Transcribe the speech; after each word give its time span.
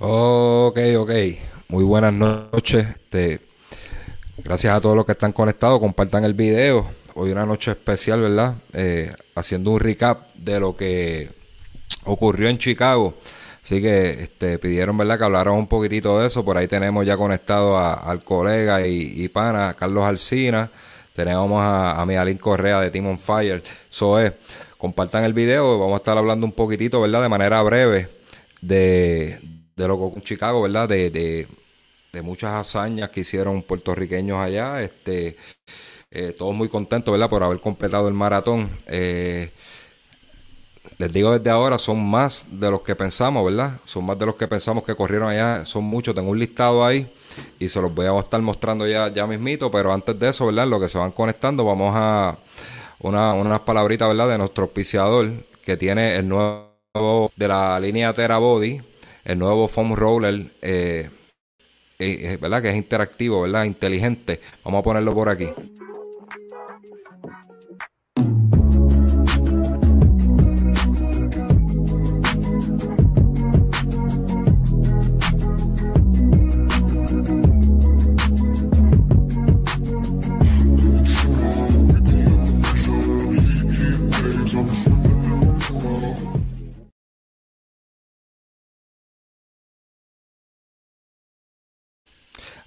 Ok, 0.00 0.78
ok. 0.96 1.10
Muy 1.68 1.82
buenas 1.82 2.12
noches. 2.12 2.86
Este, 2.86 3.40
gracias 4.36 4.72
a 4.72 4.80
todos 4.80 4.94
los 4.94 5.04
que 5.04 5.12
están 5.12 5.32
conectados. 5.32 5.80
Compartan 5.80 6.24
el 6.24 6.34
video. 6.34 6.86
Hoy 7.14 7.32
una 7.32 7.44
noche 7.44 7.72
especial, 7.72 8.20
¿verdad? 8.20 8.54
Eh, 8.74 9.12
haciendo 9.34 9.72
un 9.72 9.80
recap 9.80 10.32
de 10.36 10.60
lo 10.60 10.76
que 10.76 11.30
ocurrió 12.04 12.48
en 12.48 12.58
Chicago. 12.58 13.14
Así 13.60 13.82
que 13.82 14.22
este, 14.22 14.60
pidieron, 14.60 14.96
¿verdad? 14.96 15.18
Que 15.18 15.24
hablaran 15.24 15.54
un 15.54 15.66
poquitito 15.66 16.20
de 16.20 16.28
eso. 16.28 16.44
Por 16.44 16.56
ahí 16.56 16.68
tenemos 16.68 17.04
ya 17.04 17.16
conectado 17.16 17.76
al 17.76 18.22
colega 18.22 18.86
y, 18.86 19.26
pana, 19.28 19.74
Carlos 19.76 20.04
Alcina. 20.04 20.70
Tenemos 21.12 21.60
a, 21.60 22.00
a 22.00 22.38
Correa 22.38 22.80
de 22.82 22.90
Team 22.90 23.08
on 23.08 23.18
Fire. 23.18 23.64
Eso 23.90 24.20
es. 24.20 24.32
Compartan 24.78 25.24
el 25.24 25.32
video. 25.32 25.76
Vamos 25.80 25.94
a 25.94 25.96
estar 25.96 26.16
hablando 26.16 26.46
un 26.46 26.52
poquitito, 26.52 27.00
¿verdad? 27.00 27.22
De 27.22 27.28
manera 27.28 27.60
breve 27.62 28.08
de, 28.60 29.57
de 29.78 29.88
lo 29.88 29.96
que 29.96 30.16
en 30.16 30.22
Chicago, 30.22 30.62
¿verdad? 30.62 30.88
De, 30.88 31.10
de, 31.10 31.46
muchas 32.20 32.52
hazañas 32.52 33.10
que 33.10 33.20
hicieron 33.20 33.62
puertorriqueños 33.62 34.38
allá. 34.38 34.82
Este, 34.82 35.36
eh, 36.10 36.34
todos 36.36 36.52
muy 36.52 36.68
contentos, 36.68 37.12
¿verdad? 37.12 37.30
Por 37.30 37.44
haber 37.44 37.60
completado 37.60 38.08
el 38.08 38.14
maratón. 38.14 38.70
Eh, 38.88 39.52
les 40.98 41.12
digo 41.12 41.38
desde 41.38 41.48
ahora, 41.48 41.78
son 41.78 42.04
más 42.04 42.48
de 42.50 42.72
los 42.72 42.80
que 42.80 42.96
pensamos, 42.96 43.44
¿verdad? 43.44 43.78
Son 43.84 44.04
más 44.04 44.18
de 44.18 44.26
los 44.26 44.34
que 44.34 44.48
pensamos 44.48 44.82
que 44.82 44.96
corrieron 44.96 45.28
allá. 45.28 45.64
Son 45.64 45.84
muchos. 45.84 46.12
Tengo 46.12 46.32
un 46.32 46.40
listado 46.40 46.84
ahí 46.84 47.08
y 47.60 47.68
se 47.68 47.80
los 47.80 47.94
voy 47.94 48.06
a 48.06 48.18
estar 48.18 48.42
mostrando 48.42 48.84
ya, 48.84 49.12
ya 49.12 49.28
mismito. 49.28 49.70
Pero 49.70 49.92
antes 49.92 50.18
de 50.18 50.30
eso, 50.30 50.46
¿verdad? 50.46 50.66
Lo 50.66 50.80
que 50.80 50.88
se 50.88 50.98
van 50.98 51.12
conectando, 51.12 51.64
vamos 51.64 51.92
a 51.94 52.36
una, 52.98 53.32
unas 53.32 53.60
palabritas, 53.60 54.08
¿verdad? 54.08 54.28
De 54.28 54.38
nuestro 54.38 54.64
auspiciador 54.64 55.30
que 55.64 55.76
tiene 55.76 56.16
el 56.16 56.28
nuevo 56.28 57.30
de 57.36 57.46
la 57.46 57.78
línea 57.78 58.12
Terabody 58.12 58.80
el 59.24 59.38
nuevo 59.38 59.68
foam 59.68 59.94
roller, 59.94 60.46
eh, 60.62 61.10
eh, 61.98 62.38
¿verdad? 62.40 62.62
Que 62.62 62.70
es 62.70 62.76
interactivo, 62.76 63.42
¿verdad? 63.42 63.64
Inteligente. 63.64 64.40
Vamos 64.64 64.80
a 64.80 64.84
ponerlo 64.84 65.14
por 65.14 65.28
aquí. 65.28 65.48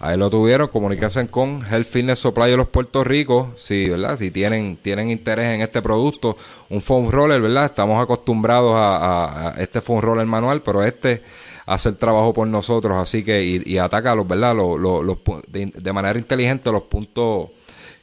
Ahí 0.04 0.18
lo 0.18 0.32
tuvieron, 0.32 0.68
comuníquense 0.68 1.28
con 1.28 1.64
Health 1.64 1.86
Fitness 1.86 2.18
Supply 2.18 2.50
de 2.50 2.58
los 2.58 2.68
Puerto 2.70 3.04
Ricos, 3.04 3.50
si, 3.62 3.88
¿verdad? 3.88 4.16
si 4.16 4.32
tienen, 4.32 4.78
tienen 4.78 5.12
interés 5.12 5.54
en 5.54 5.62
este 5.62 5.80
producto, 5.80 6.36
un 6.70 6.82
foam 6.82 7.12
roller, 7.12 7.40
¿verdad? 7.40 7.66
Estamos 7.66 8.02
acostumbrados 8.02 8.74
a, 8.76 9.54
este 9.60 9.80
foam 9.80 10.02
roller 10.02 10.26
manual, 10.26 10.64
pero 10.64 10.84
este 10.84 11.22
hace 11.68 11.90
el 11.90 11.98
trabajo 11.98 12.34
por 12.34 12.48
nosotros, 12.48 12.98
así 12.98 13.24
que, 13.24 13.44
y, 13.64 13.78
ataca 13.78 14.16
los, 14.16 14.28
¿verdad? 14.28 14.56
Los, 14.56 15.20
de, 15.48 15.94
manera 15.94 16.18
inteligente 16.18 16.72
los 16.72 16.82
puntos 16.82 17.50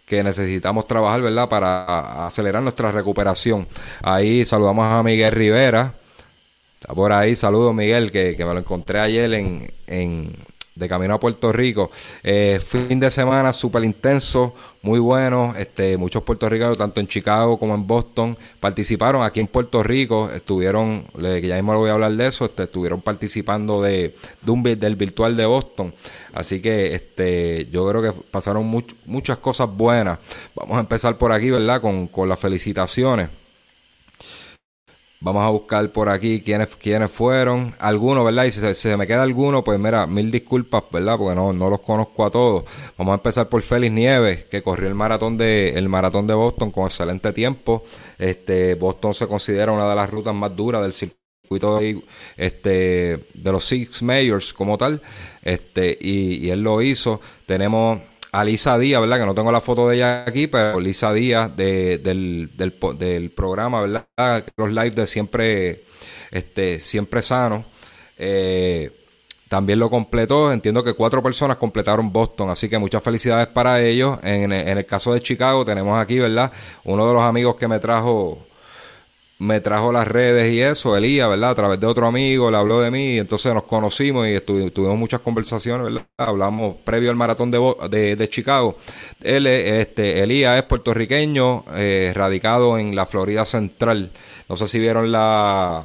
que 0.07 0.23
necesitamos 0.23 0.87
trabajar, 0.87 1.21
¿verdad? 1.21 1.49
Para 1.49 2.27
acelerar 2.27 2.63
nuestra 2.63 2.93
recuperación. 2.93 3.67
Ahí 4.05 4.45
saludamos 4.45 4.87
a 4.87 5.03
Miguel 5.03 5.33
Rivera. 5.33 5.95
Está 6.81 6.95
por 6.95 7.13
ahí, 7.13 7.35
saludos 7.35 7.75
Miguel, 7.75 8.13
que, 8.13 8.37
que 8.37 8.45
me 8.45 8.53
lo 8.53 8.61
encontré 8.61 9.01
ayer 9.01 9.35
en, 9.35 9.73
en, 9.89 10.37
de 10.79 10.89
camino 10.89 11.15
a 11.15 11.21
Puerto 11.21 11.53
Rico. 11.53 11.91
Eh, 12.23 12.61
fin 12.65 13.01
de 13.01 13.11
semana 13.11 13.53
súper 13.53 13.85
intenso, 13.85 14.55
muy 14.83 14.99
bueno. 14.99 15.55
Este, 15.59 15.97
muchos 15.97 16.23
puertorriqueños, 16.23 16.79
tanto 16.79 17.01
en 17.01 17.09
Chicago 17.09 17.59
como 17.59 17.75
en 17.75 17.87
Boston, 17.87 18.37
participaron. 18.61 19.23
Aquí 19.25 19.41
en 19.41 19.49
Puerto 19.49 19.83
Rico 19.83 20.31
estuvieron, 20.31 21.05
que 21.19 21.47
ya 21.47 21.57
mismo 21.57 21.77
voy 21.77 21.91
a 21.91 21.95
hablar 21.95 22.13
de 22.13 22.27
eso, 22.27 22.45
este, 22.45 22.65
estuvieron 22.65 23.01
participando 23.03 23.83
de, 23.83 24.15
un, 24.47 24.63
del 24.63 24.97
virtual 24.97 25.37
de 25.37 25.47
Boston. 25.47 25.95
Así 26.33 26.61
que 26.61 26.95
este, 26.95 27.69
yo 27.71 27.89
creo 27.89 28.03
que 28.03 28.13
pasaron 28.31 28.67
muchas 29.05 29.39
cosas 29.39 29.69
buenas. 29.69 30.19
Vamos 30.55 30.77
a 30.77 30.81
empezar 30.81 31.19
por 31.19 31.33
aquí, 31.33 31.51
¿verdad? 31.51 31.81
Con, 31.81 32.07
con 32.07 32.29
las 32.29 32.39
felicitaciones. 32.39 33.38
Vamos 35.21 35.43
a 35.43 35.49
buscar 35.49 35.91
por 35.91 36.09
aquí 36.09 36.41
quiénes, 36.43 36.77
quiénes 36.77 37.11
fueron. 37.11 37.75
Algunos, 37.81 38.25
¿verdad? 38.25 38.45
Y 38.45 38.53
si 38.53 38.75
se, 38.75 38.97
me 38.97 39.07
queda 39.09 39.25
alguno, 39.25 39.65
pues 39.65 39.79
mira, 39.79 40.07
mil 40.07 40.31
disculpas, 40.31 40.85
¿verdad? 40.93 41.19
Porque 41.19 41.35
no, 41.35 41.53
no 41.53 41.69
los 41.69 41.81
conozco 41.81 42.25
a 42.25 42.31
todos. 42.31 42.65
Vamos 42.97 43.13
a 43.13 43.15
empezar 43.17 43.49
por 43.49 43.61
Félix 43.63 43.93
Nieves, 43.93 44.45
que 44.45 44.63
corrió 44.63 44.87
el 44.87 44.95
maratón 44.95 45.37
de, 45.37 45.71
el 45.71 45.89
maratón 45.89 46.29
de 46.29 46.35
Boston 46.35 46.71
con 46.71 46.85
excelente 46.85 47.33
tiempo. 47.33 47.83
Este, 48.17 48.77
Boston 48.77 49.13
se 49.13 49.27
considera 49.27 49.73
una 49.73 49.89
de 49.89 49.97
las 49.97 50.09
rutas 50.09 50.35
más 50.37 50.55
duras 50.55 50.83
del 50.83 50.93
circuito 50.93 51.79
de, 51.79 52.01
este, 52.37 53.25
de 53.35 53.53
los 53.53 53.65
Six 53.65 54.03
Majors 54.03 54.55
como 54.55 54.79
tal. 54.79 55.03
Este, 55.43 55.99
y, 56.01 56.47
y 56.47 56.51
él 56.51 56.63
lo 56.63 56.81
hizo. 56.81 57.21
Tenemos 57.45 58.01
a 58.33 58.45
Lisa 58.45 58.79
Díaz, 58.79 59.01
¿verdad? 59.01 59.21
Que 59.21 59.27
no 59.27 59.35
tengo 59.35 59.53
la 59.53 59.61
foto 59.61 59.89
de 59.89 59.97
ella 59.97 60.25
aquí, 60.27 60.47
pero 60.47 60.81
Lisa 60.81 61.13
Díaz 61.13 61.57
de, 61.57 61.99
del, 61.99 62.51
del, 62.55 62.75
del, 62.99 63.31
programa, 63.31 63.81
¿verdad? 63.83 64.45
Los 64.57 64.71
live 64.71 64.91
de 64.91 65.07
siempre, 65.07 65.85
este, 66.31 66.81
siempre 66.81 67.23
sano. 67.23 67.65
Eh, 68.19 68.91
también 69.49 69.79
lo 69.79 69.89
completó. 69.89 70.53
Entiendo 70.53 70.85
que 70.85 70.93
cuatro 70.93 71.23
personas 71.23 71.57
completaron 71.57 72.13
Boston, 72.13 72.51
así 72.51 72.69
que 72.69 72.79
muchas 72.79 73.03
felicidades 73.03 73.47
para 73.49 73.81
ellos. 73.81 74.19
En, 74.23 74.53
en 74.53 74.79
el 74.79 74.87
caso 74.87 75.13
de 75.15 75.23
Chicago 75.23 75.65
tenemos 75.65 75.99
aquí, 75.99 76.19
¿verdad? 76.19 76.53
Uno 76.85 77.07
de 77.07 77.15
los 77.15 77.23
amigos 77.23 77.57
que 77.57 77.69
me 77.69 77.79
trajo 77.79 78.48
me 79.39 79.61
trajo 79.61 79.93
las 79.93 80.09
redes 80.09 80.53
y 80.53 80.61
eso, 80.61 80.97
Elías, 80.97 81.29
¿verdad? 81.29 81.51
A 81.51 81.55
través 81.55 81.81
de 81.81 81.87
otro 81.87 82.07
amigo, 82.07 82.51
le 82.51 82.57
habló 82.57 82.81
de 82.81 82.91
mí, 82.91 83.15
y 83.15 83.19
entonces 83.19 83.55
nos 83.55 83.63
conocimos 83.65 84.27
y 84.27 84.41
tuvimos 84.41 84.99
muchas 84.99 85.21
conversaciones, 85.21 85.85
¿verdad? 85.85 86.07
Hablamos 86.17 86.77
previo 86.85 87.11
al 87.11 87.17
maratón 87.17 87.51
de, 87.51 88.17
de, 88.17 88.29
Chicago. 88.29 88.77
Él, 89.23 89.47
este, 89.47 90.23
Elías 90.23 90.59
es 90.59 90.65
puertorriqueño, 90.65 91.65
eh, 91.75 92.13
radicado 92.15 92.79
en 92.79 92.97
la 92.97 93.07
Florida 93.07 93.45
Central. 93.45 94.11
No 94.49 94.57
sé 94.57 94.67
si 94.67 94.81
vieron 94.81 95.13
la, 95.13 95.85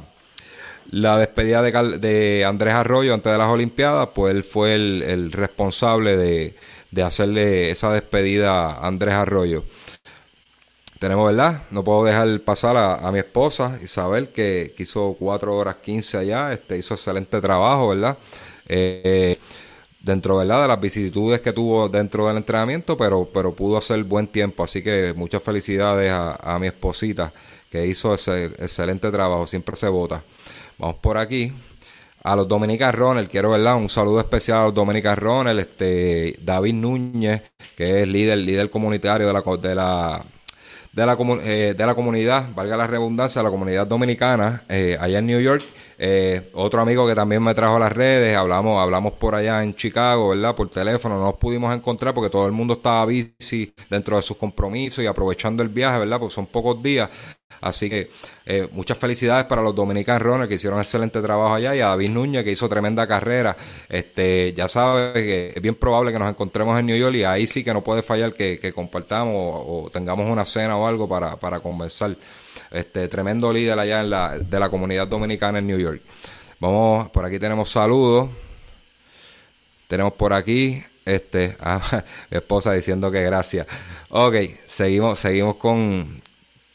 la 0.90 1.18
despedida 1.18 1.62
de, 1.62 1.98
de 1.98 2.44
Andrés 2.44 2.74
Arroyo 2.74 3.14
antes 3.14 3.30
de 3.30 3.38
las 3.38 3.48
Olimpiadas, 3.48 4.08
pues 4.14 4.34
él 4.34 4.42
fue 4.42 4.74
el, 4.74 5.04
el 5.06 5.30
responsable 5.30 6.16
de, 6.16 6.56
de 6.90 7.02
hacerle 7.04 7.70
esa 7.70 7.92
despedida 7.92 8.72
a 8.72 8.88
Andrés 8.88 9.14
Arroyo 9.14 9.64
tenemos, 11.04 11.26
¿verdad? 11.26 11.64
No 11.70 11.84
puedo 11.84 12.02
dejar 12.02 12.40
pasar 12.40 12.78
a, 12.78 13.12
mi 13.12 13.18
esposa, 13.18 13.78
Isabel, 13.82 14.30
que, 14.30 14.74
hizo 14.78 15.14
4 15.18 15.54
horas 15.54 15.76
15 15.76 16.16
allá, 16.16 16.54
este, 16.54 16.78
hizo 16.78 16.94
excelente 16.94 17.42
trabajo, 17.42 17.88
¿verdad? 17.88 18.16
Eh, 18.66 19.38
dentro, 20.00 20.38
¿verdad? 20.38 20.62
De 20.62 20.68
las 20.68 20.80
vicisitudes 20.80 21.42
que 21.42 21.52
tuvo 21.52 21.90
dentro 21.90 22.26
del 22.26 22.38
entrenamiento, 22.38 22.96
pero, 22.96 23.28
pero 23.34 23.52
pudo 23.52 23.76
hacer 23.76 24.02
buen 24.02 24.28
tiempo. 24.28 24.64
Así 24.64 24.82
que 24.82 25.12
muchas 25.14 25.42
felicidades 25.42 26.10
a, 26.10 26.58
mi 26.58 26.68
esposita, 26.68 27.34
que 27.70 27.86
hizo 27.86 28.14
ese 28.14 28.46
excelente 28.46 29.10
trabajo, 29.10 29.46
siempre 29.46 29.76
se 29.76 29.88
vota. 29.88 30.22
Vamos 30.78 30.96
por 31.02 31.18
aquí. 31.18 31.52
A 32.22 32.34
los 32.34 32.48
Dominican 32.48 32.94
Ronald, 32.94 33.28
quiero 33.28 33.50
verdad 33.50 33.76
un 33.76 33.90
saludo 33.90 34.20
especial 34.20 34.58
a 34.58 34.64
los 34.64 34.74
Dominican 34.74 35.18
Ronald, 35.18 35.60
este 35.60 36.38
David 36.40 36.72
Núñez, 36.72 37.42
que 37.76 38.00
es 38.00 38.08
líder, 38.08 38.38
líder 38.38 38.70
comunitario 38.70 39.26
de 39.26 39.32
la, 39.34 39.42
de 39.58 39.74
la 39.74 40.24
de 40.94 41.04
la, 41.04 41.16
eh, 41.42 41.74
de 41.76 41.86
la 41.86 41.94
comunidad, 41.94 42.48
valga 42.54 42.76
la 42.76 42.86
redundancia, 42.86 43.42
la 43.42 43.50
comunidad 43.50 43.86
dominicana 43.86 44.62
eh, 44.68 44.96
allá 45.00 45.18
en 45.18 45.26
New 45.26 45.40
York. 45.40 45.62
Eh, 45.98 46.48
otro 46.54 46.80
amigo 46.80 47.06
que 47.06 47.14
también 47.14 47.42
me 47.42 47.54
trajo 47.54 47.76
a 47.76 47.78
las 47.80 47.92
redes, 47.92 48.36
hablamos, 48.36 48.80
hablamos 48.80 49.14
por 49.14 49.34
allá 49.34 49.62
en 49.62 49.74
Chicago, 49.74 50.28
¿verdad? 50.28 50.54
Por 50.54 50.68
teléfono, 50.68 51.16
no 51.18 51.24
nos 51.24 51.34
pudimos 51.34 51.74
encontrar 51.74 52.14
porque 52.14 52.30
todo 52.30 52.46
el 52.46 52.52
mundo 52.52 52.74
estaba 52.74 53.04
busy 53.04 53.74
dentro 53.90 54.16
de 54.16 54.22
sus 54.22 54.36
compromisos 54.36 55.02
y 55.02 55.06
aprovechando 55.06 55.62
el 55.62 55.68
viaje, 55.68 55.98
¿verdad? 55.98 56.18
Porque 56.20 56.34
son 56.34 56.46
pocos 56.46 56.80
días. 56.80 57.10
Así 57.60 57.88
que 57.88 58.10
eh, 58.44 58.68
muchas 58.72 58.98
felicidades 58.98 59.46
para 59.46 59.62
los 59.62 59.74
Dominican 59.74 60.20
Runners 60.20 60.48
que 60.48 60.56
hicieron 60.56 60.78
excelente 60.80 61.20
trabajo 61.22 61.54
allá 61.54 61.74
y 61.74 61.80
a 61.80 61.86
David 61.86 62.10
Núñez 62.10 62.44
que 62.44 62.52
hizo 62.52 62.68
tremenda 62.68 63.06
carrera. 63.06 63.56
Este, 63.88 64.52
ya 64.54 64.68
sabe 64.68 65.14
que 65.14 65.52
es 65.54 65.62
bien 65.62 65.74
probable 65.74 66.12
que 66.12 66.18
nos 66.18 66.28
encontremos 66.28 66.78
en 66.78 66.86
New 66.86 66.96
York 66.96 67.14
y 67.14 67.24
ahí 67.24 67.46
sí 67.46 67.64
que 67.64 67.72
no 67.72 67.82
puede 67.82 68.02
fallar 68.02 68.34
que, 68.34 68.72
compartamos 68.74 69.34
o, 69.36 69.90
tengamos 69.92 70.30
una 70.30 70.44
cena 70.44 70.76
o 70.76 70.86
algo 70.86 71.08
para, 71.08 71.36
para 71.36 71.60
conversar. 71.60 72.16
Este, 72.70 73.08
tremendo 73.08 73.52
líder 73.52 73.78
allá 73.78 74.00
en 74.00 74.10
la, 74.10 74.38
de 74.38 74.60
la 74.60 74.68
comunidad 74.68 75.06
dominicana 75.06 75.58
en 75.58 75.66
New 75.66 75.78
York. 75.78 76.02
Vamos, 76.60 77.08
por 77.10 77.24
aquí 77.24 77.38
tenemos 77.38 77.70
saludos. 77.70 78.28
Tenemos 79.88 80.12
por 80.14 80.32
aquí 80.32 80.82
este, 81.04 81.56
a 81.60 82.04
mi 82.30 82.36
esposa 82.38 82.72
diciendo 82.72 83.10
que 83.10 83.22
gracias. 83.22 83.66
Ok, 84.10 84.34
seguimos, 84.66 85.18
seguimos 85.18 85.56
con, 85.56 86.20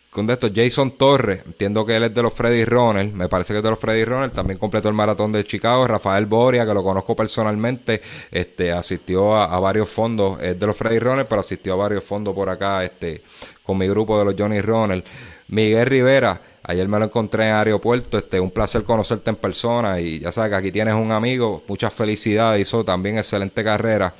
con 0.09 0.25
de. 0.25 0.51
Jason 0.53 0.91
Torres, 0.91 1.41
entiendo 1.45 1.85
que 1.85 1.95
él 1.95 2.03
es 2.03 2.13
de 2.13 2.23
los 2.23 2.33
Freddy 2.33 2.65
Ronald, 2.65 3.13
me 3.13 3.29
parece 3.29 3.53
que 3.53 3.57
es 3.57 3.63
de 3.63 3.69
los 3.69 3.79
Freddy 3.79 4.03
Ronald, 4.03 4.33
también 4.33 4.57
completó 4.57 4.89
el 4.89 4.95
maratón 4.95 5.31
de 5.31 5.44
Chicago. 5.44 5.85
Rafael 5.88 6.25
Boria, 6.25 6.65
que 6.65 6.73
lo 6.73 6.83
conozco 6.83 7.15
personalmente, 7.15 8.01
este, 8.31 8.71
asistió 8.71 9.35
a, 9.35 9.59
varios 9.59 9.89
fondos, 9.89 10.41
es 10.41 10.59
de 10.59 10.65
los 10.65 10.75
Freddy 10.75 11.00
Ronald, 11.00 11.27
pero 11.27 11.41
asistió 11.41 11.73
a 11.73 11.75
varios 11.75 12.03
fondos 12.03 12.33
por 12.33 12.50
acá, 12.50 12.83
este, 12.83 13.21
con 13.63 13.77
mi 13.77 13.88
grupo 13.88 14.17
de 14.17 14.25
los 14.25 14.35
Johnny 14.38 14.61
Ronald. 14.61 15.03
Miguel 15.50 15.85
Rivera, 15.85 16.41
ayer 16.63 16.88
me 16.88 17.00
lo 17.00 17.06
encontré 17.06 17.47
en 17.47 17.53
aeropuerto, 17.53 18.17
este, 18.17 18.39
un 18.39 18.51
placer 18.51 18.83
conocerte 18.83 19.29
en 19.29 19.35
persona 19.35 20.00
y 20.00 20.19
ya 20.19 20.31
sabes 20.31 20.51
que 20.51 20.56
aquí 20.56 20.71
tienes 20.71 20.95
un 20.95 21.11
amigo, 21.11 21.63
muchas 21.67 21.94
felicidades, 21.94 22.61
hizo 22.61 22.83
también 22.83 23.17
excelente 23.17 23.63
carrera. 23.63 24.13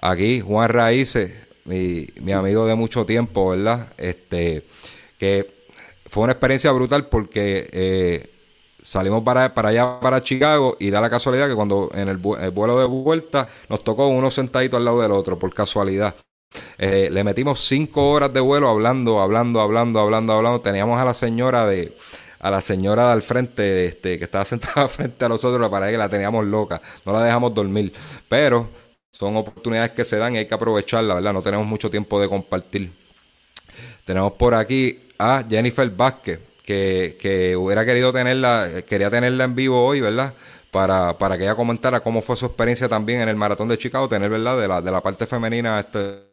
Aquí 0.00 0.40
Juan 0.40 0.68
Raíces, 0.68 1.48
mi, 1.64 2.06
mi 2.20 2.32
amigo 2.32 2.66
de 2.66 2.74
mucho 2.74 3.04
tiempo, 3.04 3.50
¿verdad? 3.50 3.88
Este, 3.96 4.64
que 5.18 5.66
fue 6.06 6.22
una 6.22 6.32
experiencia 6.32 6.72
brutal 6.72 7.06
porque 7.08 7.68
eh, 7.72 8.30
salimos 8.82 9.22
para, 9.22 9.52
para 9.52 9.68
allá, 9.68 10.00
para 10.00 10.22
Chicago, 10.22 10.76
y 10.80 10.90
da 10.90 11.00
la 11.00 11.10
casualidad 11.10 11.48
que 11.48 11.54
cuando 11.54 11.90
en 11.92 12.08
el, 12.08 12.20
el, 12.40 12.50
vuelo 12.50 12.78
de 12.78 12.86
vuelta 12.86 13.48
nos 13.68 13.84
tocó 13.84 14.08
uno 14.08 14.30
sentadito 14.30 14.76
al 14.76 14.84
lado 14.84 15.02
del 15.02 15.12
otro, 15.12 15.38
por 15.38 15.52
casualidad. 15.52 16.14
Eh, 16.78 17.10
le 17.10 17.24
metimos 17.24 17.60
cinco 17.60 18.10
horas 18.10 18.32
de 18.32 18.40
vuelo 18.40 18.68
hablando, 18.68 19.20
hablando, 19.20 19.60
hablando, 19.60 20.00
hablando, 20.00 20.32
hablando. 20.32 20.60
Teníamos 20.60 20.98
a 20.98 21.04
la 21.04 21.14
señora 21.14 21.66
de 21.66 21.94
a 22.40 22.50
la 22.50 22.60
señora 22.60 23.12
al 23.12 23.22
frente, 23.22 23.84
este, 23.86 24.16
que 24.16 24.24
estaba 24.24 24.44
sentada 24.46 24.88
frente 24.88 25.24
a 25.24 25.28
nosotros, 25.28 25.68
para 25.68 25.90
que 25.90 25.98
la 25.98 26.08
teníamos 26.08 26.44
loca, 26.44 26.80
no 27.04 27.12
la 27.12 27.22
dejamos 27.22 27.52
dormir. 27.52 27.92
Pero 28.28 28.68
son 29.12 29.36
oportunidades 29.36 29.90
que 29.90 30.04
se 30.04 30.16
dan 30.16 30.36
y 30.36 30.38
hay 30.38 30.46
que 30.46 30.54
aprovecharla, 30.54 31.14
¿verdad? 31.14 31.32
No 31.32 31.42
tenemos 31.42 31.66
mucho 31.66 31.90
tiempo 31.90 32.20
de 32.20 32.28
compartir. 32.28 32.92
Tenemos 34.04 34.32
por 34.32 34.54
aquí 34.54 35.07
a 35.18 35.44
Jennifer 35.48 35.90
Vázquez, 35.90 36.40
que, 36.64 37.16
que 37.20 37.56
hubiera 37.56 37.84
querido 37.84 38.12
tenerla, 38.12 38.82
quería 38.86 39.10
tenerla 39.10 39.44
en 39.44 39.54
vivo 39.54 39.84
hoy, 39.84 40.00
¿verdad? 40.00 40.34
Para, 40.70 41.16
para 41.16 41.36
que 41.36 41.44
ella 41.44 41.54
comentara 41.54 42.00
cómo 42.00 42.20
fue 42.22 42.36
su 42.36 42.46
experiencia 42.46 42.88
también 42.88 43.22
en 43.22 43.28
el 43.28 43.36
maratón 43.36 43.68
de 43.68 43.78
Chicago, 43.78 44.08
tener, 44.08 44.30
¿verdad? 44.30 44.58
De 44.60 44.68
la, 44.68 44.82
de 44.82 44.90
la 44.90 45.02
parte 45.02 45.26
femenina 45.26 45.80
este, 45.80 46.28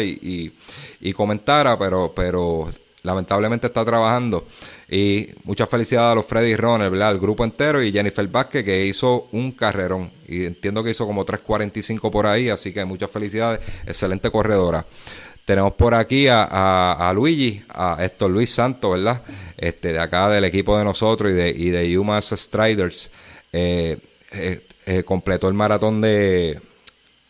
y, 0.00 0.52
y, 1.00 1.12
comentara, 1.12 1.78
pero, 1.78 2.12
pero 2.14 2.70
lamentablemente 3.02 3.66
está 3.66 3.84
trabajando. 3.84 4.46
Y 4.90 5.28
muchas 5.44 5.68
felicidades 5.68 6.12
a 6.12 6.14
los 6.14 6.26
Freddy 6.26 6.56
Runner, 6.56 6.90
¿verdad? 6.90 7.08
Al 7.08 7.18
grupo 7.18 7.44
entero 7.44 7.82
y 7.82 7.92
Jennifer 7.92 8.26
Vázquez 8.28 8.64
que 8.64 8.86
hizo 8.86 9.28
un 9.32 9.52
carrerón. 9.52 10.10
Y 10.26 10.44
entiendo 10.44 10.82
que 10.82 10.90
hizo 10.90 11.06
como 11.06 11.26
3.45 11.26 12.10
por 12.10 12.26
ahí, 12.26 12.48
así 12.48 12.72
que 12.72 12.84
muchas 12.84 13.10
felicidades. 13.10 13.60
Excelente 13.86 14.30
corredora. 14.30 14.86
Tenemos 15.44 15.72
por 15.74 15.94
aquí 15.94 16.28
a, 16.28 16.44
a, 16.92 17.12
Luigi, 17.12 17.64
a 17.68 17.96
Héctor 18.00 18.30
Luis 18.30 18.54
Santos, 18.54 18.92
¿verdad? 18.92 19.22
Este, 19.56 19.92
de 19.92 19.98
acá 19.98 20.30
del 20.30 20.44
equipo 20.44 20.78
de 20.78 20.84
nosotros 20.84 21.32
y 21.32 21.34
de, 21.34 21.50
y 21.50 21.70
de 21.70 21.98
Humas 21.98 22.26
Striders. 22.30 23.10
Eh, 23.52 23.98
eh, 24.32 24.66
eh, 24.86 25.02
completó 25.02 25.48
el 25.48 25.54
maratón 25.54 26.00
de, 26.00 26.60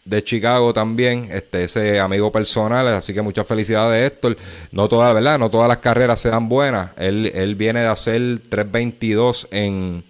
de 0.04 0.24
Chicago 0.24 0.74
también, 0.74 1.30
este, 1.32 1.64
ese 1.64 2.00
amigo 2.00 2.30
personal, 2.30 2.86
así 2.88 3.14
que 3.14 3.22
muchas 3.22 3.46
felicidades 3.46 4.12
Héctor. 4.12 4.36
No 4.72 4.88
todas, 4.88 5.14
¿verdad? 5.14 5.38
No 5.38 5.48
todas 5.48 5.68
las 5.68 5.78
carreras 5.78 6.20
se 6.20 6.28
dan 6.28 6.50
buenas. 6.50 6.92
Él, 6.98 7.32
él 7.34 7.54
viene 7.54 7.80
de 7.80 7.86
hacer 7.86 8.20
3.22 8.20 9.48
en, 9.50 10.04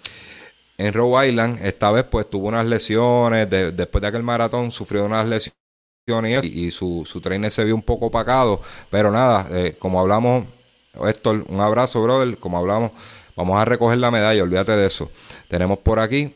en 0.77 0.93
Rhode 0.93 1.29
Island. 1.29 1.65
Esta 1.65 1.93
vez 1.93 2.05
pues 2.11 2.29
tuvo 2.29 2.49
unas 2.49 2.67
lesiones, 2.67 3.49
después 3.49 4.03
de 4.03 4.09
aquel 4.09 4.25
maratón 4.25 4.73
sufrió 4.73 5.05
unas 5.05 5.27
lesiones 5.27 5.62
y, 6.05 6.73
su, 6.73 7.05
su 7.07 7.21
trainer 7.21 7.53
se 7.53 7.65
vio 7.65 7.77
un 7.77 7.83
poco 7.83 8.07
opacado, 8.07 8.61
pero 8.91 9.13
nada, 9.13 9.47
eh, 9.53 9.77
como 9.79 10.01
hablamos, 10.01 10.47
Héctor, 10.95 11.45
un 11.49 11.61
abrazo, 11.61 12.03
brother, 12.03 12.39
como 12.39 12.59
hablamos, 12.59 12.91
vamos 13.37 13.57
a 13.57 13.65
recoger 13.65 13.99
la 13.99 14.11
medalla, 14.11 14.43
olvídate 14.43 14.73
de 14.73 14.87
eso. 14.87 15.13
Tenemos 15.47 15.79
por 15.79 16.01
aquí 16.01 16.35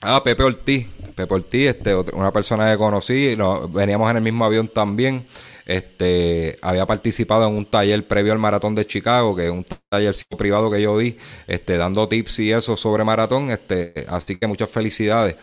a 0.00 0.22
Pepe 0.22 0.44
Ortiz, 0.44 0.86
Pepe 1.16 1.34
Ortiz, 1.34 1.70
este, 1.70 1.96
una 1.96 2.32
persona 2.32 2.70
que 2.70 2.78
conocí, 2.78 3.36
veníamos 3.70 4.08
en 4.08 4.18
el 4.18 4.22
mismo 4.22 4.44
avión 4.44 4.68
también, 4.68 5.26
este, 5.66 6.60
había 6.62 6.86
participado 6.86 7.48
en 7.48 7.56
un 7.56 7.66
taller 7.66 8.06
previo 8.06 8.32
al 8.32 8.38
maratón 8.38 8.76
de 8.76 8.86
Chicago, 8.86 9.34
que 9.34 9.46
es 9.46 9.50
un 9.50 9.66
taller 9.88 10.14
privado 10.38 10.70
que 10.70 10.80
yo 10.80 10.96
di, 10.96 11.16
este, 11.48 11.76
dando 11.76 12.06
tips 12.06 12.38
y 12.38 12.52
eso 12.52 12.76
sobre 12.76 13.02
maratón, 13.02 13.50
este, 13.50 14.06
así 14.08 14.36
que 14.36 14.46
muchas 14.46 14.70
felicidades. 14.70 15.34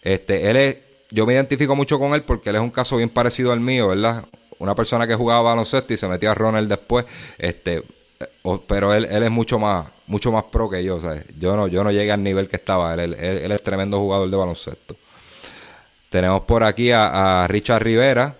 Este, 0.00 0.50
él 0.50 0.56
es 0.56 0.76
yo 1.12 1.26
me 1.26 1.34
identifico 1.34 1.76
mucho 1.76 1.98
con 1.98 2.14
él 2.14 2.22
porque 2.22 2.50
él 2.50 2.56
es 2.56 2.62
un 2.62 2.70
caso 2.70 2.96
bien 2.96 3.10
parecido 3.10 3.52
al 3.52 3.60
mío, 3.60 3.88
¿verdad? 3.88 4.24
Una 4.58 4.74
persona 4.74 5.06
que 5.06 5.14
jugaba 5.14 5.42
baloncesto 5.42 5.92
y 5.92 5.96
se 5.96 6.08
metía 6.08 6.30
a 6.30 6.34
Ronald 6.34 6.68
después, 6.68 7.04
este, 7.38 7.84
eh, 8.20 8.58
pero 8.66 8.94
él, 8.94 9.04
él 9.04 9.22
es 9.22 9.30
mucho 9.30 9.58
más, 9.58 9.86
mucho 10.06 10.32
más 10.32 10.44
pro 10.44 10.70
que 10.70 10.82
yo, 10.82 11.00
¿sabes? 11.00 11.24
Yo 11.38 11.54
no, 11.56 11.68
yo 11.68 11.84
no 11.84 11.90
llegué 11.90 12.12
al 12.12 12.22
nivel 12.22 12.48
que 12.48 12.56
estaba 12.56 12.94
él, 12.94 13.14
él, 13.14 13.52
es 13.52 13.62
tremendo 13.62 13.98
jugador 13.98 14.30
de 14.30 14.36
baloncesto. 14.36 14.96
Tenemos 16.08 16.42
por 16.42 16.64
aquí 16.64 16.90
a, 16.92 17.46
Richard 17.48 17.82
Rivera. 17.82 18.36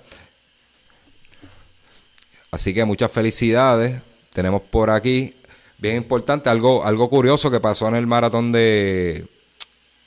Así 2.50 2.74
que 2.74 2.84
muchas 2.84 3.10
felicidades. 3.10 4.00
Tenemos 4.32 4.62
por 4.62 4.90
aquí, 4.90 5.34
bien 5.78 5.96
importante, 5.96 6.48
algo, 6.50 6.84
algo 6.84 7.08
curioso 7.08 7.50
que 7.50 7.60
pasó 7.60 7.88
en 7.88 7.96
el 7.96 8.06
maratón 8.06 8.52
de, 8.52 9.26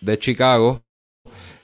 de 0.01 0.19
Chicago 0.19 0.84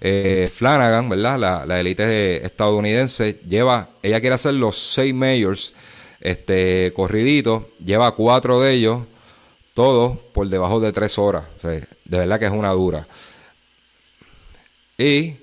eh, 0.01 0.49
Flanagan, 0.51 1.07
¿verdad? 1.09 1.37
La, 1.37 1.65
la 1.65 1.79
élite 1.79 2.43
estadounidense 2.43 3.39
lleva, 3.47 3.89
ella 4.01 4.19
quiere 4.19 4.33
hacer 4.33 4.55
los 4.55 4.77
seis 4.77 5.13
majors, 5.13 5.75
este, 6.19 6.91
corriditos, 6.95 7.63
lleva 7.83 8.15
cuatro 8.15 8.59
de 8.59 8.73
ellos, 8.73 9.03
todos 9.75 10.17
por 10.33 10.47
debajo 10.47 10.79
de 10.79 10.91
tres 10.91 11.17
horas. 11.19 11.45
de 11.63 11.85
verdad 12.17 12.39
que 12.39 12.45
es 12.45 12.51
una 12.51 12.71
dura. 12.71 13.07
Y 14.97 15.35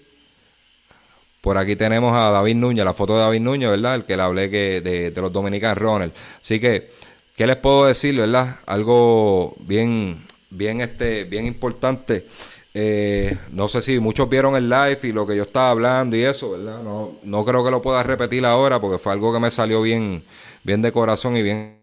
por 1.40 1.56
aquí 1.56 1.76
tenemos 1.76 2.14
a 2.14 2.30
David 2.30 2.56
Núñez, 2.56 2.84
la 2.84 2.92
foto 2.92 3.14
de 3.14 3.20
David 3.20 3.40
Núñez, 3.40 3.70
¿verdad? 3.70 3.94
El 3.94 4.04
que 4.04 4.16
le 4.16 4.22
hablé 4.22 4.48
de, 4.48 5.10
de 5.12 5.20
los 5.20 5.32
Dominican 5.32 5.76
Ronald. 5.76 6.12
Así 6.42 6.58
que, 6.58 6.90
¿qué 7.36 7.46
les 7.46 7.56
puedo 7.56 7.86
decir, 7.86 8.16
verdad? 8.16 8.56
Algo 8.66 9.54
bien, 9.60 10.26
bien, 10.50 10.80
este, 10.80 11.24
bien 11.24 11.46
importante. 11.46 12.26
Eh, 12.74 13.36
no 13.52 13.66
sé 13.66 13.82
si 13.82 13.98
muchos 13.98 14.28
vieron 14.28 14.54
el 14.54 14.68
live 14.68 14.98
y 15.02 15.12
lo 15.12 15.26
que 15.26 15.36
yo 15.36 15.42
estaba 15.42 15.70
hablando 15.70 16.16
y 16.16 16.22
eso, 16.22 16.52
¿verdad? 16.52 16.82
No, 16.82 17.16
no 17.22 17.44
creo 17.44 17.64
que 17.64 17.70
lo 17.70 17.82
pueda 17.82 18.02
repetir 18.02 18.44
ahora 18.44 18.80
porque 18.80 18.98
fue 18.98 19.12
algo 19.12 19.32
que 19.32 19.40
me 19.40 19.50
salió 19.50 19.82
bien, 19.82 20.22
bien 20.62 20.82
de 20.82 20.92
corazón 20.92 21.36
y 21.36 21.42
bien 21.42 21.78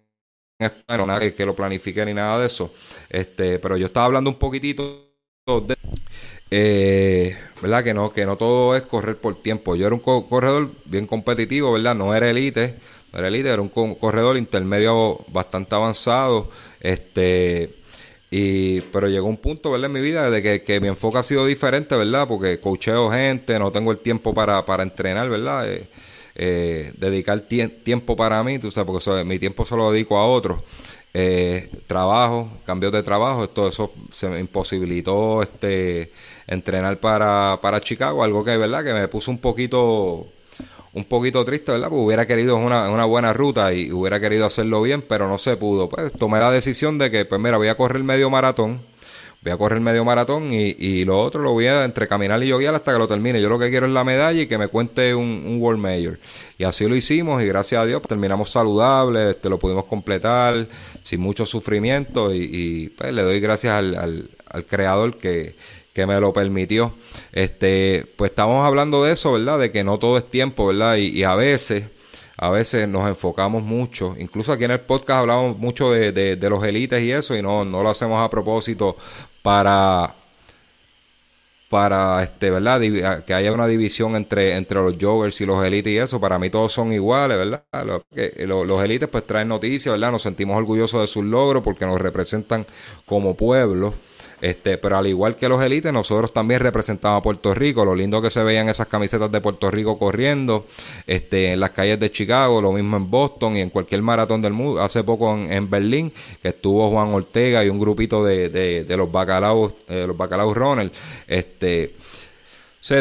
bueno, 0.88 1.06
nada 1.06 1.20
que, 1.34 1.46
lo 1.46 1.56
planifique 1.56 2.06
ni 2.06 2.14
nada 2.14 2.40
de 2.40 2.46
eso. 2.46 2.72
Este, 3.10 3.60
pero 3.60 3.78
yo 3.78 3.88
estaba 3.88 4.06
hablando 4.06 4.30
un 4.30 4.40
poquitito 4.40 5.12
de 5.46 5.76
eh, 6.52 7.38
¿verdad? 7.62 7.84
Que 7.84 7.94
no, 7.94 8.12
que 8.12 8.26
no 8.26 8.38
todo 8.38 8.76
es 8.76 8.84
correr 8.84 9.18
por 9.18 9.42
tiempo. 9.42 9.76
Yo 9.76 9.88
era 9.88 9.96
un 9.96 10.02
corredor 10.02 10.72
bien 10.86 11.08
competitivo, 11.08 11.74
¿verdad? 11.74 11.96
No 11.96 12.16
era 12.16 12.30
elite, 12.30 12.76
no 13.12 13.20
era 13.20 13.28
elite, 13.28 13.50
era 13.50 13.62
un 13.62 13.70
corredor 13.70 14.38
intermedio 14.38 15.20
bastante 15.28 15.76
avanzado. 15.76 16.50
Este 16.80 17.76
y, 18.38 18.82
pero 18.92 19.08
llegó 19.08 19.28
un 19.28 19.38
punto, 19.38 19.72
¿verdad? 19.72 19.86
En 19.86 19.94
mi 19.94 20.02
vida 20.02 20.30
de 20.30 20.62
que, 20.62 20.82
mi 20.82 20.90
enfoque 20.90 21.20
ha 21.20 21.24
sido 21.24 21.46
diferente, 21.46 21.96
¿verdad? 21.96 22.28
Porque 22.28 22.60
cocheo 22.60 23.10
gente, 23.10 23.58
no 23.60 23.72
tengo 23.72 23.94
el 23.94 24.00
tiempo 24.00 24.34
para, 24.34 24.66
para 24.66 24.84
entrenar, 24.84 25.30
¿verdad? 25.30 25.72
Eh, 25.72 25.88
eh, 26.36 26.92
dedicar 26.98 27.40
tiempo 27.40 28.18
para 28.18 28.44
mí, 28.44 28.60
tú 28.60 28.72
sabes, 28.72 28.92
porque 28.92 29.24
mi 29.24 29.40
tiempo 29.40 29.64
se 29.64 29.78
lo 29.78 29.90
dedico 29.90 30.18
a 30.18 30.28
otros. 30.28 30.60
Eh, 31.14 31.70
trabajo, 31.88 32.50
cambios 32.66 32.92
de 32.92 33.04
trabajo, 33.04 33.48
todo 33.48 33.70
eso 33.70 33.94
se 34.12 34.28
me 34.28 34.38
imposibilitó 34.38 35.42
este 35.42 36.12
entrenar 36.46 37.00
para, 37.00 37.60
para 37.62 37.80
Chicago, 37.80 38.22
algo 38.22 38.44
que, 38.44 38.58
¿verdad? 38.58 38.84
Que 38.84 38.94
me 38.94 39.08
puso 39.08 39.32
un 39.32 39.38
poquito 39.38 40.28
un 40.96 41.04
poquito 41.04 41.44
triste, 41.44 41.74
¿verdad? 41.74 41.90
Porque 41.90 42.06
hubiera 42.06 42.26
querido 42.26 42.56
una, 42.56 42.90
una 42.90 43.04
buena 43.04 43.34
ruta 43.34 43.74
y 43.74 43.92
hubiera 43.92 44.20
querido 44.22 44.46
hacerlo 44.46 44.82
bien, 44.82 45.02
pero 45.02 45.28
no 45.28 45.38
se 45.38 45.58
pudo. 45.58 45.90
Pues 45.90 46.14
tomé 46.14 46.40
la 46.40 46.50
decisión 46.52 46.98
de 46.98 47.12
que, 47.12 47.26
pues 47.26 47.40
mira, 47.40 47.58
voy 47.58 47.68
a 47.68 47.76
correr 47.76 48.02
medio 48.02 48.30
maratón, 48.30 48.80
voy 49.44 49.52
a 49.52 49.58
correr 49.58 49.82
medio 49.82 50.06
maratón 50.06 50.54
y, 50.54 50.74
y 50.80 51.04
lo 51.04 51.20
otro 51.20 51.42
lo 51.42 51.52
voy 51.52 51.68
a 51.68 51.84
entre 51.84 52.08
caminar 52.08 52.42
y 52.42 52.50
guiar 52.50 52.76
hasta 52.76 52.94
que 52.94 52.98
lo 52.98 53.10
termine. 53.10 53.42
Yo 53.42 53.50
lo 53.50 53.60
que 53.60 53.70
quiero 53.70 53.88
es 53.88 53.92
la 53.92 54.06
medalla 54.06 54.42
y 54.42 54.48
que 54.48 54.58
me 54.58 54.70
cuente 54.70 55.14
un, 55.14 55.44
un 55.46 55.62
World 55.62 55.82
Mayor. 55.82 56.18
Y 56.58 56.64
así 56.64 56.88
lo 56.88 56.96
hicimos 56.96 57.44
y 57.44 57.46
gracias 57.46 57.82
a 57.82 57.86
Dios 57.86 58.00
pues, 58.00 58.08
terminamos 58.08 58.50
saludables, 58.50 59.36
este, 59.36 59.50
lo 59.50 59.60
pudimos 59.60 59.84
completar 59.84 60.66
sin 61.04 61.20
mucho 61.20 61.46
sufrimiento 61.46 62.34
y, 62.34 62.94
pues, 62.98 63.12
le 63.12 63.22
doy 63.22 63.42
gracias 63.42 63.74
al, 63.74 63.96
al, 63.96 64.30
al 64.50 64.66
creador 64.66 65.18
que, 65.18 65.56
que 65.96 66.06
me 66.06 66.20
lo 66.20 66.34
permitió. 66.34 66.94
Este, 67.32 68.06
pues 68.18 68.32
estamos 68.32 68.68
hablando 68.68 69.06
de 69.06 69.14
eso, 69.14 69.32
¿verdad? 69.32 69.58
De 69.58 69.72
que 69.72 69.86
no 69.86 69.98
todo 69.98 70.18
es 70.18 70.30
tiempo, 70.30 70.68
¿verdad? 70.68 70.98
Y, 70.98 71.24
a 71.24 71.36
veces, 71.36 71.86
a 72.38 72.50
veces 72.50 72.88
nos 72.90 73.08
enfocamos 73.08 73.64
mucho, 73.64 74.14
incluso 74.20 74.52
aquí 74.52 74.66
en 74.66 74.72
el 74.72 74.82
podcast 74.82 75.22
hablamos 75.22 75.58
mucho 75.58 75.92
de, 75.92 76.12
de, 76.12 76.50
los 76.50 76.62
élites 76.66 77.02
y 77.02 77.14
eso, 77.14 77.36
y 77.38 77.42
no, 77.42 77.64
no 77.64 77.82
lo 77.82 77.90
hacemos 77.90 78.22
a 78.22 78.30
propósito 78.30 78.98
para 79.42 80.16
para 81.70 82.22
este 82.24 82.52
verdad 82.52 82.80
que 83.26 83.34
haya 83.34 83.52
una 83.52 83.66
división 83.66 84.16
entre 84.16 84.56
entre 84.56 84.80
los 84.80 84.98
joggers 85.02 85.42
y 85.42 85.48
los 85.48 85.66
élites 85.66 85.92
y 85.92 85.98
eso 85.98 86.22
para 86.22 86.38
mí 86.38 86.52
todos 86.52 86.72
son 86.72 86.94
iguales 86.94 87.38
verdad 87.38 87.64
los, 87.84 88.68
los 88.68 88.84
élites 88.84 89.10
pues 89.10 89.26
traen 89.26 89.48
noticias 89.48 89.92
verdad 89.92 90.12
nos 90.12 90.22
sentimos 90.22 90.58
orgullosos 90.58 91.02
de 91.02 91.08
sus 91.08 91.26
logros 91.26 91.64
porque 91.64 91.88
nos 91.88 92.00
representan 92.00 92.68
como 93.08 93.36
pueblo 93.36 93.96
este, 94.42 94.78
pero 94.78 94.98
al 94.98 95.08
igual 95.08 95.36
que 95.36 95.48
los 95.48 95.62
élites, 95.62 95.92
nosotros 95.94 96.34
también 96.34 96.60
representamos 96.60 97.20
a 97.20 97.22
Puerto 97.22 97.54
Rico. 97.54 97.86
Lo 97.86 97.96
lindo 97.96 98.22
que 98.22 98.30
se 98.30 98.44
veían 98.44 98.70
esas 98.70 98.88
camisetas 98.88 99.32
de 99.32 99.42
Puerto 99.42 99.72
Rico 99.72 99.98
corriendo 99.98 100.66
este, 101.08 101.54
en 101.54 101.60
las 101.60 101.72
calles 101.72 102.00
de 102.00 102.12
Chicago, 102.12 102.62
lo 102.62 102.72
mismo 102.72 102.98
en 102.98 103.10
Boston 103.10 103.58
y 103.58 103.62
en 103.62 103.70
cualquier 103.70 104.02
maratón 104.02 104.42
del 104.42 104.54
mundo. 104.54 104.82
Hace 104.82 105.04
poco 105.04 105.36
en, 105.36 105.70
Berlín, 105.70 106.12
que 106.42 106.50
estuvo 106.50 106.90
Juan 106.90 107.14
Ortega 107.14 107.64
y 107.64 107.70
un 107.70 107.80
grupito 107.80 108.24
de, 108.24 108.50
de, 108.50 108.98
los 108.98 109.12
bacalaos, 109.12 109.74
eh, 109.88 110.06
los 110.08 110.18
bacalaos 110.18 110.56
Ronald. 110.56 110.92
Este, 111.28 111.96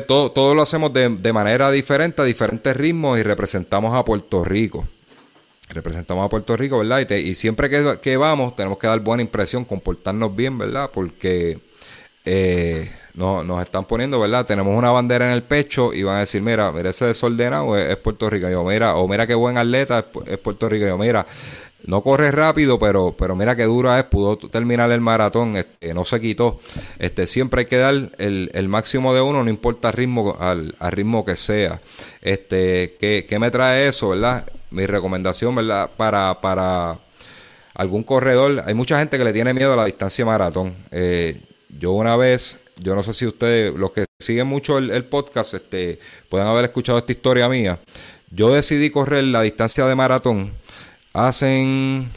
todo, 0.07 0.31
todo 0.31 0.55
lo 0.55 0.63
hacemos 0.63 0.93
de, 0.93 1.09
de 1.09 1.33
manera 1.33 1.71
diferente, 1.71 2.23
a 2.23 2.25
diferentes 2.25 2.77
ritmos 2.77 3.19
y 3.19 3.23
representamos 3.23 3.95
a 3.95 4.05
Puerto 4.05 4.45
Rico 4.45 4.85
representamos 5.69 6.25
a 6.25 6.29
Puerto 6.29 6.57
Rico, 6.57 6.79
¿verdad? 6.79 7.09
Y, 7.11 7.35
siempre 7.35 7.71
que, 8.01 8.17
vamos 8.17 8.57
tenemos 8.57 8.79
que 8.79 8.87
dar 8.87 9.01
buena 9.01 9.23
impresión, 9.23 9.65
comportarnos 9.65 10.35
bien, 10.35 10.59
¿verdad? 10.59 10.91
Porque 10.93 11.59
eh, 12.25 12.91
nos 13.15 13.63
están 13.63 13.85
poniendo, 13.85 14.21
¿verdad? 14.21 14.47
Tenemos 14.47 14.77
una 14.77 14.91
bandera 14.91 15.27
en 15.27 15.33
el 15.33 15.43
pecho 15.43 15.93
y 15.93 16.03
van 16.03 16.17
a 16.17 16.21
decir, 16.21 16.43
mira, 16.43 16.71
mira 16.73 16.91
ese 16.91 17.07
desordenado 17.07 17.77
es, 17.77 17.97
Puerto 17.97 18.29
Rico. 18.29 18.49
Yo, 18.49 18.65
mira, 18.65 18.97
o 18.97 19.09
mira 19.09 19.27
qué 19.27 19.35
buen 19.35 19.59
atleta 19.59 20.07
es, 20.27 20.39
Puerto 20.39 20.69
Rico. 20.69 20.87
Yo, 20.87 20.99
mira, 20.99 21.27
no 21.87 22.03
corre 22.03 22.31
rápido, 22.31 22.79
pero, 22.79 23.15
pero 23.17 23.37
mira 23.37 23.57
qué 23.57 23.65
dura 23.65 23.99
es, 23.99 24.07
pudo 24.07 24.37
terminar 24.39 24.91
el 24.91 25.01
maratón, 25.01 25.57
este, 25.57 25.93
no 25.93 26.05
se 26.05 26.21
quitó. 26.21 26.61
Este, 26.99 27.27
siempre 27.27 27.61
hay 27.61 27.67
que 27.67 27.77
dar 27.77 27.95
el, 28.19 28.51
el 28.55 28.69
máximo 28.69 29.15
de 29.15 29.21
uno, 29.21 29.45
no 29.45 29.51
importa 29.51 29.89
el 29.89 29.95
ritmo, 29.95 30.37
al, 30.41 30.75
al 30.79 30.93
ritmo 30.93 31.25
que 31.25 31.37
sea. 31.37 31.81
Este, 32.23 32.97
¿qué, 32.99 33.27
¿qué, 33.29 33.39
me 33.39 33.51
trae 33.51 33.89
eso, 33.89 34.11
verdad? 34.11 34.47
Mi 34.75 34.87
recomendación, 34.87 35.55
¿verdad? 35.55 35.91
Para, 35.97 36.41
para 36.41 36.99
algún 37.75 38.03
corredor, 38.03 38.63
hay 38.67 38.75
mucha 38.75 38.99
gente 38.99 39.17
que 39.17 39.25
le 39.25 39.33
tiene 39.33 39.55
miedo 39.55 39.73
a 39.73 39.77
la 39.77 39.85
distancia 39.85 40.25
maratón. 40.25 40.75
Eh, 40.91 41.41
yo 41.79 41.93
una 41.93 42.17
vez, 42.17 42.59
yo 42.77 42.95
no 42.95 43.03
sé 43.03 43.13
si 43.13 43.27
ustedes, 43.27 43.75
los 43.75 43.93
que 43.93 44.05
siguen 44.19 44.47
mucho 44.47 44.79
el, 44.79 45.05
podcast, 45.05 45.55
este, 45.55 45.99
pueden 46.29 46.47
haber 46.47 46.65
escuchado 46.65 46.99
esta 46.99 47.13
historia 47.13 47.49
mía. 47.49 47.79
Yo 48.31 48.53
decidí 48.53 48.91
correr 48.91 49.25
la 49.25 49.43
distancia 49.43 49.87
de 49.87 49.95
maratón 49.95 50.53
hacen, 51.15 52.11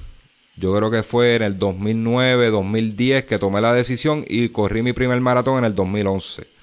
yo 0.58 0.76
creo 0.76 0.92
que 0.92 1.04
fue 1.04 1.36
en 1.36 1.44
el 1.44 1.58
2009, 1.58 2.50
2010 2.50 3.24
que 3.26 3.40
tomé 3.40 3.62
la 3.62 3.72
decisión 3.72 4.26
y 4.28 4.50
corrí 4.50 4.82
mi 4.82 4.92
primer 4.92 5.22
maratón 5.22 5.60
en 5.60 5.66
el 5.66 5.76
2011. 5.76 6.58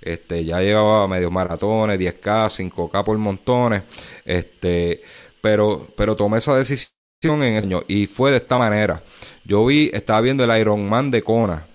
Este, 0.00 0.44
ya 0.44 0.60
llevaba 0.60 1.08
medios 1.08 1.30
maratones, 1.30 1.98
10K, 1.98 2.70
5K 2.70 3.04
por 3.04 3.16
montones. 3.16 3.82
Este, 4.24 5.02
pero, 5.44 5.86
pero 5.94 6.16
tomé 6.16 6.38
esa 6.38 6.56
decisión 6.56 6.94
en 7.42 7.42
ese 7.42 7.66
año 7.66 7.82
y 7.86 8.06
fue 8.06 8.30
de 8.30 8.38
esta 8.38 8.56
manera. 8.56 9.02
Yo 9.44 9.66
vi, 9.66 9.90
estaba 9.92 10.22
viendo 10.22 10.42
el 10.42 10.58
Ironman 10.58 11.10
de 11.10 11.20
Kona 11.20 11.66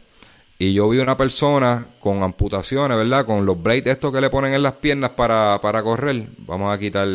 y 0.57 0.73
yo 0.73 0.89
vi 0.89 0.97
una 0.97 1.15
persona 1.15 1.85
con 1.99 2.23
amputaciones, 2.23 2.97
¿verdad? 2.97 3.27
Con 3.27 3.45
los 3.45 3.61
blades 3.61 3.85
estos 3.85 4.11
que 4.11 4.21
le 4.21 4.31
ponen 4.31 4.55
en 4.55 4.63
las 4.63 4.73
piernas 4.73 5.11
para, 5.11 5.59
para 5.61 5.83
correr. 5.83 6.29
Vamos 6.39 6.73
a 6.73 6.79
quitar 6.79 7.07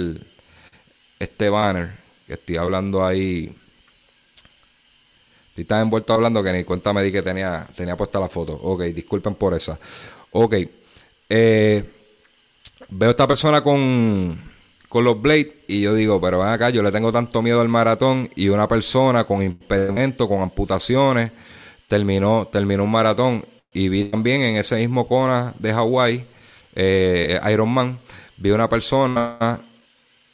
este 1.18 1.48
banner 1.48 1.98
que 2.24 2.34
estoy 2.34 2.56
hablando 2.56 3.04
ahí. 3.04 3.52
Estoy 5.48 5.64
tan 5.64 5.82
envuelto 5.82 6.12
hablando 6.12 6.40
que 6.40 6.52
ni 6.52 6.62
cuenta 6.62 6.92
me 6.92 7.02
di 7.02 7.10
que 7.10 7.22
tenía, 7.22 7.66
tenía 7.74 7.96
puesta 7.96 8.20
la 8.20 8.28
foto. 8.28 8.52
Ok, 8.52 8.82
disculpen 8.82 9.34
por 9.34 9.54
esa. 9.54 9.76
Ok. 10.30 10.54
Eh, 11.28 11.84
veo 12.90 13.10
esta 13.10 13.26
persona 13.26 13.60
con 13.60 14.53
con 14.94 15.02
los 15.02 15.20
Blades 15.20 15.48
y 15.66 15.80
yo 15.80 15.92
digo, 15.92 16.20
pero 16.20 16.38
ven 16.38 16.50
acá, 16.50 16.70
yo 16.70 16.80
le 16.80 16.92
tengo 16.92 17.10
tanto 17.10 17.42
miedo 17.42 17.60
al 17.60 17.68
maratón 17.68 18.30
y 18.36 18.46
una 18.46 18.68
persona 18.68 19.24
con 19.24 19.42
impedimento, 19.42 20.28
con 20.28 20.40
amputaciones, 20.40 21.32
terminó, 21.88 22.46
terminó 22.46 22.84
un 22.84 22.92
maratón 22.92 23.44
y 23.72 23.88
vi 23.88 24.04
también 24.04 24.42
en 24.42 24.54
ese 24.54 24.76
mismo 24.76 25.08
Kona 25.08 25.52
de 25.58 25.72
Hawái, 25.72 26.24
eh, 26.76 27.40
Ironman, 27.52 27.98
vi 28.36 28.52
una 28.52 28.68
persona, 28.68 29.58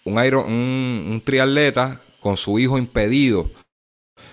un, 0.04 0.22
Iron, 0.22 0.52
un, 0.52 1.22
triatleta 1.24 2.02
con 2.20 2.36
su 2.36 2.58
hijo 2.58 2.76
impedido 2.76 3.50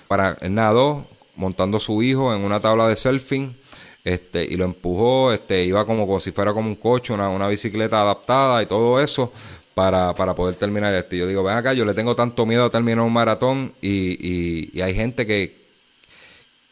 para 0.10 0.36
nadó 0.42 1.08
montando 1.38 1.80
su 1.80 2.04
hijo 2.04 2.36
en 2.36 2.44
una 2.44 2.60
tabla 2.60 2.90
de 2.90 2.98
surfing 2.98 3.56
este, 4.04 4.44
y 4.44 4.56
lo 4.56 4.66
empujó, 4.66 5.32
este, 5.32 5.64
iba 5.64 5.86
como, 5.86 6.06
como 6.06 6.20
si 6.20 6.34
fuera 6.34 6.54
como 6.54 6.70
un 6.70 6.76
coche, 6.76 7.14
una, 7.14 7.30
una 7.30 7.48
bicicleta 7.48 8.02
adaptada 8.02 8.64
y 8.64 8.66
todo 8.66 9.02
eso, 9.02 9.32
para, 9.78 10.12
para 10.16 10.34
poder 10.34 10.56
terminar 10.56 10.92
esto. 10.96 11.16
yo 11.16 11.28
digo, 11.28 11.44
ven 11.44 11.56
acá, 11.56 11.72
yo 11.72 11.86
le 11.86 11.94
tengo 11.94 12.16
tanto 12.16 12.48
miedo 12.48 12.66
a 12.66 12.70
terminar 12.72 13.06
un 13.06 13.14
maratón 13.14 13.74
y, 13.80 14.72
y, 14.76 14.82
hay 14.82 14.96
gente 14.96 15.28
que, 15.28 15.56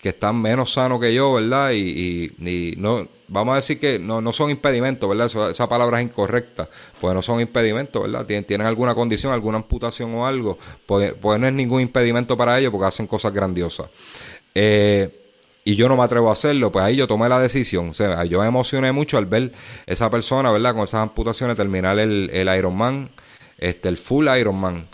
que 0.01 0.09
están 0.09 0.41
menos 0.41 0.73
sano 0.73 0.99
que 0.99 1.13
yo, 1.13 1.33
¿verdad? 1.33 1.69
Y, 1.73 2.33
y, 2.39 2.73
no, 2.77 3.07
vamos 3.27 3.53
a 3.53 3.57
decir 3.57 3.79
que 3.79 3.99
no, 3.99 4.21
no 4.21 4.33
son 4.33 4.49
impedimentos, 4.49 5.07
¿verdad? 5.07 5.51
esa 5.51 5.69
palabra 5.69 6.01
es 6.01 6.07
incorrecta, 6.07 6.67
pues 6.99 7.13
no 7.13 7.21
son 7.21 7.39
impedimentos, 7.41 8.01
¿verdad? 8.01 8.25
Tienen, 8.25 8.43
tienen 8.43 8.65
alguna 8.65 8.95
condición, 8.95 9.31
alguna 9.31 9.57
amputación 9.57 10.11
o 10.15 10.25
algo, 10.25 10.57
pues, 10.87 11.13
pues 11.21 11.39
no 11.39 11.45
es 11.45 11.53
ningún 11.53 11.81
impedimento 11.81 12.35
para 12.35 12.57
ellos 12.57 12.71
porque 12.71 12.87
hacen 12.87 13.05
cosas 13.05 13.31
grandiosas. 13.31 13.87
Eh, 14.55 15.24
y 15.67 15.75
yo 15.75 15.89
no 15.89 15.97
me 15.97 16.03
atrevo 16.03 16.29
a 16.29 16.33
hacerlo, 16.33 16.71
pues 16.71 16.85
ahí 16.85 16.95
yo 16.95 17.07
tomé 17.07 17.27
la 17.27 17.39
decisión. 17.39 17.89
O 17.89 17.93
sea, 17.95 18.23
yo 18.25 18.39
me 18.39 18.47
emocioné 18.47 18.91
mucho 18.91 19.17
al 19.17 19.25
ver 19.25 19.51
esa 19.87 20.11
persona, 20.11 20.51
¿verdad? 20.51 20.75
Con 20.75 20.83
esas 20.83 21.01
amputaciones 21.01 21.57
terminar 21.57 21.97
el, 21.97 22.29
el 22.31 22.55
Ironman, 22.55 23.09
este, 23.57 23.89
el 23.89 23.97
full 23.97 24.27
Ironman, 24.27 24.87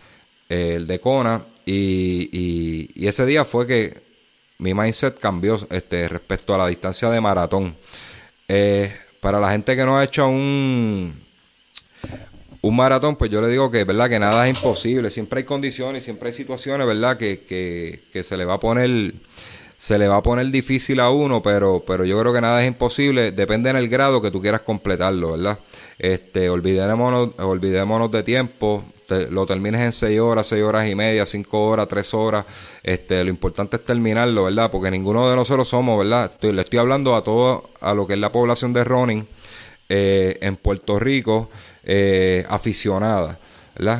eh, 0.47 0.75
el 0.77 0.87
de 0.87 1.01
Kona. 1.01 1.43
Y, 1.65 2.87
y, 2.95 3.05
ese 3.05 3.25
día 3.25 3.43
fue 3.43 3.67
que 3.67 4.01
mi 4.59 4.73
mindset 4.73 5.19
cambió 5.19 5.59
este, 5.69 6.07
respecto 6.07 6.55
a 6.55 6.59
la 6.59 6.67
distancia 6.67 7.09
de 7.09 7.19
maratón. 7.19 7.75
Eh, 8.47 8.95
para 9.19 9.41
la 9.41 9.51
gente 9.51 9.75
que 9.75 9.85
no 9.85 9.97
ha 9.99 10.05
hecho 10.05 10.25
un, 10.29 11.21
un 12.61 12.75
maratón, 12.77 13.17
pues 13.17 13.29
yo 13.29 13.41
le 13.41 13.49
digo 13.49 13.69
que, 13.69 13.83
¿verdad? 13.83 14.09
Que 14.09 14.19
nada 14.19 14.47
es 14.47 14.55
imposible. 14.55 15.11
Siempre 15.11 15.39
hay 15.39 15.45
condiciones, 15.45 16.05
siempre 16.05 16.29
hay 16.29 16.33
situaciones, 16.33 16.87
¿verdad? 16.87 17.17
Que, 17.17 17.41
que, 17.41 18.03
que 18.13 18.23
se 18.23 18.37
le 18.37 18.45
va 18.45 18.53
a 18.53 18.59
poner 18.61 19.13
se 19.81 19.97
le 19.97 20.07
va 20.07 20.17
a 20.17 20.21
poner 20.21 20.45
difícil 20.51 20.99
a 20.99 21.09
uno, 21.09 21.41
pero, 21.41 21.83
pero 21.83 22.05
yo 22.05 22.19
creo 22.19 22.31
que 22.31 22.39
nada 22.39 22.61
es 22.61 22.67
imposible, 22.67 23.31
depende 23.31 23.71
en 23.71 23.77
el 23.77 23.89
grado 23.89 24.21
que 24.21 24.29
tú 24.29 24.39
quieras 24.39 24.61
completarlo, 24.61 25.31
¿verdad? 25.31 25.57
Este, 25.97 26.51
olvidémonos, 26.51 27.31
olvidémonos 27.39 28.11
de 28.11 28.21
tiempo, 28.21 28.83
lo 29.31 29.47
termines 29.47 29.81
en 29.81 29.91
6 29.91 30.19
horas, 30.19 30.45
6 30.45 30.63
horas 30.63 30.87
y 30.87 30.93
media, 30.93 31.25
5 31.25 31.59
horas, 31.59 31.87
3 31.87 32.13
horas, 32.13 32.45
este, 32.83 33.23
lo 33.23 33.31
importante 33.31 33.77
es 33.77 33.83
terminarlo, 33.83 34.43
¿verdad? 34.43 34.69
Porque 34.69 34.91
ninguno 34.91 35.27
de 35.27 35.35
nosotros 35.35 35.67
somos, 35.67 35.97
¿verdad? 35.97 36.31
le 36.39 36.61
estoy 36.61 36.77
hablando 36.77 37.15
a 37.15 37.23
todo, 37.23 37.71
a 37.81 37.95
lo 37.95 38.05
que 38.05 38.13
es 38.13 38.19
la 38.19 38.31
población 38.31 38.73
de 38.73 38.83
running 38.83 39.27
eh, 39.89 40.37
en 40.41 40.57
Puerto 40.57 40.99
Rico, 40.99 41.49
eh, 41.83 42.45
aficionada. 42.49 43.39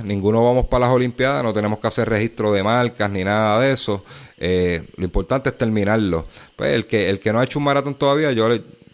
Ninguno 0.03 0.43
vamos 0.43 0.67
para 0.67 0.85
las 0.85 0.95
Olimpiadas, 0.95 1.43
no 1.43 1.53
tenemos 1.53 1.79
que 1.79 1.87
hacer 1.87 2.07
registro 2.07 2.51
de 2.51 2.61
marcas 2.61 3.09
ni 3.09 3.23
nada 3.23 3.59
de 3.59 3.71
eso. 3.71 4.05
Eh, 4.37 4.87
lo 4.95 5.03
importante 5.03 5.49
es 5.49 5.57
terminarlo. 5.57 6.27
Pues 6.55 6.73
el 6.75 6.85
que, 6.85 7.09
el 7.09 7.19
que 7.19 7.33
no 7.33 7.39
ha 7.39 7.43
hecho 7.43 7.57
un 7.57 7.65
maratón 7.65 7.95
todavía, 7.95 8.31
yo, 8.31 8.47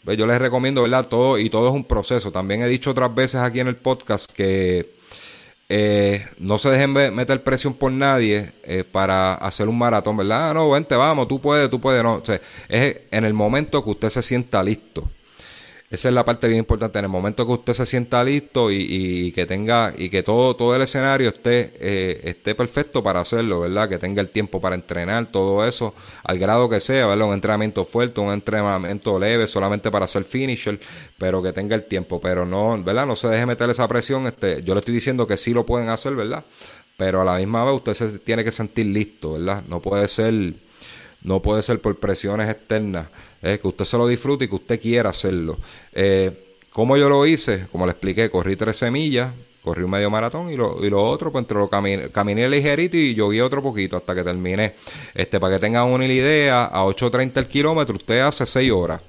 pues, 0.06 0.18
yo 0.18 0.26
les 0.26 0.40
recomiendo, 0.40 0.84
¿verdad? 0.84 1.06
Todo, 1.08 1.38
y 1.38 1.50
todo 1.50 1.68
es 1.68 1.74
un 1.74 1.84
proceso. 1.84 2.32
También 2.32 2.62
he 2.62 2.70
dicho 2.70 2.92
otras 2.92 3.14
veces 3.14 3.42
aquí 3.42 3.60
en 3.60 3.68
el 3.68 3.76
podcast 3.76 4.32
que 4.32 4.96
eh, 5.68 6.26
no 6.40 6.58
se 6.58 6.70
dejen 6.70 6.94
meter 7.14 7.44
presión 7.44 7.74
por 7.74 7.92
nadie 7.92 8.54
eh, 8.64 8.86
para 8.90 9.34
hacer 9.34 9.68
un 9.68 9.78
maratón, 9.78 10.16
¿verdad? 10.16 10.52
Ah, 10.52 10.54
no, 10.54 10.70
vente, 10.70 10.96
vamos, 10.96 11.28
tú 11.28 11.42
puedes, 11.42 11.70
tú 11.70 11.82
puedes. 11.82 12.02
No, 12.02 12.24
es 12.70 12.98
en 13.12 13.26
el 13.26 13.34
momento 13.34 13.84
que 13.84 13.90
usted 13.90 14.08
se 14.08 14.22
sienta 14.22 14.64
listo. 14.64 15.10
Esa 15.90 16.10
es 16.10 16.14
la 16.14 16.26
parte 16.26 16.48
bien 16.50 16.60
importante. 16.60 17.00
En 17.00 17.06
el 17.06 17.12
momento 17.12 17.46
que 17.46 17.54
usted 17.54 17.74
se 17.74 17.86
sienta 17.86 18.22
listo 18.22 18.70
y, 18.70 19.32
que 19.32 19.46
tenga 19.46 19.94
y 19.98 20.10
que 20.10 20.22
todo 20.22 20.54
todo 20.56 20.76
el 20.76 20.82
escenario 20.82 21.30
esté 21.30 21.72
eh, 21.80 22.22
esté 22.26 22.56
perfecto 22.56 23.02
para 23.02 23.22
hacerlo, 23.22 23.62
¿verdad? 23.62 23.88
Que 23.88 23.98
tenga 23.98 24.20
el 24.20 24.28
tiempo 24.30 24.60
para 24.60 24.76
entrenar 24.76 25.32
todo 25.32 25.66
eso 25.66 25.96
al 26.24 26.40
grado 26.40 26.68
que 26.68 26.82
sea, 26.82 27.08
¿verdad? 27.08 27.28
Un 27.28 27.36
entrenamiento 27.36 27.86
fuerte, 27.86 28.20
un 28.20 28.34
entrenamiento 28.34 29.18
leve, 29.18 29.48
solamente 29.48 29.90
para 29.90 30.06
hacer 30.06 30.26
finisher, 30.26 30.78
pero 31.18 31.42
que 31.42 31.54
tenga 31.54 31.76
el 31.76 31.86
tiempo, 31.86 32.20
pero 32.20 32.46
no, 32.46 32.84
¿verdad? 32.84 33.06
No 33.06 33.16
se 33.16 33.30
deje 33.30 33.46
meter 33.46 33.70
esa 33.70 33.88
presión. 33.88 34.28
Este, 34.28 34.62
yo 34.64 34.74
le 34.74 34.80
estoy 34.80 34.94
diciendo 34.94 35.26
que 35.26 35.38
sí 35.38 35.54
lo 35.54 35.66
pueden 35.66 35.88
hacer, 35.88 36.16
¿verdad? 36.16 36.44
Pero 36.98 37.22
a 37.22 37.26
la 37.26 37.36
misma 37.38 37.64
vez 37.64 37.76
usted 37.76 37.94
se 37.94 38.20
tiene 38.20 38.44
que 38.44 38.52
sentir 38.52 38.88
listo, 38.88 39.34
¿verdad? 39.34 39.64
No 39.70 39.82
puede 39.82 40.10
ser 40.10 40.56
no 41.28 41.42
puede 41.42 41.62
ser 41.62 41.82
por 41.82 41.98
presiones 41.98 42.50
externas. 42.50 43.08
Es 43.42 43.60
que 43.60 43.68
usted 43.68 43.84
se 43.84 43.98
lo 43.98 44.08
disfrute 44.08 44.46
y 44.46 44.48
que 44.48 44.56
usted 44.56 44.80
quiera 44.80 45.10
hacerlo. 45.10 45.58
Eh, 45.92 46.56
¿Cómo 46.72 46.96
yo 46.96 47.10
lo 47.10 47.26
hice? 47.26 47.68
Como 47.70 47.86
le 47.86 47.92
expliqué, 47.92 48.30
corrí 48.30 48.56
13 48.56 48.90
millas, 48.92 49.34
corrí 49.62 49.84
un 49.84 49.92
medio 49.92 50.10
maratón 50.10 50.50
y 50.50 50.56
lo, 50.56 50.84
y 50.86 50.90
lo 50.90 51.04
otro, 51.04 51.30
pues 51.30 51.44
entre 51.44 51.58
lo 51.58 51.70
caminé, 51.70 52.10
caminé 52.12 52.48
ligerito 52.48 52.96
y 52.96 53.14
yogué 53.14 53.42
otro 53.42 53.62
poquito 53.62 53.98
hasta 53.98 54.16
que 54.16 54.24
terminé. 54.24 54.76
Este, 55.14 55.38
para 55.38 55.56
que 55.56 55.60
tengan 55.60 55.90
una 55.90 56.06
idea, 56.06 56.64
a 56.64 56.86
8.30 56.86 57.36
el 57.36 57.48
kilómetro 57.48 57.98
usted 57.98 58.22
hace 58.22 58.46
6 58.46 58.72
horas. 58.72 59.02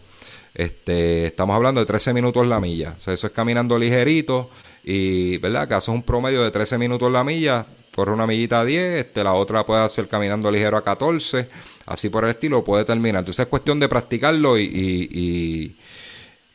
Este, 0.53 1.27
estamos 1.27 1.55
hablando 1.55 1.81
de 1.81 1.87
13 1.87 2.13
minutos 2.15 2.45
la 2.49 2.59
milla. 2.59 2.95
O 2.97 3.01
sea, 3.01 3.15
eso 3.15 3.29
es 3.29 3.33
caminando 3.33 3.79
ligerito 3.79 4.51
y, 4.83 5.39
¿verdad? 5.39 5.69
Que 5.69 5.75
hace 5.75 5.93
un 5.93 6.03
promedio 6.03 6.43
de 6.43 6.51
13 6.51 6.79
minutos 6.79 7.13
la 7.13 7.23
milla, 7.23 7.65
corre 7.95 8.13
una 8.13 8.27
millita 8.27 8.59
a 8.59 8.65
10, 8.65 9.07
este, 9.07 9.23
la 9.23 9.35
otra 9.35 9.65
puede 9.65 9.83
hacer 9.83 10.09
caminando 10.09 10.51
ligero 10.51 10.77
a 10.77 10.83
14 10.83 11.78
así 11.89 12.09
por 12.09 12.25
el 12.25 12.31
estilo, 12.31 12.63
puede 12.63 12.85
terminar. 12.85 13.21
Entonces 13.21 13.45
es 13.45 13.49
cuestión 13.49 13.81
de 13.81 13.89
practicarlo 13.89 14.59
y, 14.59 15.75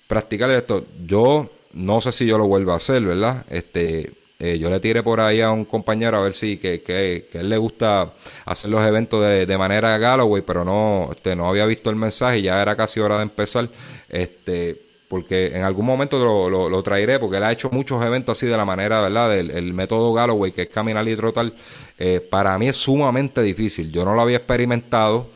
practicar 0.08 0.50
esto. 0.52 0.86
Yo 1.06 1.50
no 1.74 2.00
sé 2.00 2.12
si 2.12 2.26
yo 2.26 2.38
lo 2.38 2.46
vuelvo 2.46 2.72
a 2.72 2.76
hacer, 2.76 3.02
¿verdad? 3.02 3.46
Este, 3.50 4.12
eh, 4.40 4.60
yo 4.60 4.70
le 4.70 4.80
tiré 4.80 5.02
por 5.02 5.20
ahí 5.20 5.42
a 5.42 5.52
un 5.52 5.66
compañero 5.66 6.18
a 6.18 6.22
ver 6.22 6.34
si 6.34 6.58
que, 6.58 6.82
que, 6.82 7.28
él 7.34 7.50
le 7.50 7.58
gusta 7.58 8.14
hacer 8.46 8.70
los 8.70 8.86
eventos 8.86 9.24
de, 9.24 9.46
de 9.48 9.58
manera 9.58 9.98
Galloway, 9.98 10.44
pero 10.46 10.64
no, 10.64 11.10
este, 11.12 11.36
no 11.36 11.48
había 11.48 11.66
visto 11.66 11.90
el 11.90 11.96
mensaje 11.96 12.42
ya 12.42 12.62
era 12.62 12.76
casi 12.76 13.00
hora 13.00 13.18
de 13.18 13.24
empezar. 13.24 13.70
Este, 14.10 14.93
porque 15.14 15.56
en 15.56 15.62
algún 15.62 15.86
momento 15.86 16.18
lo, 16.18 16.68
lo, 16.68 16.82
traeré, 16.82 17.20
porque 17.20 17.38
él 17.38 17.44
ha 17.44 17.52
hecho 17.52 17.70
muchos 17.70 18.04
eventos 18.04 18.36
así 18.36 18.48
de 18.48 18.58
la 18.58 18.66
manera, 18.66 19.00
¿verdad? 19.00 19.30
Del 19.30 19.52
el 19.52 19.72
método 19.72 20.12
Galloway, 20.12 20.52
que 20.52 20.64
es 20.64 20.70
caminar 20.70 21.08
y 21.08 21.16
trotar, 21.16 21.54
eh, 22.00 22.20
para 22.20 22.58
mí 22.58 22.68
es 22.68 22.78
sumamente 22.78 23.44
difícil. 23.44 23.92
Yo 23.92 24.06
no 24.06 24.16
lo 24.16 24.22
había 24.22 24.38
experimentado, 24.38 25.28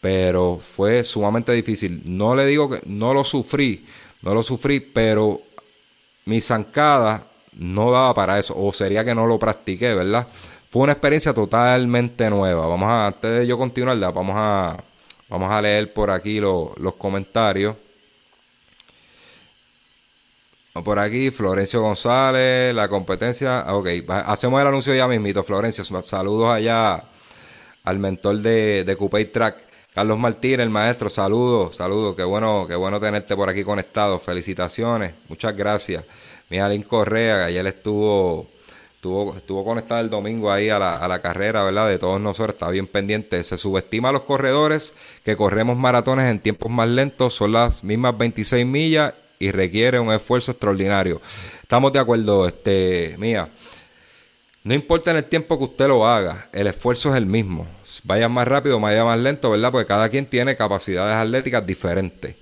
pero 0.00 0.58
fue 0.62 1.04
sumamente 1.04 1.52
difícil. 1.52 2.00
No 2.06 2.34
le 2.34 2.46
digo 2.46 2.70
que 2.70 2.80
no 2.86 3.12
lo 3.12 3.22
sufrí, 3.22 3.84
no 4.22 4.32
lo 4.32 4.42
sufrí, 4.42 4.80
pero 4.80 5.42
mi 6.24 6.40
zancada 6.40 7.26
no 7.52 7.92
daba 7.92 8.14
para 8.14 8.38
eso, 8.38 8.54
o 8.56 8.72
sería 8.72 9.04
que 9.04 9.14
no 9.14 9.26
lo 9.26 9.38
practiqué, 9.38 9.94
¿verdad? 9.94 10.26
Fue 10.70 10.84
una 10.84 10.92
experiencia 10.92 11.34
totalmente 11.34 12.30
nueva. 12.30 12.66
Vamos 12.66 12.88
a, 12.88 13.08
antes 13.08 13.40
de 13.40 13.46
yo 13.46 13.58
continuar, 13.58 13.98
vamos 13.98 14.36
a, 14.38 14.82
vamos 15.28 15.52
a 15.52 15.60
leer 15.60 15.92
por 15.92 16.10
aquí 16.10 16.40
los 16.40 16.94
comentarios. 16.96 17.76
Por 20.72 20.98
aquí, 20.98 21.30
Florencio 21.30 21.80
González, 21.80 22.74
la 22.74 22.88
competencia. 22.88 23.60
Ah, 23.60 23.74
ok, 23.74 23.88
hacemos 24.26 24.60
el 24.60 24.66
anuncio 24.66 24.94
ya 24.94 25.08
mismito, 25.08 25.42
Florencio. 25.42 25.84
Saludos 25.84 26.50
allá 26.50 27.04
al 27.84 27.98
mentor 27.98 28.38
de, 28.38 28.84
de 28.84 29.24
Track, 29.26 29.56
Carlos 29.94 30.18
Martínez, 30.18 30.60
el 30.60 30.70
maestro. 30.70 31.08
Saludos, 31.08 31.76
saludos. 31.76 32.14
Qué 32.14 32.22
bueno, 32.22 32.66
qué 32.68 32.76
bueno 32.76 33.00
tenerte 33.00 33.34
por 33.34 33.48
aquí 33.48 33.64
conectado. 33.64 34.20
Felicitaciones, 34.20 35.14
muchas 35.28 35.56
gracias. 35.56 36.04
Mijalín 36.50 36.82
Correa, 36.82 37.38
que 37.38 37.44
ayer 37.44 37.66
estuvo, 37.66 38.46
estuvo, 38.94 39.36
estuvo 39.36 39.64
conectado 39.64 40.00
el 40.00 40.10
domingo 40.10 40.52
ahí 40.52 40.70
a 40.70 40.78
la, 40.78 40.96
a 40.96 41.08
la 41.08 41.20
carrera, 41.20 41.64
¿verdad? 41.64 41.88
De 41.88 41.98
todos 41.98 42.20
nosotros, 42.20 42.54
está 42.54 42.70
bien 42.70 42.86
pendiente. 42.86 43.42
Se 43.42 43.58
subestima 43.58 44.10
a 44.10 44.12
los 44.12 44.22
corredores 44.22 44.94
que 45.24 45.36
corremos 45.36 45.76
maratones 45.76 46.30
en 46.30 46.38
tiempos 46.38 46.70
más 46.70 46.88
lentos, 46.88 47.34
son 47.34 47.52
las 47.52 47.82
mismas 47.82 48.16
26 48.16 48.64
millas 48.64 49.14
y 49.38 49.50
requiere 49.50 50.00
un 50.00 50.12
esfuerzo 50.12 50.52
extraordinario. 50.52 51.20
Estamos 51.62 51.92
de 51.92 51.98
acuerdo, 51.98 52.46
este, 52.46 53.14
mía. 53.18 53.48
No 54.64 54.74
importa 54.74 55.12
en 55.12 55.18
el 55.18 55.24
tiempo 55.24 55.56
que 55.56 55.64
usted 55.64 55.88
lo 55.88 56.06
haga, 56.06 56.48
el 56.52 56.66
esfuerzo 56.66 57.10
es 57.10 57.14
el 57.14 57.26
mismo. 57.26 57.66
Vaya 58.04 58.28
más 58.28 58.46
rápido, 58.46 58.78
vaya 58.80 59.04
más 59.04 59.18
lento, 59.18 59.50
¿verdad? 59.50 59.72
Porque 59.72 59.86
cada 59.86 60.08
quien 60.08 60.26
tiene 60.26 60.56
capacidades 60.56 61.16
atléticas 61.16 61.64
diferentes. 61.64 62.34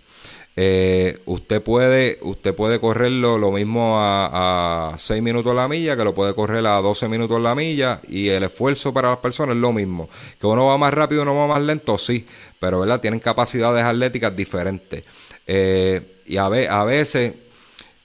Eh, 0.59 1.21
usted 1.27 1.63
puede 1.63 2.19
usted 2.23 2.55
puede 2.55 2.81
correrlo 2.81 3.37
lo 3.37 3.53
mismo 3.53 3.99
a, 4.01 4.95
a 4.95 4.99
6 4.99 5.23
minutos 5.23 5.55
la 5.55 5.69
milla 5.69 5.99
que 5.99 6.03
lo 6.05 6.15
puede 6.15 6.35
correr 6.35 6.67
a 6.67 6.81
12 6.81 7.09
minutos 7.09 7.39
la 7.43 7.55
milla 7.55 8.01
y 8.09 8.29
el 8.29 8.43
esfuerzo 8.45 8.91
para 8.91 9.11
las 9.11 9.19
personas 9.19 9.55
es 9.55 9.61
lo 9.61 9.73
mismo. 9.73 10.09
Que 10.41 10.47
uno 10.47 10.67
va 10.67 10.79
más 10.79 10.95
rápido, 10.95 11.23
uno 11.23 11.37
va 11.37 11.47
más 11.47 11.61
lento, 11.61 11.99
sí, 11.99 12.27
pero 12.59 12.81
¿verdad? 12.81 13.01
tienen 13.01 13.21
capacidades 13.21 13.85
atléticas 13.85 14.35
diferentes. 14.35 15.05
Eh, 15.47 16.16
y 16.27 16.37
a, 16.37 16.47
a 16.47 16.85
veces 16.85 17.35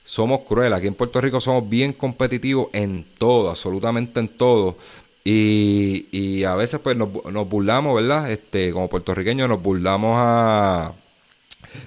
somos 0.04 0.40
crueles. 0.40 0.76
Aquí 0.76 0.86
en 0.86 0.94
Puerto 0.94 1.20
Rico 1.20 1.40
somos 1.40 1.68
bien 1.68 1.92
competitivos 1.92 2.68
en 2.72 3.06
todo, 3.18 3.50
absolutamente 3.50 4.20
en 4.20 4.28
todo. 4.28 4.76
Y, 5.24 6.08
y 6.10 6.44
a 6.44 6.54
veces 6.54 6.80
pues 6.80 6.96
nos, 6.96 7.08
nos, 7.26 7.48
burlamos, 7.48 7.94
¿verdad? 7.94 8.30
Este, 8.30 8.72
como 8.72 8.88
puertorriqueños 8.88 9.48
nos 9.48 9.62
burlamos 9.62 10.16
a 10.18 10.94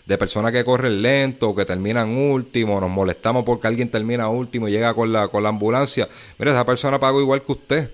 de 0.05 0.17
personas 0.17 0.51
que 0.51 0.63
corren 0.63 1.01
lento, 1.01 1.53
que 1.53 1.65
terminan 1.65 2.17
último, 2.17 2.79
nos 2.81 2.89
molestamos 2.89 3.43
porque 3.45 3.67
alguien 3.67 3.91
termina 3.91 4.29
último 4.29 4.67
y 4.67 4.71
llega 4.71 4.93
con 4.93 5.11
la, 5.11 5.27
con 5.27 5.43
la 5.43 5.49
ambulancia. 5.49 6.07
Mira, 6.39 6.51
esa 6.51 6.65
persona 6.65 6.99
pagó 6.99 7.21
igual 7.21 7.43
que 7.43 7.51
usted. 7.51 7.91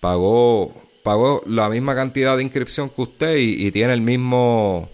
Pagó, 0.00 0.74
pagó 1.02 1.42
la 1.46 1.68
misma 1.68 1.94
cantidad 1.94 2.36
de 2.36 2.42
inscripción 2.42 2.88
que 2.90 3.02
usted 3.02 3.36
y 3.36 3.70
tiene 3.70 3.92
el 3.92 4.00
mismo 4.00 4.88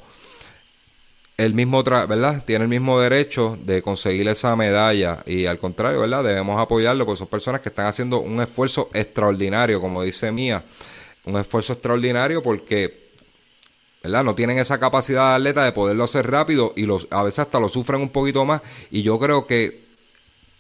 el 1.40 1.54
mismo, 1.54 1.82
¿verdad? 1.82 2.44
Tiene 2.44 2.64
el 2.64 2.68
mismo 2.68 3.00
derecho 3.00 3.58
de 3.64 3.80
conseguir 3.80 4.28
esa 4.28 4.54
medalla 4.56 5.22
y 5.24 5.46
al 5.46 5.58
contrario, 5.58 6.00
¿verdad? 6.00 6.22
Debemos 6.22 6.60
apoyarlo 6.60 7.06
porque 7.06 7.18
son 7.18 7.28
personas 7.28 7.62
que 7.62 7.70
están 7.70 7.86
haciendo 7.86 8.20
un 8.20 8.42
esfuerzo 8.42 8.90
extraordinario, 8.92 9.80
como 9.80 10.02
dice 10.02 10.30
Mía, 10.30 10.62
un 11.24 11.38
esfuerzo 11.38 11.72
extraordinario 11.72 12.42
porque, 12.42 13.12
¿verdad? 14.02 14.22
No 14.22 14.34
tienen 14.34 14.58
esa 14.58 14.78
capacidad 14.78 15.30
de 15.30 15.36
atleta 15.36 15.64
de 15.64 15.72
poderlo 15.72 16.04
hacer 16.04 16.30
rápido 16.30 16.74
y 16.76 16.82
los, 16.82 17.08
a 17.10 17.22
veces 17.22 17.38
hasta 17.38 17.58
lo 17.58 17.70
sufren 17.70 18.02
un 18.02 18.10
poquito 18.10 18.44
más 18.44 18.60
y 18.90 19.00
yo 19.00 19.18
creo 19.18 19.46
que 19.46 19.84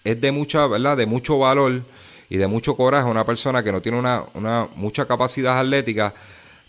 es 0.02 0.18
de 0.18 0.32
mucha, 0.32 0.66
¿verdad? 0.66 0.96
De 0.96 1.04
mucho 1.04 1.38
valor 1.38 1.82
y 2.30 2.38
de 2.38 2.46
mucho 2.46 2.74
coraje 2.74 3.06
una 3.06 3.26
persona 3.26 3.62
que 3.62 3.70
no 3.70 3.82
tiene 3.82 3.98
una, 3.98 4.24
una 4.32 4.66
mucha 4.76 5.04
capacidad 5.04 5.58
atlética 5.58 6.14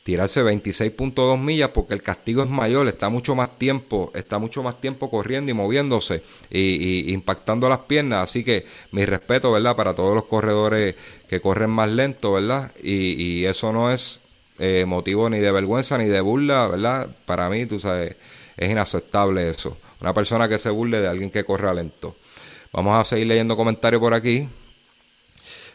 tirarse 0.03 0.43
26.2 0.43 1.39
millas 1.39 1.69
porque 1.69 1.93
el 1.93 2.01
castigo 2.01 2.43
es 2.43 2.49
mayor, 2.49 2.87
está 2.87 3.09
mucho 3.09 3.35
más 3.35 3.57
tiempo, 3.57 4.11
está 4.15 4.39
mucho 4.39 4.63
más 4.63 4.81
tiempo 4.81 5.09
corriendo 5.09 5.51
y 5.51 5.53
moviéndose 5.53 6.23
y, 6.49 7.13
impactando 7.13 7.69
las 7.69 7.79
piernas, 7.79 8.23
así 8.23 8.43
que 8.43 8.65
mi 8.91 9.05
respeto, 9.05 9.51
¿verdad? 9.51 9.75
Para 9.75 9.93
todos 9.93 10.15
los 10.15 10.25
corredores 10.25 10.95
que 11.27 11.39
corren 11.39 11.69
más 11.69 11.89
lento, 11.89 12.33
¿verdad? 12.33 12.71
Y, 12.81 13.45
eso 13.45 13.73
no 13.73 13.91
es 13.91 14.21
eh, 14.59 14.85
motivo 14.87 15.29
ni 15.29 15.39
de 15.39 15.51
vergüenza 15.51 15.97
ni 15.97 16.05
de 16.05 16.21
burla, 16.21 16.67
¿verdad? 16.67 17.09
Para 17.25 17.49
mí, 17.49 17.65
tú 17.65 17.79
sabes, 17.79 18.15
es 18.57 18.69
inaceptable 18.69 19.49
eso. 19.49 19.77
Una 19.99 20.13
persona 20.13 20.47
que 20.47 20.59
se 20.59 20.69
burle 20.69 21.01
de 21.01 21.07
alguien 21.07 21.29
que 21.29 21.43
corre 21.43 21.73
lento. 21.73 22.15
Vamos 22.71 22.99
a 22.99 23.05
seguir 23.05 23.27
leyendo 23.27 23.57
comentarios 23.57 23.99
por 23.99 24.13
aquí. 24.13 24.47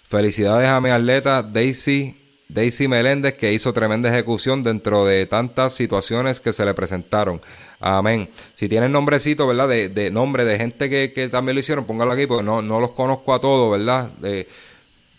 Felicidades 0.08 0.68
a 0.68 0.80
mi 0.80 0.90
atleta 0.90 1.42
Daisy 1.42 2.25
Daisy 2.48 2.88
Meléndez, 2.88 3.34
que 3.34 3.52
hizo 3.52 3.72
tremenda 3.72 4.08
ejecución 4.08 4.62
dentro 4.62 5.04
de 5.04 5.26
tantas 5.26 5.74
situaciones 5.74 6.40
que 6.40 6.52
se 6.52 6.64
le 6.64 6.74
presentaron. 6.74 7.40
Amén. 7.80 8.30
Si 8.54 8.68
tienen 8.68 8.92
nombrecito, 8.92 9.46
¿verdad? 9.46 9.68
De, 9.68 10.10
nombre 10.10 10.44
de 10.44 10.56
gente 10.56 10.88
que, 10.88 11.28
también 11.28 11.56
lo 11.56 11.60
hicieron, 11.60 11.84
póngalo 11.84 12.12
aquí, 12.12 12.26
porque 12.26 12.44
no, 12.44 12.62
no 12.62 12.80
los 12.80 12.92
conozco 12.92 13.34
a 13.34 13.40
todos, 13.40 13.78
¿verdad? 13.78 14.10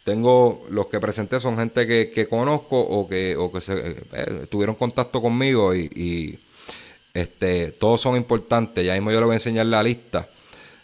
tengo 0.07 0.65
los 0.69 0.87
que 0.87 1.01
presenté 1.01 1.41
son 1.41 1.57
gente 1.57 1.85
que, 1.85 2.27
conozco 2.27 2.79
o 2.79 3.09
que, 3.09 3.35
o 3.35 3.51
que 3.51 3.59
se, 3.59 3.73
eh, 4.13 4.45
tuvieron 4.49 4.75
contacto 4.75 5.21
conmigo 5.21 5.75
y, 5.75 6.39
este, 7.13 7.73
todos 7.73 7.99
son 7.99 8.15
importantes. 8.15 8.85
Ya 8.85 8.93
mismo 8.93 9.11
yo 9.11 9.19
le 9.19 9.25
voy 9.25 9.33
a 9.33 9.35
enseñar 9.35 9.65
la 9.65 9.83
lista. 9.83 10.29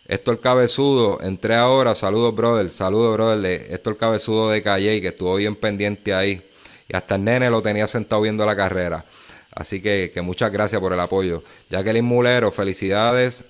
El 0.05 0.39
cabezudo, 0.39 1.21
entré 1.21 1.55
ahora, 1.55 1.95
saludos 1.95 2.35
brother, 2.35 2.69
saludos 2.69 3.13
brother 3.13 3.81
el 3.85 3.97
cabezudo 3.97 4.49
de 4.49 4.61
Calle 4.61 5.01
que 5.01 5.09
estuvo 5.09 5.35
bien 5.35 5.55
pendiente 5.55 6.13
ahí. 6.13 6.41
Y 6.89 6.95
hasta 6.95 7.15
el 7.15 7.23
nene 7.23 7.49
lo 7.49 7.61
tenía 7.61 7.87
sentado 7.87 8.21
viendo 8.21 8.45
la 8.45 8.55
carrera. 8.55 9.05
Así 9.51 9.81
que, 9.81 10.11
que 10.13 10.21
muchas 10.21 10.51
gracias 10.51 10.81
por 10.81 10.91
el 10.91 10.99
apoyo. 10.99 11.43
Jacqueline 11.69 12.03
Mulero, 12.03 12.51
felicidades 12.51 13.45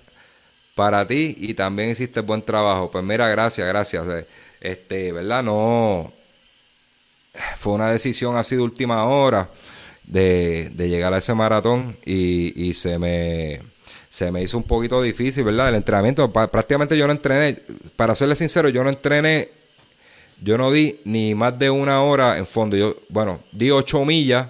para 0.75 1.07
ti 1.07 1.35
y 1.39 1.53
también 1.55 1.89
hiciste 1.89 2.19
buen 2.21 2.43
trabajo. 2.43 2.91
Pues 2.91 3.03
mira, 3.03 3.27
gracias, 3.29 3.67
gracias. 3.67 4.07
Eh, 4.07 4.27
este, 4.61 5.11
¿verdad? 5.11 5.43
No. 5.43 6.13
Fue 7.57 7.73
una 7.73 7.91
decisión 7.91 8.35
así 8.35 8.55
de 8.55 8.61
última 8.61 9.05
hora 9.05 9.49
de, 10.03 10.69
de 10.73 10.89
llegar 10.89 11.13
a 11.13 11.17
ese 11.17 11.33
maratón 11.33 11.97
y, 12.05 12.69
y 12.69 12.73
se 12.75 12.99
me 12.99 13.72
se 14.13 14.31
me 14.31 14.43
hizo 14.43 14.57
un 14.57 14.63
poquito 14.63 15.01
difícil, 15.01 15.43
¿verdad? 15.43 15.69
El 15.69 15.75
entrenamiento, 15.75 16.31
prácticamente 16.31 16.95
yo 16.95 17.07
no 17.07 17.13
entrené, 17.13 17.57
para 17.95 18.13
serle 18.13 18.35
sincero, 18.35 18.69
yo 18.69 18.83
no 18.83 18.91
entrené, 18.91 19.49
yo 20.39 20.55
no 20.55 20.69
di 20.69 20.99
ni 21.03 21.33
más 21.33 21.57
de 21.57 21.71
una 21.71 22.03
hora 22.03 22.37
en 22.37 22.45
fondo. 22.45 22.77
Yo, 22.77 22.95
bueno, 23.09 23.39
di 23.51 23.71
ocho 23.71 24.05
millas 24.05 24.49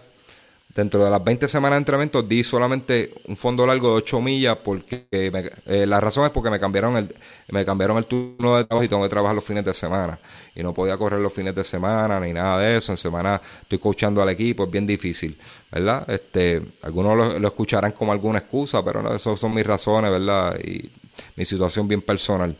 Dentro 0.75 1.03
de 1.03 1.11
las 1.11 1.23
20 1.23 1.47
semanas 1.47 1.75
de 1.75 1.81
entrenamiento 1.81 2.23
di 2.23 2.43
solamente 2.43 3.13
un 3.27 3.37
fondo 3.37 3.63
largo 3.67 3.89
de 3.89 3.95
8 3.97 4.21
millas 4.21 4.57
porque 4.63 5.05
eh, 5.11 5.85
la 5.85 5.99
razón 5.99 6.25
es 6.25 6.31
porque 6.31 6.49
me 6.49 6.59
cambiaron 6.59 6.97
el 6.97 7.15
me 7.49 7.63
cambiaron 7.63 7.97
el 7.97 8.05
turno 8.05 8.57
de 8.57 8.63
trabajo 8.63 8.83
y 8.83 8.87
tengo 8.87 9.03
que 9.03 9.09
trabajar 9.09 9.35
los 9.35 9.43
fines 9.43 9.63
de 9.63 9.73
semana 9.75 10.17
y 10.55 10.63
no 10.63 10.73
podía 10.73 10.97
correr 10.97 11.19
los 11.19 11.31
fines 11.31 11.53
de 11.53 11.63
semana 11.63 12.19
ni 12.19 12.33
nada 12.33 12.57
de 12.57 12.77
eso. 12.77 12.91
En 12.91 12.97
semana 12.97 13.39
estoy 13.61 13.77
coachando 13.77 14.23
al 14.23 14.29
equipo, 14.29 14.63
es 14.63 14.71
bien 14.71 14.87
difícil, 14.87 15.37
¿verdad? 15.71 16.09
Este, 16.09 16.59
algunos 16.81 17.39
lo, 17.39 17.47
escucharán 17.47 17.91
como 17.91 18.11
alguna 18.11 18.39
excusa, 18.39 18.83
pero 18.83 19.03
no, 19.03 19.13
esas 19.13 19.39
son 19.39 19.53
mis 19.53 19.67
razones, 19.67 20.09
¿verdad? 20.09 20.57
Y 20.59 20.89
mi 21.35 21.45
situación 21.45 21.87
bien 21.87 22.01
personal. 22.01 22.57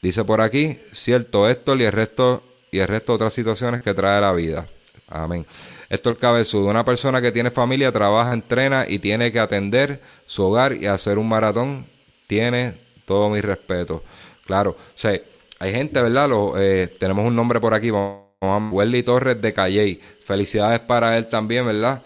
Dice 0.00 0.24
por 0.24 0.40
aquí, 0.40 0.76
cierto, 0.90 1.48
esto 1.48 1.76
y 1.76 1.84
el 1.84 1.92
resto 1.92 2.42
y 2.72 2.80
el 2.80 2.88
resto 2.88 3.12
de 3.12 3.16
otras 3.16 3.32
situaciones 3.32 3.80
que 3.82 3.94
trae 3.94 4.20
la 4.20 4.32
vida. 4.32 4.66
Amén. 5.08 5.46
Esto 5.92 6.08
es 6.08 6.16
el 6.16 6.20
cabezudo. 6.20 6.68
Una 6.68 6.86
persona 6.86 7.20
que 7.20 7.30
tiene 7.32 7.50
familia, 7.50 7.92
trabaja, 7.92 8.32
entrena 8.32 8.86
y 8.88 8.98
tiene 8.98 9.30
que 9.30 9.38
atender 9.38 10.00
su 10.24 10.42
hogar 10.42 10.72
y 10.72 10.86
hacer 10.86 11.18
un 11.18 11.28
maratón. 11.28 11.84
Tiene 12.26 12.78
todo 13.04 13.28
mi 13.28 13.42
respeto. 13.42 14.02
Claro, 14.46 14.70
o 14.70 14.76
sea, 14.94 15.20
hay 15.58 15.72
gente, 15.74 16.00
¿verdad? 16.00 16.30
Lo, 16.30 16.58
eh, 16.58 16.88
tenemos 16.98 17.26
un 17.26 17.36
nombre 17.36 17.60
por 17.60 17.74
aquí. 17.74 17.90
Welly 17.90 19.02
Torres 19.02 19.42
de 19.42 19.52
Calley. 19.52 20.00
Felicidades 20.24 20.80
para 20.80 21.18
él 21.18 21.26
también, 21.26 21.66
¿verdad? 21.66 22.00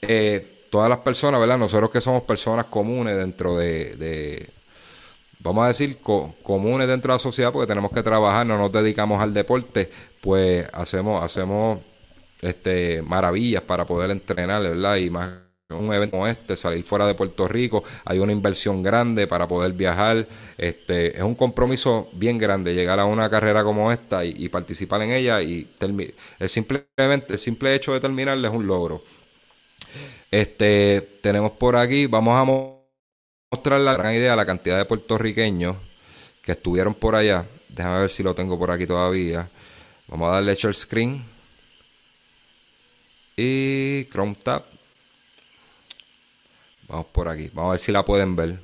Eh, 0.00 0.64
todas 0.70 0.88
las 0.88 1.00
personas, 1.00 1.38
¿verdad? 1.38 1.58
Nosotros 1.58 1.90
que 1.90 2.00
somos 2.00 2.22
personas 2.22 2.64
comunes 2.64 3.18
dentro 3.18 3.58
de, 3.58 4.48
vamos 5.40 5.62
a 5.62 5.68
decir, 5.68 5.98
comunes 6.42 6.88
dentro 6.88 7.12
de 7.12 7.16
la 7.16 7.18
sociedad, 7.18 7.52
porque 7.52 7.66
tenemos 7.66 7.92
que 7.92 8.02
trabajar, 8.02 8.46
no 8.46 8.56
nos 8.56 8.72
dedicamos 8.72 9.20
al 9.20 9.34
deporte, 9.34 9.90
pues 10.22 10.66
hacemos, 10.72 11.22
hacemos 11.22 11.80
este, 12.42 13.02
maravillas 13.02 13.62
para 13.62 13.86
poder 13.86 14.10
entrenar, 14.10 14.62
¿verdad? 14.62 14.96
Y 14.96 15.10
más 15.10 15.46
un 15.70 15.92
evento 15.92 16.12
como 16.12 16.28
este, 16.28 16.56
salir 16.56 16.84
fuera 16.84 17.06
de 17.06 17.14
Puerto 17.14 17.48
Rico, 17.48 17.82
hay 18.04 18.20
una 18.20 18.30
inversión 18.30 18.82
grande 18.82 19.26
para 19.26 19.48
poder 19.48 19.72
viajar, 19.72 20.26
este, 20.56 21.16
es 21.16 21.22
un 21.22 21.34
compromiso 21.34 22.08
bien 22.12 22.38
grande 22.38 22.72
llegar 22.72 23.00
a 23.00 23.04
una 23.04 23.28
carrera 23.28 23.64
como 23.64 23.90
esta 23.90 24.24
y, 24.24 24.48
participar 24.48 25.02
en 25.02 25.10
ella 25.10 25.42
y 25.42 25.68
el 25.80 26.14
simplemente 26.48 27.32
el 27.32 27.38
simple 27.38 27.74
hecho 27.74 27.92
de 27.92 28.00
terminarla 28.00 28.48
es 28.48 28.54
un 28.54 28.66
logro. 28.66 29.02
Este, 30.30 31.18
tenemos 31.20 31.52
por 31.52 31.76
aquí, 31.76 32.06
vamos 32.06 32.36
a 32.36 32.44
mostrar 33.52 33.80
la 33.80 33.94
gran 33.94 34.14
idea, 34.14 34.36
la 34.36 34.46
cantidad 34.46 34.78
de 34.78 34.84
puertorriqueños 34.84 35.76
que 36.42 36.52
estuvieron 36.52 36.94
por 36.94 37.16
allá. 37.16 37.44
Déjame 37.68 38.00
ver 38.00 38.10
si 38.10 38.22
lo 38.22 38.34
tengo 38.34 38.58
por 38.58 38.70
aquí 38.70 38.86
todavía. 38.86 39.48
Vamos 40.06 40.28
a 40.30 40.34
darle 40.34 40.54
share 40.54 40.74
screen 40.74 41.35
y 43.36 44.06
Chrome 44.06 44.36
Tab. 44.36 44.64
Vamos 46.88 47.06
por 47.12 47.28
aquí. 47.28 47.50
Vamos 47.52 47.70
a 47.70 47.72
ver 47.72 47.80
si 47.80 47.92
la 47.92 48.04
pueden 48.04 48.36
ver. 48.36 48.58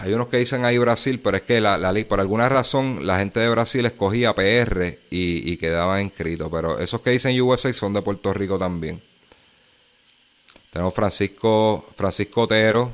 Hay 0.00 0.12
unos 0.12 0.28
que 0.28 0.38
dicen 0.38 0.64
ahí 0.64 0.78
Brasil, 0.78 1.20
pero 1.20 1.36
es 1.36 1.42
que 1.42 1.60
la, 1.60 1.76
la, 1.76 1.94
por 2.06 2.20
alguna 2.20 2.48
razón 2.48 3.06
la 3.06 3.18
gente 3.18 3.40
de 3.40 3.48
Brasil 3.48 3.84
escogía 3.84 4.34
PR 4.34 4.98
y, 5.10 5.52
y 5.52 5.56
quedaban 5.58 6.02
inscritos. 6.02 6.48
Pero 6.50 6.78
esos 6.78 7.00
que 7.00 7.10
dicen 7.10 7.40
USA 7.40 7.72
son 7.72 7.92
de 7.92 8.02
Puerto 8.02 8.32
Rico 8.32 8.58
también. 8.58 9.02
Tenemos 10.70 10.94
Francisco, 10.94 11.86
Francisco 11.96 12.42
Otero. 12.42 12.92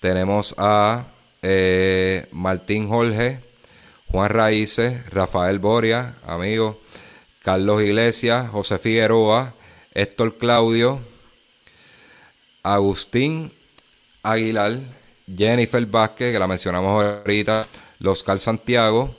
Tenemos 0.00 0.54
a 0.58 1.06
eh, 1.42 2.26
Martín 2.32 2.88
Jorge, 2.88 3.40
Juan 4.10 4.30
Raíces, 4.30 5.08
Rafael 5.10 5.58
Boria, 5.58 6.16
amigo. 6.26 6.80
Carlos 7.42 7.82
Iglesias, 7.82 8.50
José 8.50 8.78
Figueroa, 8.78 9.54
Héctor 9.94 10.38
Claudio, 10.38 11.00
Agustín 12.62 13.52
Aguilar, 14.22 14.80
Jennifer 15.36 15.84
Vázquez, 15.86 16.32
que 16.32 16.38
la 16.38 16.46
mencionamos 16.46 17.02
ahorita, 17.02 17.66
Loscar 17.98 18.38
Santiago, 18.38 19.14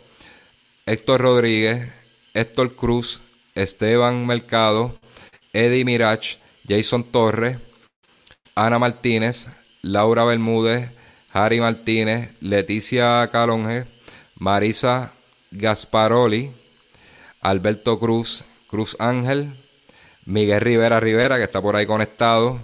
Héctor 0.86 1.22
Rodríguez, 1.22 1.90
Héctor 2.34 2.76
Cruz, 2.76 3.22
Esteban 3.56 4.26
Mercado, 4.26 5.00
Eddie 5.54 5.86
Mirach, 5.86 6.38
Jason 6.68 7.04
Torres, 7.04 7.58
Ana 8.56 8.80
Martínez, 8.80 9.48
Laura 9.82 10.24
Bermúdez, 10.24 10.90
Harry 11.32 11.60
Martínez, 11.60 12.32
Leticia 12.40 13.28
Calonge, 13.32 13.86
Marisa 14.36 15.14
Gasparoli, 15.52 16.52
Alberto 17.41 17.99
Cruz, 17.99 18.43
Cruz 18.67 18.95
Ángel, 18.99 19.54
Miguel 20.25 20.62
Rivera 20.62 20.99
Rivera, 20.99 21.38
que 21.38 21.43
está 21.43 21.62
por 21.62 21.75
ahí 21.75 21.86
conectado. 21.86 22.60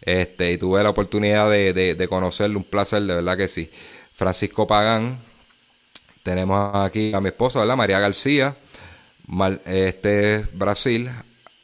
Este, 0.00 0.52
y 0.52 0.58
tuve 0.58 0.82
la 0.82 0.90
oportunidad 0.90 1.50
de, 1.50 1.72
de, 1.72 2.08
conocerle, 2.08 2.56
un 2.56 2.64
placer, 2.64 3.02
de 3.02 3.14
verdad 3.14 3.36
que 3.36 3.48
sí. 3.48 3.70
Francisco 4.14 4.66
Pagán, 4.66 5.18
tenemos 6.22 6.74
aquí 6.74 7.12
a 7.12 7.20
mi 7.20 7.28
esposa, 7.28 7.60
¿verdad? 7.60 7.76
María 7.76 7.98
García, 7.98 8.56
este 9.66 10.46
Brasil, 10.52 11.10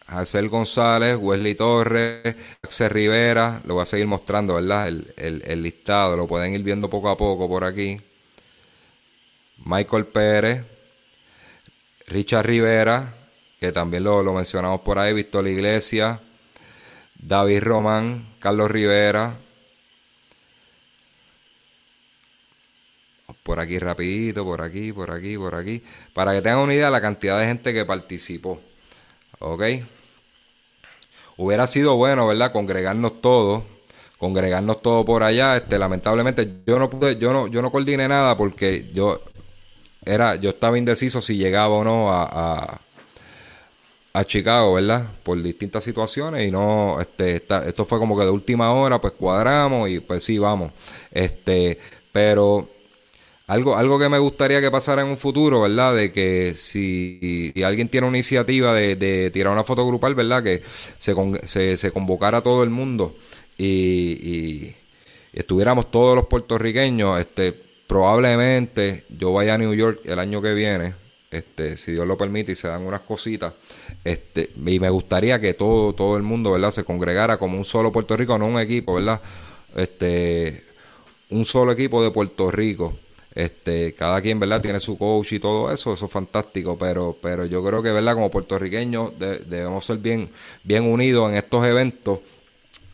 Arcel 0.06 0.48
González, 0.48 1.16
Wesley 1.18 1.54
Torres, 1.54 2.36
Axel 2.62 2.90
Rivera, 2.90 3.62
lo 3.64 3.74
voy 3.74 3.84
a 3.84 3.86
seguir 3.86 4.06
mostrando, 4.06 4.54
¿verdad? 4.54 4.88
El, 4.88 5.14
el 5.16 5.62
listado, 5.62 6.16
lo 6.16 6.26
pueden 6.26 6.54
ir 6.54 6.62
viendo 6.62 6.90
poco 6.90 7.08
a 7.08 7.16
poco 7.16 7.48
por 7.48 7.64
aquí. 7.64 8.00
Michael 9.64 10.06
Pérez, 10.06 10.64
Richard 12.12 12.46
Rivera, 12.46 13.14
que 13.58 13.72
también 13.72 14.04
lo, 14.04 14.22
mencionamos 14.32 14.82
por 14.82 14.98
ahí, 14.98 15.14
Víctor 15.14 15.48
Iglesias, 15.48 16.20
David 17.14 17.62
Román, 17.62 18.26
Carlos 18.38 18.70
Rivera. 18.70 19.38
Por 23.42 23.58
aquí 23.58 23.78
rapidito, 23.78 24.44
por 24.44 24.62
aquí, 24.62 24.92
por 24.92 25.10
aquí, 25.10 25.36
por 25.36 25.54
aquí. 25.54 25.82
Para 26.12 26.32
que 26.32 26.42
tengan 26.42 26.58
una 26.58 26.74
idea 26.74 26.86
de 26.86 26.92
la 26.92 27.00
cantidad 27.00 27.40
de 27.40 27.46
gente 27.46 27.72
que 27.72 27.84
participó. 27.84 28.60
¿Ok? 29.40 29.62
Hubiera 31.38 31.66
sido 31.66 31.96
bueno, 31.96 32.26
¿verdad? 32.26 32.52
Congregarnos 32.52 33.20
todos. 33.20 33.64
Congregarnos 34.18 34.80
todos 34.82 35.04
por 35.04 35.24
allá. 35.24 35.56
Este, 35.56 35.78
lamentablemente 35.78 36.60
yo 36.66 36.78
no 36.78 36.88
pude, 36.88 37.16
yo 37.16 37.32
no, 37.32 37.48
yo 37.48 37.62
no 37.62 37.72
coordiné 37.72 38.06
nada 38.06 38.36
porque 38.36 38.90
yo 38.92 39.22
era, 40.04 40.36
yo 40.36 40.50
estaba 40.50 40.78
indeciso 40.78 41.20
si 41.20 41.36
llegaba 41.36 41.74
o 41.74 41.84
no 41.84 42.12
a, 42.12 42.80
a, 44.12 44.24
Chicago, 44.24 44.74
¿verdad? 44.74 45.08
Por 45.22 45.42
distintas 45.42 45.84
situaciones 45.84 46.46
y 46.46 46.50
no, 46.50 47.00
este, 47.00 47.36
esto 47.66 47.84
fue 47.84 47.98
como 47.98 48.16
que 48.16 48.24
de 48.24 48.30
última 48.30 48.72
hora, 48.72 49.00
pues 49.00 49.14
cuadramos 49.14 49.88
y 49.88 50.00
pues 50.00 50.22
sí, 50.24 50.38
vamos. 50.38 50.72
Este, 51.10 51.78
pero 52.12 52.68
algo, 53.46 53.76
algo 53.76 53.98
que 53.98 54.08
me 54.08 54.18
gustaría 54.18 54.60
que 54.60 54.70
pasara 54.70 55.02
en 55.02 55.08
un 55.08 55.16
futuro, 55.16 55.62
¿verdad? 55.62 55.94
De 55.96 56.12
que 56.12 56.54
si, 56.56 57.52
alguien 57.64 57.88
tiene 57.88 58.06
una 58.06 58.18
iniciativa 58.18 58.74
de, 58.74 58.96
de, 58.96 59.30
tirar 59.30 59.52
una 59.52 59.64
foto 59.64 59.86
grupal, 59.86 60.14
¿verdad? 60.14 60.42
Que 60.42 60.62
se, 60.98 61.14
se, 61.46 61.76
se 61.76 61.90
convocara 61.90 62.38
a 62.38 62.42
todo 62.42 62.62
el 62.62 62.70
mundo 62.70 63.16
y, 63.56 63.64
y 63.64 64.76
estuviéramos 65.32 65.90
todos 65.90 66.16
los 66.16 66.26
puertorriqueños, 66.26 67.18
este 67.18 67.71
probablemente 67.92 69.04
yo 69.10 69.34
vaya 69.34 69.52
a 69.52 69.58
New 69.58 69.74
York 69.74 70.00
el 70.06 70.18
año 70.18 70.40
que 70.40 70.54
viene, 70.54 70.94
este, 71.30 71.76
si 71.76 71.92
Dios 71.92 72.06
lo 72.06 72.16
permite 72.16 72.52
y 72.52 72.56
se 72.56 72.66
dan 72.66 72.86
unas 72.86 73.02
cositas, 73.02 73.52
este, 74.02 74.48
y 74.64 74.80
me 74.80 74.88
gustaría 74.88 75.38
que 75.38 75.52
todo, 75.52 75.92
todo 75.92 76.16
el 76.16 76.22
mundo, 76.22 76.52
¿verdad? 76.52 76.70
Se 76.70 76.84
congregara 76.84 77.36
como 77.36 77.58
un 77.58 77.66
solo 77.66 77.92
Puerto 77.92 78.16
Rico, 78.16 78.38
no 78.38 78.46
un 78.46 78.58
equipo, 78.58 78.94
¿verdad? 78.94 79.20
Este, 79.76 80.64
un 81.28 81.44
solo 81.44 81.72
equipo 81.72 82.02
de 82.02 82.10
Puerto 82.10 82.50
Rico. 82.50 82.96
Este, 83.34 83.92
cada 83.92 84.22
quien, 84.22 84.40
¿verdad? 84.40 84.62
Tiene 84.62 84.80
su 84.80 84.96
coach 84.96 85.34
y 85.34 85.38
todo 85.38 85.70
eso, 85.70 85.92
eso 85.92 86.06
es 86.06 86.10
fantástico, 86.10 86.78
pero, 86.78 87.18
pero 87.20 87.44
yo 87.44 87.62
creo 87.62 87.82
que, 87.82 87.92
¿verdad? 87.92 88.14
Como 88.14 88.30
puertorriqueños 88.30 89.18
debemos 89.18 89.84
ser 89.84 89.98
bien, 89.98 90.30
bien 90.64 90.84
unidos 90.84 91.30
en 91.30 91.36
estos 91.36 91.62
eventos. 91.66 92.20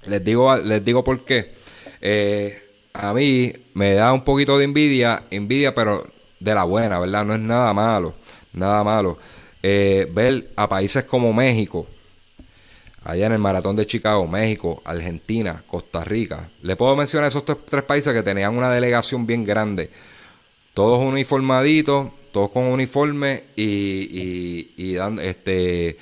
Les 0.06 0.24
digo, 0.24 0.56
les 0.56 0.84
digo 0.84 1.04
por 1.04 1.24
qué. 1.24 1.52
Eh, 2.00 2.64
a 2.94 3.14
mí 3.14 3.52
me 3.78 3.94
da 3.94 4.12
un 4.12 4.24
poquito 4.24 4.58
de 4.58 4.64
envidia, 4.64 5.22
envidia, 5.30 5.72
pero 5.72 6.04
de 6.40 6.52
la 6.52 6.64
buena, 6.64 6.98
¿verdad? 6.98 7.24
No 7.24 7.34
es 7.34 7.40
nada 7.40 7.72
malo, 7.72 8.12
nada 8.52 8.82
malo. 8.82 9.18
Eh, 9.62 10.10
ver 10.12 10.50
a 10.56 10.68
países 10.68 11.04
como 11.04 11.32
México, 11.32 11.86
allá 13.04 13.26
en 13.26 13.34
el 13.34 13.38
Maratón 13.38 13.76
de 13.76 13.86
Chicago, 13.86 14.26
México, 14.26 14.82
Argentina, 14.84 15.62
Costa 15.64 16.02
Rica. 16.02 16.50
Le 16.62 16.74
puedo 16.74 16.96
mencionar 16.96 17.28
esos 17.28 17.44
tres, 17.44 17.84
países 17.84 18.12
que 18.12 18.24
tenían 18.24 18.56
una 18.56 18.68
delegación 18.68 19.26
bien 19.26 19.44
grande. 19.44 19.90
Todos 20.74 20.98
uniformaditos, 20.98 22.08
todos 22.32 22.50
con 22.50 22.64
uniforme 22.64 23.44
y, 23.54 23.62
y, 23.62 24.72
y, 24.76 24.96
este, 25.22 25.98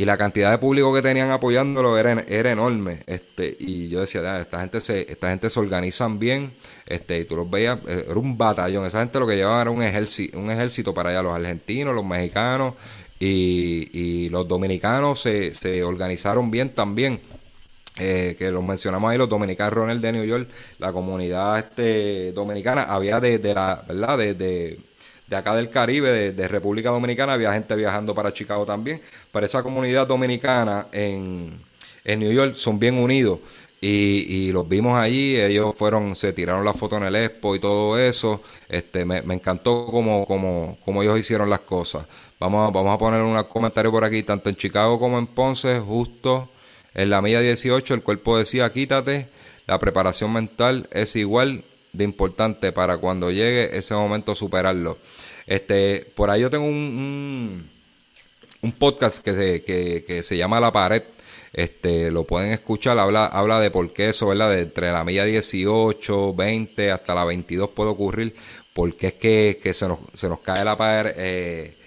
y 0.00 0.06
la 0.06 0.16
cantidad 0.16 0.50
de 0.50 0.56
público 0.56 0.94
que 0.94 1.02
tenían 1.02 1.30
apoyándolo 1.30 1.98
era, 1.98 2.24
era 2.26 2.50
enorme 2.50 3.00
este 3.06 3.54
y 3.60 3.90
yo 3.90 4.00
decía 4.00 4.40
esta 4.40 4.60
gente 4.60 4.80
se 4.80 5.02
esta 5.12 5.28
gente 5.28 5.50
se 5.50 5.60
organizan 5.60 6.18
bien 6.18 6.54
este 6.86 7.18
y 7.18 7.26
tú 7.26 7.36
los 7.36 7.50
veías 7.50 7.80
eh, 7.86 8.06
era 8.08 8.18
un 8.18 8.38
batallón 8.38 8.86
esa 8.86 9.00
gente 9.00 9.20
lo 9.20 9.26
que 9.26 9.36
llevaba 9.36 9.60
era 9.60 9.70
un 9.70 9.82
ejército 9.82 10.38
un 10.38 10.50
ejército 10.50 10.94
para 10.94 11.10
allá 11.10 11.22
los 11.22 11.34
argentinos 11.34 11.94
los 11.94 12.02
mexicanos 12.02 12.76
y, 13.18 13.90
y 13.92 14.30
los 14.30 14.48
dominicanos 14.48 15.20
se, 15.20 15.52
se 15.52 15.84
organizaron 15.84 16.50
bien 16.50 16.70
también 16.70 17.20
eh, 17.98 18.36
que 18.38 18.50
los 18.50 18.64
mencionamos 18.64 19.10
ahí, 19.10 19.18
los 19.18 19.28
dominicanos 19.28 19.74
Ronald 19.74 20.00
de 20.00 20.12
New 20.12 20.24
York, 20.24 20.48
la 20.78 20.90
comunidad 20.90 21.58
este, 21.58 22.32
dominicana, 22.32 22.84
había 22.84 23.20
de, 23.20 23.38
la, 23.52 23.84
¿verdad? 23.86 24.16
De, 24.16 24.32
de 24.32 24.78
acá 25.36 25.54
del 25.54 25.70
Caribe, 25.70 26.32
de, 26.32 26.48
República 26.48 26.90
Dominicana, 26.90 27.34
había 27.34 27.52
gente 27.52 27.74
viajando 27.76 28.14
para 28.14 28.32
Chicago 28.32 28.64
también. 28.66 29.00
Pero 29.32 29.46
esa 29.46 29.62
comunidad 29.62 30.06
dominicana 30.06 30.86
en, 30.92 31.60
en 32.04 32.20
New 32.20 32.32
York 32.32 32.54
son 32.54 32.78
bien 32.78 32.98
unidos. 32.98 33.38
Y, 33.80 34.26
y, 34.28 34.52
los 34.52 34.68
vimos 34.68 34.98
allí, 34.98 35.40
ellos 35.40 35.74
fueron, 35.74 36.14
se 36.14 36.34
tiraron 36.34 36.64
la 36.64 36.74
foto 36.74 36.98
en 36.98 37.04
el 37.04 37.16
Expo 37.16 37.56
y 37.56 37.60
todo 37.60 37.98
eso. 37.98 38.42
Este, 38.68 39.06
me, 39.06 39.22
me 39.22 39.34
encantó 39.34 39.86
como, 39.86 40.26
como, 40.26 40.76
como 40.84 41.02
ellos 41.02 41.18
hicieron 41.18 41.48
las 41.48 41.60
cosas. 41.60 42.04
Vamos 42.38 42.68
a, 42.68 42.70
vamos 42.70 42.94
a 42.94 42.98
poner 42.98 43.22
un 43.22 43.42
comentario 43.44 43.90
por 43.90 44.04
aquí, 44.04 44.22
tanto 44.22 44.50
en 44.50 44.56
Chicago 44.56 44.98
como 44.98 45.18
en 45.18 45.26
Ponce, 45.26 45.78
justo 45.80 46.50
en 46.94 47.10
la 47.10 47.22
milla 47.22 47.40
18 47.40 47.94
el 47.94 48.02
cuerpo 48.02 48.36
decía, 48.38 48.70
quítate, 48.72 49.28
la 49.66 49.78
preparación 49.78 50.32
mental 50.32 50.88
es 50.90 51.14
igual 51.16 51.64
de 51.92 52.04
importante 52.04 52.72
para 52.72 52.98
cuando 52.98 53.30
llegue 53.30 53.76
ese 53.76 53.94
momento 53.94 54.34
superarlo. 54.34 54.98
Este, 55.46 56.06
por 56.14 56.30
ahí 56.30 56.42
yo 56.42 56.50
tengo 56.50 56.64
un, 56.66 57.68
un, 58.62 58.72
podcast 58.72 59.18
que 59.24 59.34
se, 59.34 59.62
que, 59.62 60.22
se 60.22 60.36
llama 60.36 60.60
La 60.60 60.72
Pared. 60.72 61.02
Este, 61.52 62.10
lo 62.12 62.24
pueden 62.24 62.52
escuchar, 62.52 62.98
habla, 62.98 63.26
habla 63.26 63.58
de 63.58 63.70
por 63.70 63.92
qué 63.92 64.10
eso, 64.10 64.28
¿verdad? 64.28 64.50
De 64.50 64.60
entre 64.60 64.92
la 64.92 65.02
milla 65.02 65.24
18, 65.24 66.34
20 66.34 66.90
hasta 66.92 67.14
la 67.14 67.24
22 67.24 67.70
puede 67.70 67.90
ocurrir, 67.90 68.34
porque 68.72 69.08
es 69.08 69.14
que, 69.14 69.60
que 69.60 69.74
se, 69.74 69.88
nos, 69.88 69.98
se 70.14 70.28
nos 70.28 70.40
cae 70.40 70.64
la 70.64 70.76
pared. 70.76 71.12
Eh, 71.16 71.79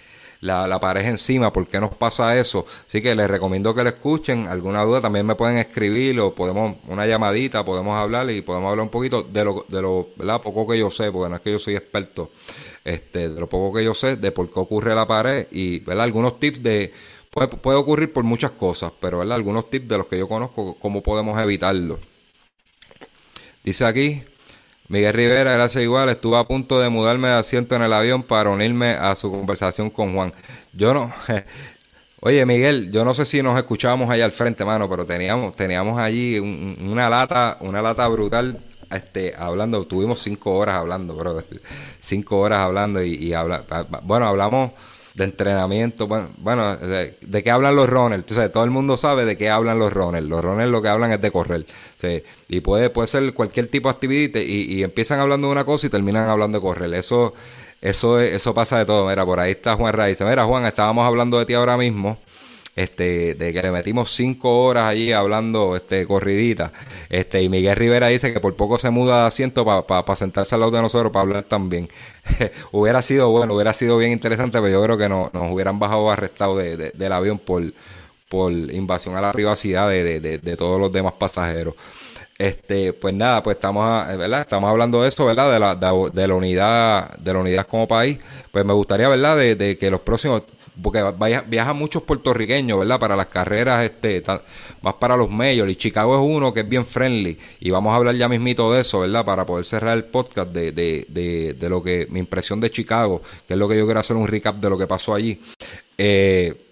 la, 0.44 0.68
la, 0.68 0.80
pareja 0.80 1.10
encima, 1.10 1.54
¿por 1.54 1.68
qué 1.68 1.80
nos 1.80 1.96
pasa 1.96 2.38
eso? 2.38 2.66
Así 2.86 3.02
que 3.02 3.16
les 3.16 3.30
recomiendo 3.30 3.74
que 3.74 3.82
lo 3.82 3.90
escuchen, 3.90 4.48
alguna 4.48 4.84
duda 4.84 5.00
también 5.00 5.26
me 5.26 5.36
pueden 5.36 5.58
escribir 5.58 6.20
o 6.20 6.36
podemos, 6.36 6.76
una 6.88 7.08
llamadita, 7.08 7.64
podemos 7.64 7.96
hablar 7.96 8.30
y 8.30 8.42
podemos 8.42 8.70
hablar 8.70 8.84
un 8.84 8.90
poquito 8.90 9.24
de 9.24 9.46
lo, 9.46 9.66
de 9.70 9.82
lo 9.82 10.10
¿verdad? 10.18 10.42
poco 10.42 10.68
que 10.68 10.78
yo 10.78 10.92
sé, 10.92 11.12
porque 11.12 11.30
no 11.30 11.38
es 11.38 11.42
que 11.42 11.52
yo 11.54 11.60
soy 11.60 11.76
experto, 11.76 12.32
este, 12.84 13.30
de 13.30 13.40
lo 13.40 13.48
poco 13.48 13.78
que 13.78 13.86
yo 13.86 13.96
sé 13.96 14.18
de 14.18 14.32
por 14.32 14.52
qué 14.52 14.60
ocurre 14.60 14.94
la 14.94 15.08
pared 15.08 15.48
y 15.52 15.80
¿verdad? 15.80 16.04
algunos 16.04 16.40
tips 16.40 16.62
de, 16.62 16.92
puede, 17.30 17.48
puede 17.48 17.78
ocurrir 17.78 18.12
por 18.12 18.26
muchas 18.26 18.52
cosas, 18.52 18.92
pero 19.00 19.20
¿verdad? 19.20 19.36
algunos 19.36 19.70
tips 19.70 19.88
de 19.88 19.98
los 19.98 20.08
que 20.08 20.20
yo 20.20 20.28
conozco, 20.28 20.76
cómo 20.78 21.02
podemos 21.02 21.40
evitarlo. 21.40 22.00
Dice 23.64 23.86
aquí, 23.86 24.24
Miguel 24.94 25.12
Rivera, 25.12 25.54
gracias 25.54 25.84
igual, 25.84 26.08
estuve 26.10 26.38
a 26.38 26.44
punto 26.44 26.80
de 26.80 26.88
mudarme 26.88 27.28
de 27.28 27.34
asiento 27.34 27.76
en 27.76 27.82
el 27.82 27.92
avión 27.94 28.22
para 28.22 28.52
unirme 28.52 28.92
a 28.92 29.16
su 29.16 29.32
conversación 29.32 29.90
con 29.90 30.14
Juan. 30.14 30.32
Yo 30.72 30.94
no, 30.94 31.12
oye 32.20 32.46
Miguel, 32.46 32.92
yo 32.92 33.04
no 33.04 33.16
sé 33.16 33.26
si 33.26 33.42
nos 33.42 33.58
escuchábamos 33.58 34.12
ahí 34.12 34.22
al 34.22 34.32
frente, 34.32 34.64
mano, 34.64 34.88
pero 34.88 35.04
teníamos, 35.04 35.56
teníamos 35.56 36.00
allí 36.00 36.38
una 36.38 37.10
lata, 37.10 37.58
una 37.62 37.82
lata 37.82 38.08
brutal, 38.08 38.60
este, 38.92 39.34
hablando, 39.36 39.84
tuvimos 39.88 40.22
cinco 40.22 40.60
horas 40.60 40.76
hablando, 40.76 41.16
bro, 41.16 41.44
cinco 42.00 42.42
horas 42.42 42.60
hablando 42.60 43.02
y, 43.02 43.16
y 43.16 43.34
habla, 43.34 43.64
bueno, 44.04 44.28
hablamos 44.28 44.74
de 45.14 45.24
entrenamiento. 45.26 46.08
Bueno, 46.08 46.76
de, 46.78 47.44
qué 47.44 47.52
hablan 47.52 47.76
los 47.76 47.90
runners? 47.90 48.24
Entonces, 48.24 48.52
todo 48.52 48.64
el 48.64 48.72
mundo 48.72 48.98
sabe 48.98 49.26
de 49.26 49.38
qué 49.38 49.50
hablan 49.50 49.80
los 49.80 49.94
runners. 49.94 50.26
Los 50.28 50.44
runners 50.44 50.70
lo 50.70 50.82
que 50.82 50.88
hablan 50.90 51.12
es 51.12 51.22
de 51.22 51.32
correr. 51.32 51.66
y 52.48 52.60
puede, 52.62 52.90
puede 52.90 53.08
ser 53.08 53.34
cualquier 53.34 53.68
tipo 53.68 53.90
de 53.90 53.94
actividad 53.94 54.42
y, 54.42 54.74
y, 54.76 54.84
empiezan 54.84 55.20
hablando 55.20 55.48
de 55.48 55.54
una 55.54 55.66
cosa 55.66 55.88
y 55.88 55.90
terminan 55.90 56.30
hablando 56.30 56.58
de 56.58 56.62
correr. 56.62 56.94
Eso, 56.94 57.34
eso, 57.82 58.20
eso 58.20 58.54
pasa 58.54 58.78
de 58.80 58.86
todo. 58.86 59.08
Mira, 59.08 59.26
por 59.26 59.40
ahí 59.40 59.52
está 59.52 59.76
Juan 59.76 59.94
Raiz. 59.94 60.22
Mira, 60.22 60.46
Juan, 60.46 60.66
estábamos 60.66 61.06
hablando 61.06 61.40
de 61.40 61.46
ti 61.46 61.54
ahora 61.54 61.78
mismo 61.78 62.18
este, 62.76 63.36
de 63.36 63.54
que 63.54 63.62
le 63.62 63.72
metimos 63.72 64.12
cinco 64.12 64.66
horas 64.66 64.86
allí 64.86 65.12
hablando 65.12 65.76
este, 65.76 66.06
corridita. 66.08 66.72
Este, 67.10 67.42
y 67.42 67.50
Miguel 67.50 67.76
Rivera 67.76 68.08
dice 68.08 68.34
que 68.34 68.40
por 68.40 68.56
poco 68.56 68.78
se 68.80 68.90
muda 68.90 69.22
de 69.22 69.28
asiento 69.28 69.66
para 69.66 70.16
sentarse 70.16 70.56
al 70.56 70.62
lado 70.62 70.72
de 70.72 70.82
nosotros 70.82 71.12
para 71.12 71.22
hablar 71.22 71.44
también. 71.44 71.90
hubiera 72.72 73.02
sido 73.02 73.30
bueno, 73.30 73.54
hubiera 73.56 73.74
sido 73.74 73.98
bien 73.98 74.12
interesante, 74.12 74.60
pero 74.60 74.72
yo 74.72 74.84
creo 74.84 74.98
que 74.98 75.10
no, 75.10 75.30
nos 75.34 75.52
hubieran 75.52 75.80
bajado 75.80 76.10
arrestado 76.10 76.58
de, 76.58 76.92
del 76.92 77.12
avión 77.12 77.40
por, 77.40 77.64
por 78.30 78.52
invasión 78.52 79.16
a 79.16 79.22
la 79.22 79.32
privacidad 79.32 79.90
de, 79.90 80.20
de 80.20 80.58
todos 80.58 80.80
los 80.80 80.92
demás 80.92 81.14
pasajeros. 81.14 81.76
Este, 82.38 82.94
pues 82.94 83.14
nada, 83.14 83.44
pues 83.44 83.58
estamos, 83.58 84.08
¿verdad? 84.18 84.42
Estamos 84.42 84.70
hablando 84.70 85.02
de 85.04 85.10
eso, 85.10 85.26
¿verdad? 85.26 85.52
De 85.54 85.60
la, 85.60 85.76
de, 85.76 86.28
la 86.28 86.36
unidad, 86.36 87.16
de 87.18 87.34
la 87.34 87.40
unidad 87.40 87.68
como 87.68 87.88
país. 87.88 88.20
Pues 88.52 88.66
me 88.66 88.74
gustaría, 88.74 89.08
¿verdad? 89.08 89.38
De, 89.38 89.56
de 89.56 89.78
que 89.78 89.92
los 89.92 90.02
próximos, 90.02 90.44
porque 90.82 91.04
viajan 91.48 91.78
muchos 91.78 92.04
puertorriqueños, 92.04 92.80
¿verdad? 92.80 93.00
Para 93.00 93.16
las 93.16 93.28
carreras, 93.28 93.84
este, 93.84 94.24
más 94.82 94.96
para 94.96 95.16
los 95.16 95.30
medios. 95.30 95.70
Y 95.70 95.76
Chicago 95.76 96.16
es 96.16 96.22
uno 96.24 96.54
que 96.54 96.62
es 96.62 96.70
bien 96.70 96.86
friendly. 96.86 97.38
Y 97.60 97.70
vamos 97.70 97.94
a 97.94 97.98
hablar 97.98 98.16
ya 98.16 98.28
mismito 98.28 98.72
de 98.74 98.82
eso, 98.82 99.02
¿verdad? 99.02 99.24
Para 99.26 99.46
poder 99.46 99.66
cerrar 99.66 99.98
el 99.98 100.06
podcast 100.06 100.50
de, 100.52 100.72
de, 100.72 101.06
de, 101.10 101.54
de 101.54 101.70
lo 101.70 101.84
que, 101.84 102.08
mi 102.10 102.20
impresión 102.20 102.60
de 102.60 102.72
Chicago, 102.72 103.22
que 103.48 103.54
es 103.54 103.60
lo 103.60 103.68
que 103.68 103.78
yo 103.78 103.86
quiero 103.86 104.00
hacer 104.00 104.16
un 104.16 104.28
recap 104.28 104.58
de 104.58 104.70
lo 104.70 104.78
que 104.78 104.88
pasó 104.88 105.14
allí. 105.14 105.40
Eh, 105.98 106.63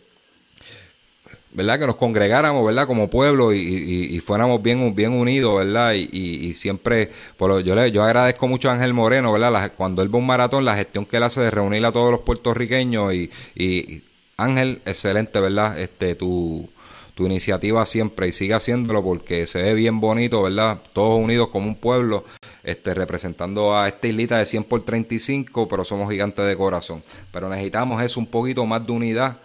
¿verdad? 1.53 1.79
Que 1.79 1.87
nos 1.87 1.95
congregáramos, 1.95 2.65
¿verdad? 2.65 2.87
Como 2.87 3.09
pueblo 3.09 3.53
y, 3.53 3.59
y, 3.59 4.19
fuéramos 4.19 4.61
bien, 4.61 4.95
bien 4.95 5.11
unidos, 5.11 5.57
¿verdad? 5.57 5.93
Y, 5.93 6.09
y 6.11 6.53
siempre, 6.53 7.11
por 7.37 7.61
yo, 7.61 7.75
le, 7.75 7.91
yo 7.91 8.03
agradezco 8.03 8.47
mucho 8.47 8.69
a 8.69 8.73
Ángel 8.73 8.93
Moreno, 8.93 9.31
¿verdad? 9.31 9.73
cuando 9.75 10.01
él 10.01 10.13
va 10.13 10.19
un 10.19 10.25
maratón, 10.25 10.65
la 10.65 10.75
gestión 10.75 11.05
que 11.05 11.17
él 11.17 11.23
hace 11.23 11.41
de 11.41 11.51
reunir 11.51 11.85
a 11.85 11.91
todos 11.91 12.11
los 12.11 12.21
puertorriqueños 12.21 13.13
y, 13.13 14.03
Ángel, 14.37 14.81
excelente, 14.85 15.39
¿verdad? 15.39 15.79
Este, 15.79 16.15
tu, 16.15 16.67
tu 17.13 17.25
iniciativa 17.25 17.85
siempre 17.85 18.27
y 18.27 18.31
sigue 18.31 18.53
haciéndolo 18.53 19.03
porque 19.03 19.45
se 19.45 19.61
ve 19.61 19.73
bien 19.73 19.99
bonito, 19.99 20.41
¿verdad? 20.41 20.79
Todos 20.93 21.19
unidos 21.19 21.49
como 21.49 21.67
un 21.67 21.75
pueblo, 21.75 22.23
este, 22.63 22.93
representando 22.93 23.77
a 23.77 23.87
esta 23.87 24.07
islita 24.07 24.37
de 24.37 24.45
100 24.45 24.63
por 24.63 24.83
35, 24.83 25.67
pero 25.67 25.85
somos 25.85 26.09
gigantes 26.09 26.45
de 26.45 26.55
corazón. 26.55 27.03
Pero 27.31 27.49
necesitamos 27.49 28.01
eso, 28.01 28.19
un 28.19 28.27
poquito 28.27 28.65
más 28.65 28.85
de 28.85 28.91
unidad 28.93 29.37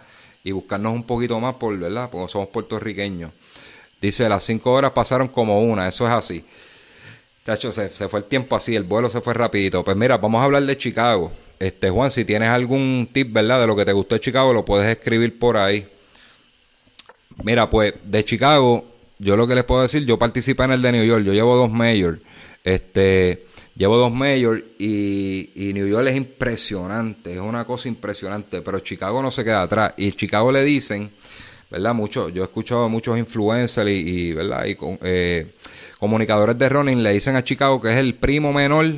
y 0.47 0.53
buscarnos 0.53 0.93
un 0.93 1.03
poquito 1.03 1.37
más 1.41 1.55
por, 1.55 1.77
¿verdad? 1.77 2.09
Porque 2.09 2.31
somos 2.31 2.47
puertorriqueños. 2.47 3.33
Dice, 3.99 4.29
las 4.29 4.45
cinco 4.45 4.71
horas 4.71 4.91
pasaron 4.91 5.27
como 5.27 5.61
una, 5.61 5.89
eso 5.89 6.07
es 6.07 6.13
así. 6.13 6.45
Se, 7.43 8.07
fue 8.07 8.19
el 8.19 8.25
tiempo 8.25 8.55
así, 8.55 8.73
el 8.73 8.83
vuelo 8.83 9.09
se 9.09 9.19
fue 9.19 9.33
rapidito. 9.33 9.83
Pues 9.83 9.97
mira, 9.97 10.17
vamos 10.17 10.39
a 10.39 10.45
hablar 10.45 10.63
de 10.63 10.77
Chicago. 10.77 11.33
Este, 11.59 11.89
Juan, 11.89 12.11
si 12.11 12.23
tienes 12.23 12.47
algún 12.47 13.09
tip, 13.11 13.33
¿verdad? 13.33 13.59
De 13.59 13.67
lo 13.67 13.75
que 13.75 13.83
te 13.83 13.91
gustó 13.91 14.15
de 14.15 14.21
Chicago, 14.21 14.53
lo 14.53 14.63
puedes 14.63 14.89
escribir 14.89 15.37
por 15.37 15.57
ahí. 15.57 15.85
Mira, 17.43 17.69
pues 17.69 17.95
de 18.05 18.23
Chicago, 18.23 18.85
yo 19.19 19.35
lo 19.35 19.47
que 19.47 19.55
les 19.55 19.65
puedo 19.65 19.81
decir, 19.81 20.05
yo 20.05 20.17
participé 20.17 20.63
en 20.63 20.71
el 20.71 20.81
de 20.81 20.93
New 20.93 21.03
York, 21.03 21.25
yo 21.25 21.33
llevo 21.33 21.57
dos 21.57 21.69
mayors. 21.69 22.19
Este, 22.63 23.45
Llevo 23.77 23.97
dos 23.97 24.11
majors 24.11 24.63
y, 24.79 25.71
New 25.75 25.87
York 25.87 26.07
es 26.07 26.15
impresionante, 26.15 27.33
es 27.33 27.39
una 27.39 27.63
cosa 27.63 27.87
impresionante, 27.87 28.63
pero 28.63 28.79
Chicago 28.79 29.21
no 29.21 29.29
se 29.29 29.43
queda 29.43 29.61
atrás. 29.61 29.93
Y 29.97 30.13
Chicago 30.13 30.51
le 30.51 30.63
dicen, 30.63 31.11
¿verdad? 31.69 31.93
Mucho, 31.93 32.29
yo 32.29 32.41
he 32.41 32.45
escuchado 32.45 32.85
a 32.85 32.87
muchos 32.87 33.19
influencers 33.19 33.91
y, 33.91 34.33
¿verdad? 34.33 34.65
Y 34.65 34.77
eh, 35.03 35.53
comunicadores 35.99 36.57
de 36.57 36.69
running 36.69 37.03
le 37.03 37.13
dicen 37.13 37.35
a 37.35 37.43
Chicago 37.43 37.79
que 37.79 37.91
es 37.91 37.97
el 37.97 38.15
primo 38.15 38.51
menor 38.51 38.95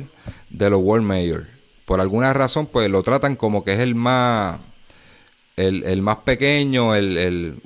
de 0.48 0.70
los 0.70 0.80
World 0.80 1.06
Majors. 1.06 1.46
Por 1.84 2.00
alguna 2.00 2.32
razón, 2.32 2.66
pues 2.66 2.88
lo 2.88 3.02
tratan 3.02 3.36
como 3.36 3.62
que 3.62 3.74
es 3.74 3.80
el 3.80 3.94
más, 3.94 4.60
el, 5.56 5.84
el 5.84 6.00
más 6.00 6.18
pequeño, 6.18 6.94
el 6.94 7.60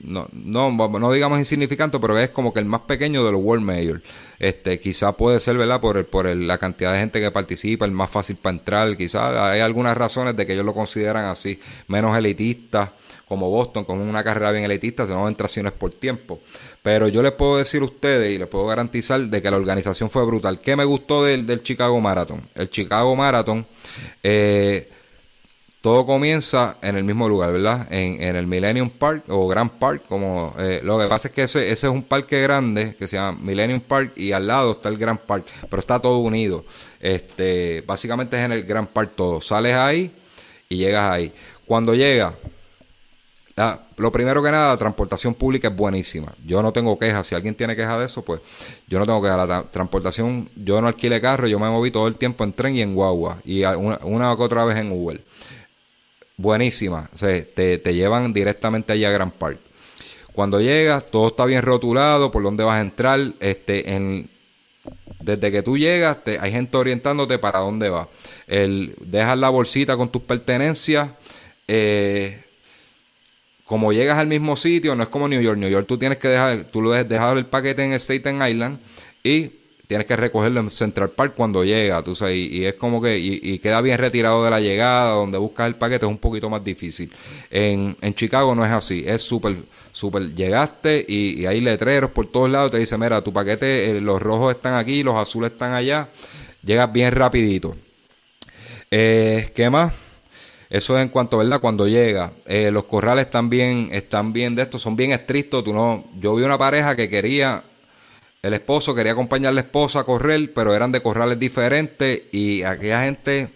no, 0.00 0.28
no, 0.32 0.70
no 0.70 1.12
digamos 1.12 1.38
insignificante, 1.38 1.98
pero 1.98 2.18
es 2.18 2.30
como 2.30 2.52
que 2.52 2.60
el 2.60 2.66
más 2.66 2.82
pequeño 2.82 3.24
de 3.24 3.32
los 3.32 3.40
World 3.40 3.64
Majors. 3.64 4.02
Este, 4.38 4.78
quizá 4.78 5.12
puede 5.12 5.40
ser, 5.40 5.56
¿verdad? 5.56 5.80
Por, 5.80 5.96
el, 5.96 6.06
por 6.06 6.26
la 6.26 6.58
cantidad 6.58 6.92
de 6.92 7.00
gente 7.00 7.20
que 7.20 7.30
participa, 7.30 7.84
el 7.84 7.92
más 7.92 8.10
fácil 8.10 8.36
para 8.36 8.56
entrar. 8.56 8.96
Quizá 8.96 9.50
hay 9.50 9.60
algunas 9.60 9.96
razones 9.96 10.36
de 10.36 10.46
que 10.46 10.52
ellos 10.52 10.64
lo 10.64 10.74
consideran 10.74 11.24
así, 11.24 11.58
menos 11.88 12.16
elitista, 12.16 12.94
como 13.26 13.50
Boston, 13.50 13.84
con 13.84 14.00
una 14.00 14.24
carrera 14.24 14.52
bien 14.52 14.64
elitista, 14.64 15.06
se 15.06 15.12
no 15.12 15.28
entra 15.28 15.48
por 15.78 15.92
tiempo. 15.92 16.40
Pero 16.82 17.08
yo 17.08 17.22
les 17.22 17.32
puedo 17.32 17.58
decir 17.58 17.82
a 17.82 17.84
ustedes 17.84 18.32
y 18.32 18.38
les 18.38 18.48
puedo 18.48 18.66
garantizar 18.66 19.20
de 19.20 19.42
que 19.42 19.50
la 19.50 19.56
organización 19.56 20.10
fue 20.10 20.24
brutal. 20.24 20.60
¿Qué 20.60 20.76
me 20.76 20.84
gustó 20.84 21.24
del, 21.24 21.44
del 21.46 21.62
Chicago 21.62 22.00
Marathon? 22.00 22.48
El 22.54 22.70
Chicago 22.70 23.14
Marathon, 23.16 23.66
eh, 24.22 24.88
todo 25.80 26.04
comienza 26.04 26.76
en 26.82 26.96
el 26.96 27.04
mismo 27.04 27.28
lugar, 27.28 27.52
¿verdad? 27.52 27.86
En, 27.90 28.20
el 28.36 28.46
Millennium 28.46 28.90
Park 28.90 29.24
o 29.28 29.46
Grand 29.46 29.70
Park, 29.70 30.04
como 30.08 30.54
eh, 30.58 30.80
lo 30.82 30.98
que 30.98 31.06
pasa 31.06 31.28
es 31.28 31.34
que 31.34 31.42
ese, 31.44 31.70
ese 31.70 31.86
es 31.86 31.92
un 31.92 32.02
parque 32.02 32.42
grande 32.42 32.96
que 32.96 33.06
se 33.06 33.16
llama 33.16 33.38
Millennium 33.40 33.80
Park 33.80 34.12
y 34.16 34.32
al 34.32 34.46
lado 34.46 34.72
está 34.72 34.88
el 34.88 34.98
Grand 34.98 35.20
Park, 35.20 35.46
pero 35.70 35.80
está 35.80 36.00
todo 36.00 36.18
unido. 36.18 36.64
Este, 37.00 37.84
básicamente 37.86 38.36
es 38.36 38.44
en 38.44 38.52
el 38.52 38.64
Grand 38.64 38.88
Park 38.88 39.12
todo. 39.14 39.40
Sales 39.40 39.74
ahí 39.74 40.12
y 40.68 40.78
llegas 40.78 41.12
ahí. 41.12 41.32
Cuando 41.64 41.94
llega, 41.94 42.34
lo 43.96 44.12
primero 44.12 44.42
que 44.42 44.50
nada, 44.50 44.68
la 44.68 44.76
transportación 44.76 45.34
pública 45.34 45.68
es 45.68 45.76
buenísima. 45.76 46.32
Yo 46.44 46.62
no 46.62 46.72
tengo 46.72 46.98
quejas. 46.98 47.26
Si 47.26 47.34
alguien 47.34 47.54
tiene 47.54 47.74
quejas 47.74 47.98
de 47.98 48.06
eso, 48.06 48.22
pues 48.24 48.40
yo 48.86 48.98
no 48.98 49.06
tengo 49.06 49.20
quejas. 49.20 49.48
La 49.48 49.62
transportación, 49.64 50.48
yo 50.56 50.80
no 50.80 50.86
alquilé 50.86 51.20
carro, 51.20 51.46
yo 51.46 51.58
me 51.58 51.68
moví 51.68 51.90
todo 51.90 52.06
el 52.06 52.16
tiempo 52.16 52.44
en 52.44 52.52
tren 52.52 52.76
y 52.76 52.82
en 52.82 52.94
guagua. 52.94 53.38
Y 53.44 53.64
una, 53.64 53.98
una 54.02 54.32
otra 54.32 54.64
vez 54.64 54.76
en 54.76 54.92
Uber. 54.92 55.20
Buenísima. 56.38 57.10
O 57.12 57.18
te, 57.18 57.44
te 57.78 57.94
llevan 57.94 58.32
directamente 58.32 58.92
allá 58.92 59.08
a 59.10 59.12
Grand 59.12 59.32
Park. 59.32 59.58
Cuando 60.32 60.60
llegas, 60.60 61.04
todo 61.10 61.26
está 61.26 61.44
bien 61.46 61.62
rotulado, 61.62 62.30
por 62.30 62.44
dónde 62.44 62.62
vas 62.62 62.78
a 62.78 62.80
entrar. 62.80 63.18
Este, 63.40 63.92
en, 63.92 64.30
desde 65.18 65.50
que 65.50 65.64
tú 65.64 65.76
llegas, 65.76 66.22
te, 66.22 66.38
hay 66.38 66.52
gente 66.52 66.76
orientándote 66.76 67.40
para 67.40 67.58
dónde 67.58 67.88
vas. 67.88 68.06
Dejas 68.46 69.36
la 69.36 69.48
bolsita 69.48 69.96
con 69.96 70.10
tus 70.10 70.22
pertenencias. 70.22 71.10
Eh, 71.66 72.44
como 73.64 73.92
llegas 73.92 74.16
al 74.16 74.28
mismo 74.28 74.54
sitio, 74.54 74.94
no 74.94 75.02
es 75.02 75.08
como 75.08 75.26
New 75.26 75.42
York. 75.42 75.58
New 75.58 75.68
York 75.68 75.88
tú 75.88 75.98
tienes 75.98 76.18
que 76.18 76.28
dejar, 76.28 76.62
tú 76.64 76.82
lo 76.82 76.92
dejas 76.92 77.36
el 77.36 77.46
paquete 77.46 77.82
en 77.82 77.92
Staten 77.94 78.40
Island 78.40 78.78
y 79.24 79.50
tienes 79.88 80.06
que 80.06 80.16
recogerlo 80.16 80.60
en 80.60 80.70
Central 80.70 81.10
Park 81.10 81.32
cuando 81.34 81.64
llega, 81.64 82.04
tú 82.04 82.14
sabes, 82.14 82.36
y, 82.36 82.66
es 82.66 82.74
como 82.74 83.00
que, 83.00 83.18
y, 83.18 83.58
queda 83.58 83.80
bien 83.80 83.98
retirado 83.98 84.44
de 84.44 84.50
la 84.50 84.60
llegada, 84.60 85.12
donde 85.12 85.38
buscas 85.38 85.66
el 85.66 85.76
paquete 85.76 86.04
es 86.04 86.10
un 86.10 86.18
poquito 86.18 86.48
más 86.50 86.62
difícil. 86.62 87.10
En, 87.50 87.96
en 88.00 88.14
Chicago 88.14 88.54
no 88.54 88.64
es 88.64 88.70
así, 88.70 89.02
es 89.06 89.22
súper, 89.22 89.56
súper, 89.90 90.34
llegaste 90.34 91.04
y, 91.08 91.46
hay 91.46 91.62
letreros 91.62 92.10
por 92.10 92.26
todos 92.26 92.50
lados, 92.50 92.70
te 92.70 92.78
dice, 92.78 92.98
mira, 92.98 93.22
tu 93.22 93.32
paquete, 93.32 93.90
eh, 93.90 94.00
los 94.00 94.20
rojos 94.20 94.54
están 94.54 94.74
aquí, 94.74 95.02
los 95.02 95.16
azules 95.16 95.52
están 95.52 95.72
allá, 95.72 96.08
llegas 96.62 96.92
bien 96.92 97.10
rapidito. 97.10 97.74
Eh, 98.90 99.50
¿Qué 99.54 99.70
más? 99.70 99.92
Eso 100.70 100.98
es 100.98 101.02
en 101.02 101.08
cuanto, 101.08 101.38
¿verdad? 101.38 101.60
Cuando 101.60 101.88
llega. 101.88 102.32
Eh, 102.44 102.70
los 102.70 102.84
corrales 102.84 103.30
también 103.30 103.88
están 103.90 104.34
bien 104.34 104.54
de 104.54 104.62
esto, 104.62 104.78
son 104.78 104.96
bien 104.96 105.12
estrictos. 105.12 105.64
Tú 105.64 105.72
no, 105.72 106.04
yo 106.20 106.34
vi 106.34 106.42
una 106.42 106.58
pareja 106.58 106.94
que 106.94 107.08
quería, 107.08 107.64
el 108.42 108.54
esposo 108.54 108.94
quería 108.94 109.12
acompañar 109.12 109.50
a 109.50 109.54
la 109.54 109.62
esposa 109.62 110.00
a 110.00 110.04
correr, 110.04 110.52
pero 110.54 110.74
eran 110.74 110.92
de 110.92 111.02
corrales 111.02 111.38
diferentes 111.38 112.22
y 112.32 112.62
aquella 112.62 113.02
gente 113.02 113.50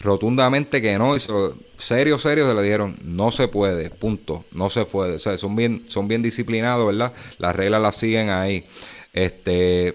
rotundamente 0.00 0.80
que 0.80 0.96
no, 0.98 1.16
eso, 1.16 1.58
serio, 1.76 2.18
serio, 2.18 2.48
se 2.48 2.54
le 2.54 2.62
dijeron, 2.62 2.96
no 3.02 3.30
se 3.32 3.48
puede, 3.48 3.90
punto, 3.90 4.44
no 4.52 4.70
se 4.70 4.84
puede. 4.84 5.14
O 5.14 5.18
sea, 5.18 5.36
son 5.36 5.56
bien, 5.56 5.84
son 5.88 6.08
bien 6.08 6.22
disciplinados, 6.22 6.86
¿verdad? 6.86 7.12
Las 7.38 7.54
reglas 7.56 7.82
las 7.82 7.96
siguen 7.96 8.30
ahí. 8.30 8.64
Este, 9.12 9.94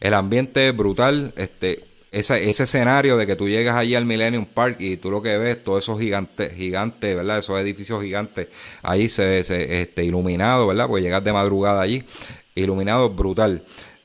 el 0.00 0.14
ambiente 0.14 0.68
es 0.68 0.76
brutal, 0.76 1.32
este, 1.36 1.84
ese, 2.12 2.50
ese 2.50 2.64
escenario 2.64 3.16
de 3.16 3.26
que 3.26 3.36
tú 3.36 3.48
llegas 3.48 3.76
allí 3.76 3.94
al 3.94 4.04
Millennium 4.04 4.46
Park 4.46 4.76
y 4.80 4.96
tú 4.96 5.10
lo 5.10 5.22
que 5.22 5.38
ves, 5.38 5.62
todos 5.62 5.84
esos 5.84 5.98
gigantes, 6.00 6.52
gigantes, 6.54 7.14
¿verdad? 7.14 7.38
Esos 7.38 7.58
edificios 7.60 8.02
gigantes 8.02 8.48
ahí 8.82 9.08
se, 9.08 9.44
se 9.44 9.80
este, 9.80 10.04
iluminado, 10.04 10.66
¿verdad? 10.66 10.88
Pues 10.88 11.02
llegas 11.02 11.24
de 11.24 11.32
madrugada 11.32 11.80
allí, 11.80 12.04
iluminado 12.62 13.10
brutal. 13.10 13.62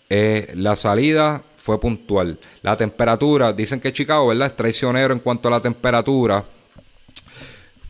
Eh, 0.10 0.52
la 0.56 0.76
salida 0.76 1.44
fue 1.56 1.80
puntual. 1.80 2.40
La 2.62 2.76
temperatura, 2.76 3.54
dicen 3.54 3.80
que 3.80 3.94
Chicago, 3.94 4.28
¿verdad? 4.28 4.48
Es 4.48 4.56
traicionero 4.56 5.14
en 5.14 5.20
cuanto 5.20 5.48
a 5.48 5.52
la 5.52 5.60
temperatura. 5.60 6.46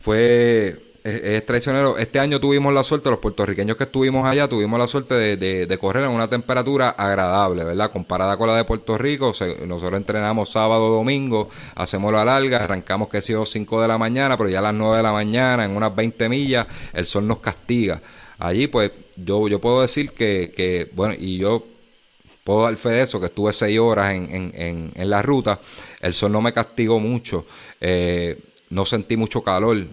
Fue 0.00 0.92
es, 1.04 1.44
traicionero. 1.44 1.98
Este 1.98 2.20
año 2.20 2.40
tuvimos 2.40 2.72
la 2.72 2.84
suerte, 2.84 3.10
los 3.10 3.18
puertorriqueños 3.18 3.76
que 3.76 3.84
estuvimos 3.84 4.24
allá, 4.24 4.48
tuvimos 4.48 4.78
la 4.78 4.86
suerte 4.86 5.36
de, 5.36 5.78
correr 5.78 6.04
en 6.04 6.10
una 6.10 6.28
temperatura 6.28 6.90
agradable, 6.90 7.64
¿verdad? 7.64 7.90
Comparada 7.90 8.36
con 8.36 8.46
la 8.46 8.56
de 8.56 8.64
Puerto 8.64 8.96
Rico, 8.96 9.32
nosotros 9.66 9.94
entrenamos 9.94 10.50
sábado, 10.50 10.90
domingo, 10.90 11.48
hacemos 11.74 12.12
la 12.12 12.24
larga, 12.24 12.58
arrancamos 12.58 13.08
que 13.08 13.20
sea 13.20 13.44
5 13.44 13.82
de 13.82 13.88
la 13.88 13.98
mañana, 13.98 14.36
pero 14.36 14.48
ya 14.48 14.60
a 14.60 14.62
las 14.62 14.74
9 14.74 14.98
de 14.98 15.02
la 15.02 15.12
mañana, 15.12 15.64
en 15.64 15.76
unas 15.76 15.94
20 15.94 16.28
millas, 16.28 16.66
el 16.92 17.04
sol 17.06 17.26
nos 17.26 17.38
castiga. 17.40 18.00
Allí, 18.38 18.68
pues, 18.68 18.92
yo, 19.16 19.48
yo 19.48 19.60
puedo 19.60 19.82
decir 19.82 20.12
que, 20.12 20.52
que, 20.54 20.90
bueno, 20.94 21.14
y 21.18 21.38
yo 21.38 21.64
puedo 22.44 22.62
dar 22.62 22.76
fe 22.76 22.90
de 22.90 23.02
eso, 23.02 23.20
que 23.20 23.26
estuve 23.26 23.52
6 23.52 23.78
horas 23.78 24.14
en, 24.14 24.52
en, 24.54 24.92
en, 24.94 25.10
la 25.10 25.22
ruta, 25.22 25.60
el 26.00 26.14
sol 26.14 26.32
no 26.32 26.40
me 26.40 26.52
castigó 26.52 26.98
mucho, 26.98 27.46
eh, 27.80 28.38
no 28.70 28.84
sentí 28.84 29.16
mucho 29.16 29.42
calor, 29.42 29.86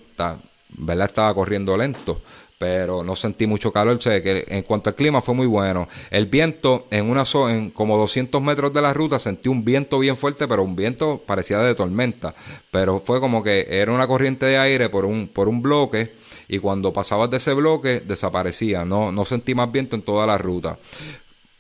¿verdad? 0.70 1.06
Estaba 1.06 1.34
corriendo 1.34 1.78
lento, 1.78 2.22
pero 2.60 3.04
no 3.04 3.16
sentí 3.16 3.48
mucho 3.48 3.72
calor. 3.72 4.02
sé 4.02 4.22
que 4.22 4.46
en 4.50 4.64
cuanto 4.64 4.90
al 4.90 4.96
clima 4.96 5.22
fue 5.22 5.34
muy 5.34 5.48
bueno. 5.48 5.88
El 6.12 6.26
viento, 6.26 6.88
en 6.92 7.10
una 7.10 7.26
zona, 7.26 7.56
en 7.56 7.72
como 7.72 7.98
200 7.98 8.42
metros 8.42 8.74
de 8.74 8.82
la 8.82 8.94
ruta, 8.94 9.18
sentí 9.18 9.48
un 9.48 9.64
viento 9.64 9.98
bien 9.98 10.18
fuerte, 10.18 10.48
pero 10.48 10.64
un 10.64 10.76
viento 10.76 11.22
parecía 11.26 11.60
de 11.60 11.74
tormenta. 11.74 12.36
Pero 12.70 13.00
fue 13.00 13.22
como 13.22 13.42
que 13.44 13.66
era 13.70 13.94
una 13.94 14.08
corriente 14.08 14.46
de 14.46 14.58
aire 14.58 14.90
por 14.90 15.06
un, 15.06 15.30
por 15.30 15.48
un 15.48 15.62
bloque. 15.62 16.12
Y 16.50 16.60
cuando 16.60 16.92
pasabas 16.92 17.30
de 17.30 17.38
ese 17.38 17.54
bloque, 17.54 18.02
desaparecía. 18.02 18.84
No, 18.84 19.12
no 19.14 19.24
sentí 19.24 19.56
más 19.56 19.72
viento 19.72 19.96
en 19.96 20.02
toda 20.02 20.28
la 20.28 20.38
ruta. 20.38 20.78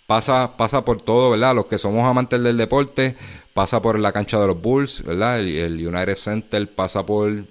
Pasa, 0.07 0.57
pasa 0.57 0.83
por 0.83 1.01
todo, 1.01 1.29
¿verdad? 1.29 1.55
Los 1.55 1.67
que 1.67 1.77
somos 1.77 2.05
amantes 2.05 2.43
del 2.43 2.57
deporte, 2.57 3.15
pasa 3.53 3.81
por 3.81 3.97
la 3.97 4.11
cancha 4.11 4.37
de 4.41 4.47
los 4.47 4.61
Bulls, 4.61 5.03
¿verdad? 5.05 5.39
el 5.39 5.87
United 5.87 6.15
Center 6.15 6.67
pasa 6.73 7.05
por 7.05 7.45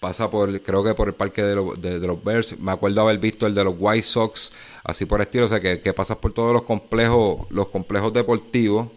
pasa 0.00 0.30
por, 0.30 0.60
creo 0.62 0.82
que 0.82 0.94
por 0.94 1.08
el 1.08 1.14
parque 1.14 1.42
de, 1.42 1.54
los 1.54 2.24
Bears. 2.24 2.58
Me 2.58 2.72
acuerdo 2.72 3.02
haber 3.02 3.18
visto 3.18 3.46
el 3.46 3.54
de 3.54 3.62
los 3.62 3.74
White 3.78 4.02
Sox, 4.02 4.52
así 4.82 5.04
por 5.04 5.20
estilo, 5.20 5.44
o 5.44 5.48
sea, 5.48 5.60
que, 5.60 5.80
que 5.80 5.92
pasas 5.92 6.16
por 6.16 6.32
todos 6.32 6.52
los 6.52 6.62
complejos, 6.62 7.46
los 7.50 7.68
complejos 7.68 8.12
deportivos. 8.12 8.88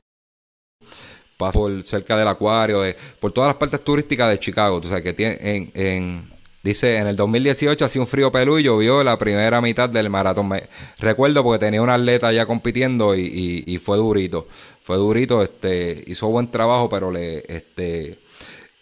Pasas 1.37 1.55
por 1.55 1.83
cerca 1.83 2.15
del 2.15 2.27
acuario, 2.27 2.83
por 3.19 3.31
todas 3.31 3.49
las 3.49 3.57
partes 3.57 3.83
turísticas 3.83 4.29
de 4.29 4.39
Chicago. 4.39 4.77
O 4.77 4.83
sea, 4.83 5.01
que 5.01 5.13
tiene, 5.13 5.37
en, 5.41 5.71
en, 5.73 6.33
dice, 6.63 6.95
en 6.95 7.07
el 7.07 7.15
2018 7.15 7.85
hacía 7.85 8.01
un 8.01 8.07
frío 8.07 8.31
pelú 8.31 8.57
y 8.57 8.63
llovió 8.63 9.03
la 9.03 9.19
primera 9.19 9.61
mitad 9.61 9.89
del 9.89 10.09
maratón. 10.09 10.49
Recuerdo 10.97 11.43
porque 11.43 11.65
tenía 11.65 11.81
una 11.81 11.95
atleta 11.95 12.31
ya 12.31 12.45
compitiendo 12.45 13.15
y, 13.15 13.63
y, 13.67 13.77
fue 13.77 13.97
durito. 13.97 14.47
Fue 14.81 14.97
durito, 14.97 15.43
este, 15.43 16.03
hizo 16.07 16.27
buen 16.29 16.49
trabajo, 16.49 16.89
pero 16.89 17.11
le, 17.11 17.43
este, 17.47 18.17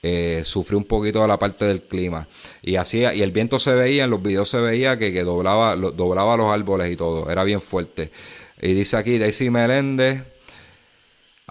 eh, 0.04 0.42
sufrió 0.46 0.80
un 0.80 0.86
poquito 0.86 1.22
de 1.22 1.28
la 1.28 1.38
parte 1.38 1.66
del 1.66 1.82
clima. 1.82 2.28
Y 2.62 2.76
así, 2.76 3.00
y 3.00 3.22
el 3.22 3.32
viento 3.32 3.60
se 3.60 3.74
veía, 3.74 4.06
en 4.06 4.10
los 4.12 4.22
videos 4.22 4.50
se 4.50 4.60
veía 4.60 4.98
que, 4.98 5.12
que 5.12 5.24
doblaba, 5.24 5.76
doblaba 5.76 6.38
los 6.38 6.52
árboles 6.52 6.92
y 6.92 6.96
todo, 6.96 7.30
era 7.30 7.44
bien 7.44 7.60
fuerte. 7.60 8.12
Y 8.62 8.74
dice 8.74 8.98
aquí 8.98 9.18
Daisy 9.18 9.50
Meléndez, 9.50 10.24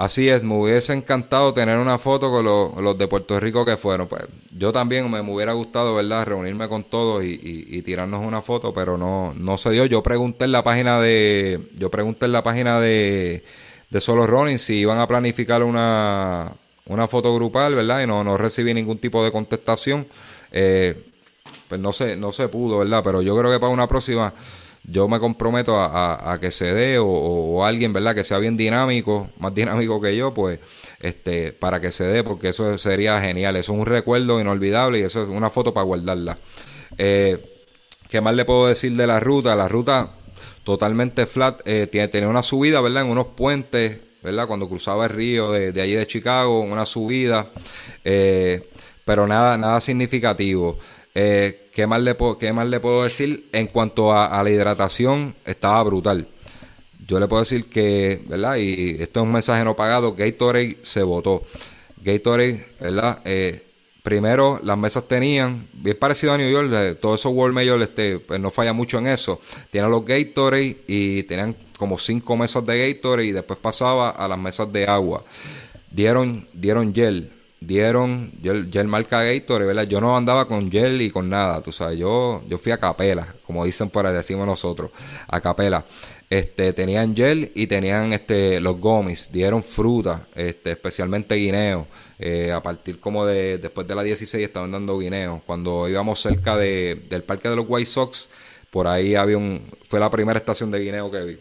así 0.00 0.28
es, 0.28 0.42
me 0.42 0.54
hubiese 0.54 0.92
encantado 0.92 1.54
tener 1.54 1.78
una 1.78 1.98
foto 1.98 2.30
con 2.30 2.44
los, 2.84 2.98
de 2.98 3.06
Puerto 3.08 3.38
Rico 3.38 3.64
que 3.64 3.76
fueron. 3.76 4.08
Pues 4.08 4.24
yo 4.56 4.72
también 4.72 5.10
me, 5.10 5.20
hubiera 5.20 5.52
gustado, 5.52 5.94
¿verdad?, 5.94 6.26
reunirme 6.26 6.68
con 6.68 6.84
todos 6.84 7.22
y, 7.24 7.38
y, 7.42 7.82
tirarnos 7.82 8.24
una 8.24 8.40
foto, 8.40 8.72
pero 8.72 8.96
no, 8.96 9.34
no 9.36 9.58
se 9.58 9.70
dio. 9.70 9.86
Yo 9.86 10.02
pregunté 10.02 10.46
en 10.46 10.52
la 10.52 10.64
página 10.64 11.00
de, 11.00 11.70
yo 11.78 11.90
pregunté 11.90 12.26
en 12.26 12.32
la 12.32 12.42
página 12.42 12.80
de, 12.80 13.44
de 13.90 14.00
Solo 14.00 14.26
Running 14.26 14.58
si 14.58 14.76
iban 14.76 14.98
a 14.98 15.06
planificar 15.06 15.62
una 15.62 16.52
una 16.90 17.06
foto 17.06 17.32
grupal, 17.32 17.76
¿verdad? 17.76 18.02
Y 18.02 18.06
no, 18.06 18.24
no 18.24 18.36
recibí 18.36 18.74
ningún 18.74 18.98
tipo 18.98 19.24
de 19.24 19.30
contestación. 19.30 20.08
Eh, 20.50 21.06
pues 21.68 21.80
no 21.80 21.92
se, 21.92 22.16
no 22.16 22.32
se 22.32 22.48
pudo, 22.48 22.78
¿verdad? 22.78 23.02
Pero 23.04 23.22
yo 23.22 23.38
creo 23.38 23.50
que 23.50 23.60
para 23.60 23.72
una 23.72 23.86
próxima 23.86 24.34
yo 24.90 25.06
me 25.08 25.20
comprometo 25.20 25.78
a, 25.78 26.36
que 26.40 26.50
se 26.50 26.74
dé 26.74 26.98
o, 26.98 27.64
alguien, 27.64 27.92
¿verdad? 27.92 28.14
Que 28.14 28.24
sea 28.24 28.38
bien 28.38 28.56
dinámico, 28.56 29.30
más 29.38 29.54
dinámico 29.54 30.00
que 30.00 30.16
yo, 30.16 30.34
pues, 30.34 30.58
este, 30.98 31.52
para 31.52 31.80
que 31.80 31.92
se 31.92 32.04
dé, 32.04 32.24
porque 32.24 32.48
eso 32.48 32.76
sería 32.76 33.20
genial. 33.20 33.56
Eso 33.56 33.72
es 33.72 33.78
un 33.78 33.86
recuerdo 33.86 34.40
inolvidable 34.40 34.98
y 34.98 35.02
eso 35.02 35.22
es 35.22 35.28
una 35.28 35.48
foto 35.50 35.72
para 35.72 35.84
guardarla. 35.84 36.38
Eh, 36.98 37.38
¿Qué 38.08 38.20
más 38.20 38.34
le 38.34 38.44
puedo 38.44 38.66
decir 38.66 38.96
de 38.96 39.06
la 39.06 39.20
ruta? 39.20 39.54
La 39.54 39.68
ruta 39.68 40.10
totalmente 40.64 41.26
flat, 41.26 41.60
eh, 41.64 41.86
tiene, 41.86 42.26
una 42.26 42.42
subida, 42.42 42.80
¿verdad? 42.80 43.04
En 43.04 43.10
unos 43.10 43.26
puentes 43.36 43.98
¿verdad? 44.22 44.46
Cuando 44.46 44.68
cruzaba 44.68 45.06
el 45.06 45.12
río 45.12 45.50
de, 45.50 45.72
de 45.72 45.80
allí 45.80 45.94
de 45.94 46.06
Chicago, 46.06 46.60
una 46.60 46.84
subida, 46.84 47.50
eh, 48.04 48.68
pero 49.04 49.26
nada, 49.26 49.56
nada 49.56 49.80
significativo. 49.80 50.78
Eh, 51.14 51.70
¿qué, 51.72 51.86
más 51.86 52.00
le 52.00 52.16
¿Qué 52.38 52.52
más 52.52 52.68
le 52.68 52.80
puedo 52.80 53.04
decir? 53.04 53.48
En 53.52 53.66
cuanto 53.66 54.12
a, 54.12 54.42
la 54.42 54.50
hidratación, 54.50 55.34
estaba 55.44 55.82
brutal. 55.82 56.28
Yo 57.06 57.18
le 57.18 57.26
puedo 57.26 57.42
decir 57.42 57.66
que, 57.68 58.22
¿verdad? 58.26 58.56
Y, 58.56 59.02
esto 59.02 59.20
es 59.20 59.26
un 59.26 59.32
mensaje 59.32 59.64
no 59.64 59.74
pagado, 59.74 60.14
Gatorade 60.14 60.78
se 60.82 61.02
votó. 61.02 61.42
Gatorade, 62.02 62.66
¿verdad? 62.80 63.20
Eh, 63.24 63.66
primero, 64.02 64.60
las 64.62 64.78
mesas 64.78 65.08
tenían, 65.08 65.66
bien 65.72 65.96
parecido 65.98 66.32
a 66.32 66.38
New 66.38 66.50
York, 66.50 66.98
todos 67.00 67.20
esos 67.20 67.32
World 67.32 67.54
Major, 67.54 67.82
este, 67.82 68.20
pues 68.20 68.38
no 68.40 68.50
falla 68.50 68.72
mucho 68.72 68.98
en 68.98 69.08
eso. 69.08 69.40
Tienen 69.70 69.90
los 69.90 70.04
Gatorade 70.04 70.76
y 70.86 71.24
tenían 71.24 71.56
como 71.76 71.98
cinco 71.98 72.36
mesas 72.36 72.64
de 72.64 72.94
Gatorade 72.94 73.26
y 73.26 73.32
después 73.32 73.58
pasaba 73.58 74.10
a 74.10 74.28
las 74.28 74.38
mesas 74.38 74.72
de 74.72 74.84
agua. 74.84 75.24
Dieron, 75.90 76.46
dieron 76.52 76.94
gel. 76.94 77.39
Dieron 77.60 78.32
gel, 78.42 78.88
marca 78.88 79.22
Gator, 79.22 79.66
¿verdad? 79.66 79.84
Yo 79.84 80.00
no 80.00 80.16
andaba 80.16 80.48
con 80.48 80.70
gel 80.70 81.02
y 81.02 81.10
con 81.10 81.28
nada, 81.28 81.62
tú 81.62 81.72
sabes, 81.72 81.98
yo, 81.98 82.42
yo 82.48 82.58
fui 82.58 82.72
a 82.72 82.78
capela, 82.78 83.34
como 83.46 83.64
dicen 83.64 83.90
por 83.90 84.06
ahí, 84.06 84.14
decimos 84.14 84.46
nosotros, 84.46 84.90
a 85.28 85.40
capela. 85.40 85.84
Este, 86.30 86.72
tenían 86.72 87.16
gel 87.16 87.50
y 87.56 87.66
tenían 87.66 88.12
este, 88.12 88.60
los 88.60 88.78
gomis, 88.78 89.30
dieron 89.32 89.64
fruta, 89.64 90.28
este, 90.36 90.70
especialmente 90.70 91.34
guineo. 91.34 91.88
Eh, 92.20 92.52
a 92.52 92.62
partir 92.62 93.00
como 93.00 93.26
de 93.26 93.58
después 93.58 93.88
de 93.88 93.94
la 93.94 94.02
16 94.02 94.44
estaban 94.44 94.70
dando 94.70 94.98
guineo. 94.98 95.42
Cuando 95.44 95.88
íbamos 95.88 96.20
cerca 96.20 96.56
de, 96.56 97.02
del 97.08 97.24
parque 97.24 97.48
de 97.48 97.56
los 97.56 97.64
White 97.68 97.90
Sox, 97.90 98.30
por 98.70 98.86
ahí 98.86 99.16
había 99.16 99.38
un, 99.38 99.62
fue 99.88 99.98
la 99.98 100.08
primera 100.08 100.38
estación 100.38 100.70
de 100.70 100.78
guineo 100.78 101.10
que 101.10 101.22
vi. 101.24 101.38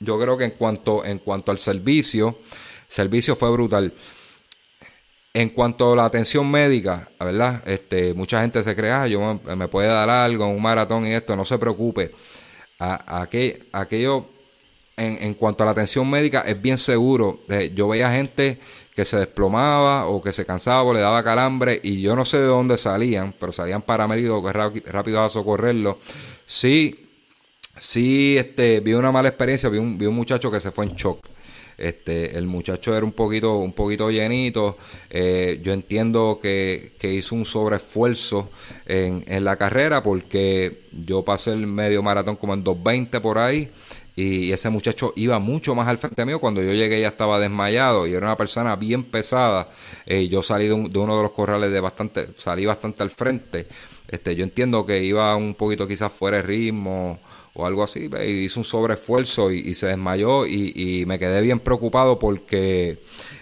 Yo 0.00 0.18
creo 0.18 0.38
que 0.38 0.44
en 0.44 0.52
cuanto, 0.52 1.04
en 1.04 1.18
cuanto 1.18 1.50
al 1.50 1.58
servicio, 1.58 2.38
servicio 2.88 3.36
fue 3.36 3.50
brutal. 3.50 3.92
En 5.34 5.50
cuanto 5.50 5.92
a 5.92 5.96
la 5.96 6.04
atención 6.06 6.50
médica, 6.50 7.08
¿verdad? 7.20 7.62
Este, 7.66 8.14
mucha 8.14 8.40
gente 8.40 8.62
se 8.62 8.74
cree, 8.74 8.90
ah, 8.90 9.06
yo 9.06 9.40
me, 9.44 9.68
puede 9.68 9.88
dar 9.88 10.08
algo, 10.08 10.46
un 10.46 10.62
maratón 10.62 11.06
y 11.06 11.12
esto, 11.12 11.36
no 11.36 11.44
se 11.44 11.58
preocupe. 11.58 12.12
Aquello, 12.78 14.26
en, 14.96 15.34
cuanto 15.34 15.62
a 15.62 15.66
la 15.66 15.72
atención 15.72 16.08
médica, 16.08 16.40
es 16.40 16.60
bien 16.60 16.78
seguro. 16.78 17.40
Yo 17.74 17.88
veía 17.88 18.10
gente 18.10 18.58
que 18.98 19.04
se 19.04 19.16
desplomaba 19.16 20.06
o 20.06 20.20
que 20.20 20.32
se 20.32 20.44
cansaba 20.44 20.82
o 20.82 20.92
le 20.92 21.00
daba 21.00 21.22
calambre 21.22 21.78
y 21.84 22.00
yo 22.00 22.16
no 22.16 22.24
sé 22.24 22.38
de 22.38 22.46
dónde 22.46 22.76
salían, 22.78 23.32
pero 23.38 23.52
salían 23.52 23.82
paramédicos 23.82 24.42
rápido 24.52 25.22
a 25.22 25.30
socorrerlo. 25.30 25.98
Sí, 26.46 27.06
sí, 27.76 28.36
este, 28.36 28.80
vi 28.80 28.94
una 28.94 29.12
mala 29.12 29.28
experiencia, 29.28 29.68
vi 29.68 29.78
un, 29.78 29.96
vi 29.98 30.06
un 30.06 30.16
muchacho 30.16 30.50
que 30.50 30.58
se 30.58 30.72
fue 30.72 30.86
en 30.86 30.94
shock. 30.96 31.24
Este, 31.78 32.36
el 32.36 32.46
muchacho 32.46 32.96
era 32.96 33.06
un 33.06 33.12
poquito, 33.12 33.56
un 33.58 33.72
poquito 33.72 34.10
llenito. 34.10 34.76
Eh, 35.08 35.60
yo 35.62 35.72
entiendo 35.72 36.40
que, 36.42 36.92
hizo 37.00 37.34
un 37.34 37.46
sobreesfuerzo 37.46 38.50
en, 38.84 39.24
en 39.28 39.44
la 39.44 39.56
carrera 39.56 40.02
porque 40.02 40.82
yo 40.92 41.24
pasé 41.24 41.52
el 41.52 41.66
medio 41.66 42.02
maratón 42.02 42.36
como 42.36 42.54
en 42.54 42.64
2.20 42.64 43.20
por 43.20 43.38
ahí 43.38 43.70
y 44.18 44.50
ese 44.50 44.68
muchacho 44.68 45.12
iba 45.14 45.38
mucho 45.38 45.76
más 45.76 45.86
al 45.86 45.96
frente 45.96 46.26
mío. 46.26 46.40
Cuando 46.40 46.60
yo 46.60 46.72
llegué 46.72 47.00
ya 47.00 47.06
estaba 47.06 47.38
desmayado 47.38 48.04
y 48.04 48.14
era 48.14 48.26
una 48.26 48.36
persona 48.36 48.74
bien 48.74 49.04
pesada. 49.04 49.68
Eh, 50.06 50.26
yo 50.26 50.42
salí 50.42 50.66
de, 50.66 50.72
uno 50.72 51.16
de 51.16 51.22
los 51.22 51.30
corrales 51.30 51.70
de 51.70 51.78
bastante, 51.78 52.30
salí 52.36 52.66
bastante 52.66 53.04
al 53.04 53.10
frente. 53.10 53.68
Este, 54.08 54.34
yo 54.34 54.42
entiendo 54.42 54.84
que 54.84 55.04
iba 55.04 55.36
un 55.36 55.54
poquito 55.54 55.86
quizás 55.86 56.12
fuera 56.12 56.38
de 56.38 56.42
ritmo 56.42 57.20
o 57.58 57.66
algo 57.66 57.82
así. 57.82 58.08
Y 58.24 58.44
hizo 58.44 58.60
un 58.60 58.64
sobreesfuerzo 58.64 59.50
y, 59.50 59.74
se 59.74 59.88
desmayó 59.88 60.46
y, 60.46 61.04
me 61.06 61.18
quedé 61.18 61.42
bien 61.42 61.60
preocupado 61.60 62.18
porque 62.18 62.98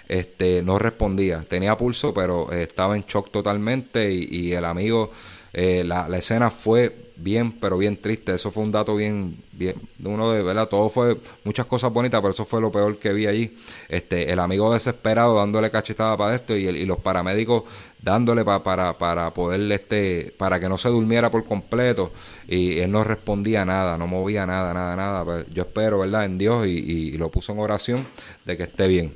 este, 0.08 0.62
no 0.62 0.78
respondía. 0.78 1.44
Tenía 1.46 1.76
pulso, 1.76 2.12
pero 2.12 2.50
estaba 2.50 2.96
en 2.96 3.04
shock 3.04 3.30
totalmente 3.30 4.10
y, 4.12 4.52
el 4.52 4.64
amigo, 4.64 5.12
eh, 5.52 5.84
la 5.84 6.16
escena 6.16 6.50
fue 6.50 7.05
bien, 7.16 7.52
pero 7.52 7.78
bien 7.78 7.96
triste. 7.96 8.34
Eso 8.34 8.50
fue 8.50 8.62
un 8.62 8.72
dato 8.72 8.94
bien, 8.96 9.36
bien, 9.52 9.76
uno 10.04 10.30
de 10.30 10.42
verdad, 10.42 10.68
todo 10.68 10.88
fue 10.88 11.18
muchas 11.44 11.66
cosas 11.66 11.92
bonitas, 11.92 12.20
pero 12.20 12.32
eso 12.32 12.44
fue 12.44 12.60
lo 12.60 12.70
peor 12.70 12.98
que 12.98 13.12
vi 13.12 13.26
allí. 13.26 13.56
Este, 13.88 14.32
el 14.32 14.38
amigo 14.38 14.72
desesperado 14.72 15.36
dándole 15.36 15.70
cachetada 15.70 16.16
para 16.16 16.34
esto 16.34 16.56
y, 16.56 16.68
y 16.68 16.84
los 16.84 16.98
paramédicos 16.98 17.64
dándole 18.06 18.44
para, 18.44 18.96
para 18.98 19.34
poder, 19.34 19.60
este, 19.72 20.32
para 20.38 20.60
que 20.60 20.68
no 20.68 20.78
se 20.78 20.88
durmiera 20.88 21.30
por 21.30 21.44
completo. 21.44 22.12
Y 22.46 22.78
él 22.78 22.92
no 22.92 23.02
respondía 23.02 23.64
nada, 23.64 23.98
no 23.98 24.06
movía 24.06 24.46
nada, 24.46 24.72
nada, 24.72 24.94
nada. 24.94 25.24
Pues 25.24 25.46
yo 25.52 25.64
espero, 25.64 25.98
¿verdad?, 25.98 26.24
en 26.24 26.38
Dios 26.38 26.66
y, 26.66 26.70
y, 26.70 27.18
lo 27.18 27.30
puso 27.30 27.52
en 27.52 27.58
oración 27.58 28.06
de 28.44 28.56
que 28.56 28.62
esté 28.62 28.86
bien. 28.86 29.14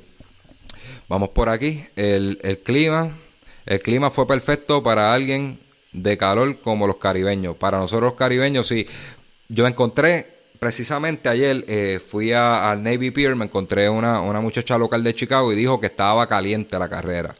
Vamos 1.07 1.29
por 1.29 1.49
aquí. 1.49 1.85
El, 1.95 2.39
el 2.43 2.59
clima. 2.59 3.11
El 3.65 3.79
clima 3.79 4.09
fue 4.09 4.27
perfecto 4.27 4.83
para 4.83 5.13
alguien 5.13 5.59
de 5.91 6.17
calor 6.17 6.59
como 6.61 6.87
los 6.87 6.97
caribeños. 6.97 7.55
Para 7.55 7.77
nosotros 7.77 8.11
los 8.11 8.17
caribeños, 8.17 8.67
sí. 8.67 8.87
Yo 9.49 9.67
encontré, 9.67 10.27
precisamente 10.59 11.29
ayer, 11.29 11.65
eh, 11.67 11.99
fui 12.05 12.31
al 12.31 12.81
Navy 12.81 13.11
Pier, 13.11 13.35
me 13.35 13.45
encontré 13.45 13.89
una, 13.89 14.21
una 14.21 14.39
muchacha 14.39 14.77
local 14.77 15.03
de 15.03 15.13
Chicago 15.13 15.51
y 15.51 15.55
dijo 15.55 15.79
que 15.79 15.87
estaba 15.87 16.27
caliente 16.27 16.79
la 16.79 16.89
carrera. 16.89 17.35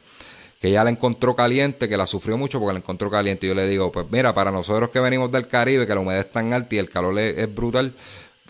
Que 0.59 0.67
ella 0.67 0.83
la 0.83 0.91
encontró 0.91 1.35
caliente, 1.35 1.89
que 1.89 1.97
la 1.97 2.05
sufrió 2.05 2.37
mucho 2.37 2.59
porque 2.59 2.73
la 2.73 2.79
encontró 2.79 3.09
caliente. 3.09 3.47
Y 3.47 3.49
yo 3.49 3.55
le 3.55 3.67
digo, 3.67 3.91
pues 3.91 4.05
mira, 4.11 4.33
para 4.33 4.51
nosotros 4.51 4.89
que 4.89 4.99
venimos 4.99 5.31
del 5.31 5.47
Caribe, 5.47 5.87
que 5.87 5.95
la 5.95 6.01
humedad 6.01 6.19
es 6.19 6.31
tan 6.31 6.53
alta 6.53 6.75
y 6.75 6.77
el 6.77 6.89
calor 6.89 7.17
es 7.17 7.55
brutal, 7.55 7.93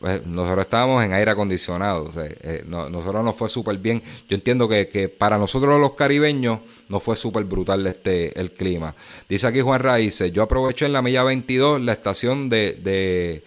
pues, 0.02 0.26
nosotros 0.26 0.66
estábamos 0.66 1.04
en 1.04 1.14
aire 1.14 1.30
acondicionado. 1.30 2.12
Eh, 2.18 2.64
nosotros 2.66 3.24
nos 3.24 3.36
fue 3.36 3.50
súper 3.50 3.78
bien. 3.78 4.02
Yo 4.28 4.36
entiendo 4.36 4.68
que, 4.68 5.14
para 5.16 5.38
nosotros 5.38 5.80
los 5.80 5.94
caribeños 5.94 6.60
no 6.90 7.00
fue 7.00 7.16
súper 7.16 7.44
brutal 7.44 7.86
este, 7.86 8.38
el 8.40 8.52
clima. 8.52 8.96
Dice 9.30 9.46
aquí 9.46 9.62
Juan 9.62 9.80
Raíces, 9.80 10.34
yo 10.34 10.42
aproveché 10.42 10.88
en 10.88 10.94
la 10.94 11.04
milla 11.04 11.22
22 11.24 11.82
la 11.82 11.92
estación 11.92 12.50
de, 12.50 12.74
de, 12.74 13.44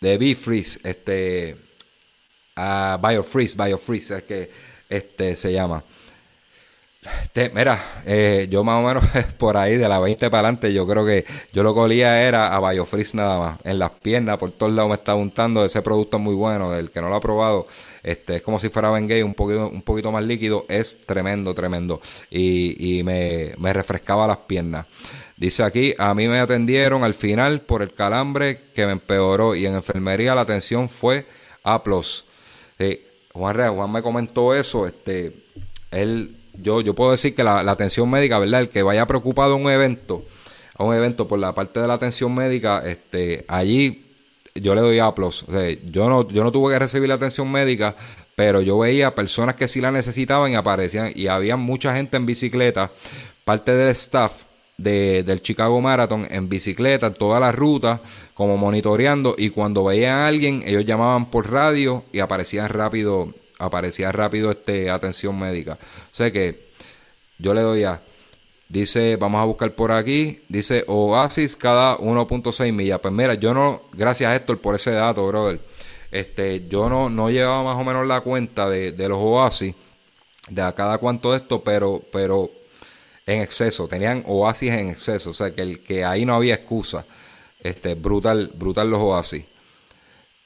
de 0.00 0.16
Bifreeze, 0.16 0.80
este, 0.82 1.56
uh, 2.56 3.06
Biofreeze, 3.06 3.62
Biofreeze, 3.62 4.16
es 4.16 4.22
que 4.22 4.50
este, 4.88 5.36
se 5.36 5.52
llama 5.52 5.84
mira, 7.54 8.02
eh, 8.04 8.46
yo 8.50 8.62
más 8.62 8.82
o 8.82 8.86
menos 8.86 9.04
por 9.38 9.56
ahí 9.56 9.76
de 9.76 9.88
la 9.88 9.98
20 9.98 10.28
para 10.28 10.48
adelante, 10.48 10.72
yo 10.72 10.86
creo 10.86 11.06
que 11.06 11.24
yo 11.52 11.62
lo 11.62 11.72
que 11.72 11.80
olía 11.80 12.22
era 12.22 12.54
a 12.54 12.70
Biofreeze 12.70 13.16
nada 13.16 13.38
más. 13.38 13.60
En 13.64 13.78
las 13.78 13.90
piernas, 13.90 14.36
por 14.38 14.52
todos 14.52 14.72
lados 14.72 14.90
me 14.90 14.96
está 14.96 15.14
untando. 15.14 15.64
Ese 15.64 15.80
producto 15.82 16.18
muy 16.18 16.34
bueno. 16.34 16.74
El 16.74 16.90
que 16.90 17.00
no 17.00 17.08
lo 17.08 17.14
ha 17.14 17.20
probado, 17.20 17.66
este, 18.02 18.36
es 18.36 18.42
como 18.42 18.60
si 18.60 18.68
fuera 18.68 18.90
Bengay, 18.90 19.22
un 19.22 19.34
poquito, 19.34 19.68
un 19.68 19.82
poquito 19.82 20.12
más 20.12 20.24
líquido. 20.24 20.66
Es 20.68 20.98
tremendo, 21.06 21.54
tremendo. 21.54 22.00
Y, 22.30 22.98
y 22.98 23.02
me, 23.02 23.54
me 23.58 23.72
refrescaba 23.72 24.26
las 24.26 24.38
piernas. 24.38 24.86
Dice 25.36 25.62
aquí, 25.62 25.94
a 25.98 26.12
mí 26.12 26.28
me 26.28 26.38
atendieron 26.38 27.02
al 27.02 27.14
final 27.14 27.62
por 27.62 27.80
el 27.80 27.94
calambre 27.94 28.60
que 28.74 28.84
me 28.84 28.92
empeoró 28.92 29.54
y 29.54 29.64
en 29.64 29.74
enfermería 29.74 30.34
la 30.34 30.42
atención 30.42 30.88
fue 30.88 31.26
A+. 31.64 31.82
Juan, 33.32 33.74
Juan 33.74 33.92
me 33.92 34.02
comentó 34.02 34.54
eso, 34.54 34.86
este, 34.86 35.32
él 35.92 36.39
yo, 36.62 36.80
yo 36.80 36.94
puedo 36.94 37.12
decir 37.12 37.34
que 37.34 37.44
la, 37.44 37.60
atención 37.60 38.08
médica, 38.10 38.38
¿verdad? 38.38 38.60
El 38.60 38.68
que 38.68 38.82
vaya 38.82 39.06
preocupado 39.06 39.54
a 39.54 39.56
un 39.56 39.70
evento, 39.70 40.24
a 40.76 40.84
un 40.84 40.94
evento 40.94 41.28
por 41.28 41.38
la 41.38 41.54
parte 41.54 41.80
de 41.80 41.88
la 41.88 41.94
atención 41.94 42.34
médica, 42.34 42.82
este, 42.86 43.44
allí 43.48 44.06
yo 44.54 44.74
le 44.74 44.80
doy 44.80 44.98
aplausos. 44.98 45.48
Yo 45.90 46.08
no, 46.08 46.28
yo 46.28 46.44
no 46.44 46.52
tuve 46.52 46.72
que 46.72 46.78
recibir 46.78 47.08
la 47.08 47.14
atención 47.14 47.50
médica, 47.50 47.96
pero 48.34 48.60
yo 48.60 48.78
veía 48.78 49.14
personas 49.14 49.54
que 49.54 49.68
sí 49.68 49.80
la 49.80 49.92
necesitaban 49.92 50.52
y 50.52 50.54
aparecían, 50.54 51.12
y 51.14 51.26
había 51.26 51.56
mucha 51.56 51.94
gente 51.94 52.16
en 52.16 52.26
bicicleta, 52.26 52.90
parte 53.44 53.74
del 53.74 53.88
staff 53.90 54.44
de, 54.78 55.22
del 55.22 55.42
Chicago 55.42 55.80
Marathon 55.80 56.26
en 56.30 56.48
bicicleta, 56.48 57.08
en 57.08 57.14
toda 57.14 57.38
la 57.38 57.52
ruta, 57.52 58.00
como 58.34 58.56
monitoreando, 58.56 59.34
y 59.36 59.50
cuando 59.50 59.84
veían 59.84 60.16
a 60.16 60.26
alguien, 60.26 60.62
ellos 60.66 60.84
llamaban 60.84 61.30
por 61.30 61.50
radio 61.50 62.04
y 62.12 62.20
aparecían 62.20 62.68
rápido 62.68 63.34
aparecía 63.60 64.10
rápido 64.12 64.50
este 64.50 64.90
atención 64.90 65.38
médica. 65.38 65.78
O 65.80 66.14
sea 66.14 66.30
que 66.32 66.70
yo 67.38 67.54
le 67.54 67.60
doy 67.60 67.84
a. 67.84 68.02
Dice, 68.68 69.16
vamos 69.16 69.40
a 69.40 69.44
buscar 69.44 69.74
por 69.74 69.90
aquí. 69.90 70.42
Dice 70.48 70.84
Oasis 70.86 71.56
cada 71.56 71.98
1.6 71.98 72.72
millas. 72.72 73.00
Pues 73.00 73.12
mira, 73.12 73.34
yo 73.34 73.52
no, 73.52 73.82
gracias 73.92 74.34
Héctor 74.34 74.60
por 74.60 74.74
ese 74.76 74.92
dato, 74.92 75.26
brother. 75.26 75.60
Este, 76.10 76.66
yo 76.68 76.88
no, 76.88 77.10
no 77.10 77.30
llevaba 77.30 77.62
más 77.62 77.76
o 77.76 77.84
menos 77.84 78.06
la 78.06 78.20
cuenta 78.20 78.68
de, 78.68 78.92
de 78.92 79.08
los 79.08 79.18
Oasis, 79.18 79.74
de 80.48 80.62
a 80.62 80.72
cada 80.72 80.98
cuánto 80.98 81.34
esto, 81.34 81.62
pero, 81.62 82.02
pero 82.12 82.50
en 83.26 83.42
exceso, 83.42 83.86
tenían 83.88 84.24
Oasis 84.26 84.70
en 84.70 84.90
exceso. 84.90 85.30
O 85.30 85.34
sea 85.34 85.52
que, 85.52 85.62
el, 85.62 85.82
que 85.82 86.04
ahí 86.04 86.24
no 86.24 86.34
había 86.34 86.54
excusa. 86.54 87.04
Este, 87.60 87.94
brutal, 87.94 88.52
brutal 88.54 88.90
los 88.90 89.00
Oasis. 89.00 89.44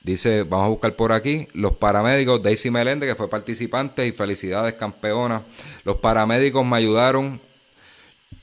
Dice, 0.04 0.42
vamos 0.42 0.66
a 0.66 0.68
buscar 0.68 0.94
por 0.96 1.12
aquí, 1.12 1.48
los 1.54 1.72
paramédicos, 1.72 2.42
Daisy 2.42 2.70
Melende, 2.70 3.06
que 3.06 3.14
fue 3.14 3.30
participante, 3.30 4.06
y 4.06 4.12
felicidades 4.12 4.74
campeona. 4.74 5.44
Los 5.82 5.96
paramédicos 5.96 6.64
me 6.64 6.76
ayudaron. 6.76 7.40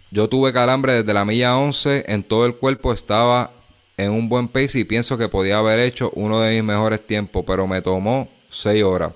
Yo 0.10 0.28
tuve 0.28 0.52
calambre 0.52 0.94
desde 0.94 1.14
la 1.14 1.24
milla 1.24 1.56
11, 1.56 2.06
en 2.08 2.24
todo 2.24 2.48
el 2.48 2.56
cuerpo 2.56 2.92
estaba 2.92 3.52
en 3.96 4.10
un 4.10 4.28
buen 4.28 4.48
pace 4.48 4.80
y 4.80 4.86
pienso 4.86 5.20
que 5.20 5.30
podía 5.30 5.60
haber 5.60 5.80
hecho 5.80 6.12
uno 6.16 6.42
de 6.42 6.56
mis 6.56 6.64
mejores 6.64 7.06
tiempos, 7.06 7.44
pero 7.46 7.68
me 7.68 7.80
tomó 7.84 8.28
6 8.50 8.84
horas. 8.84 9.14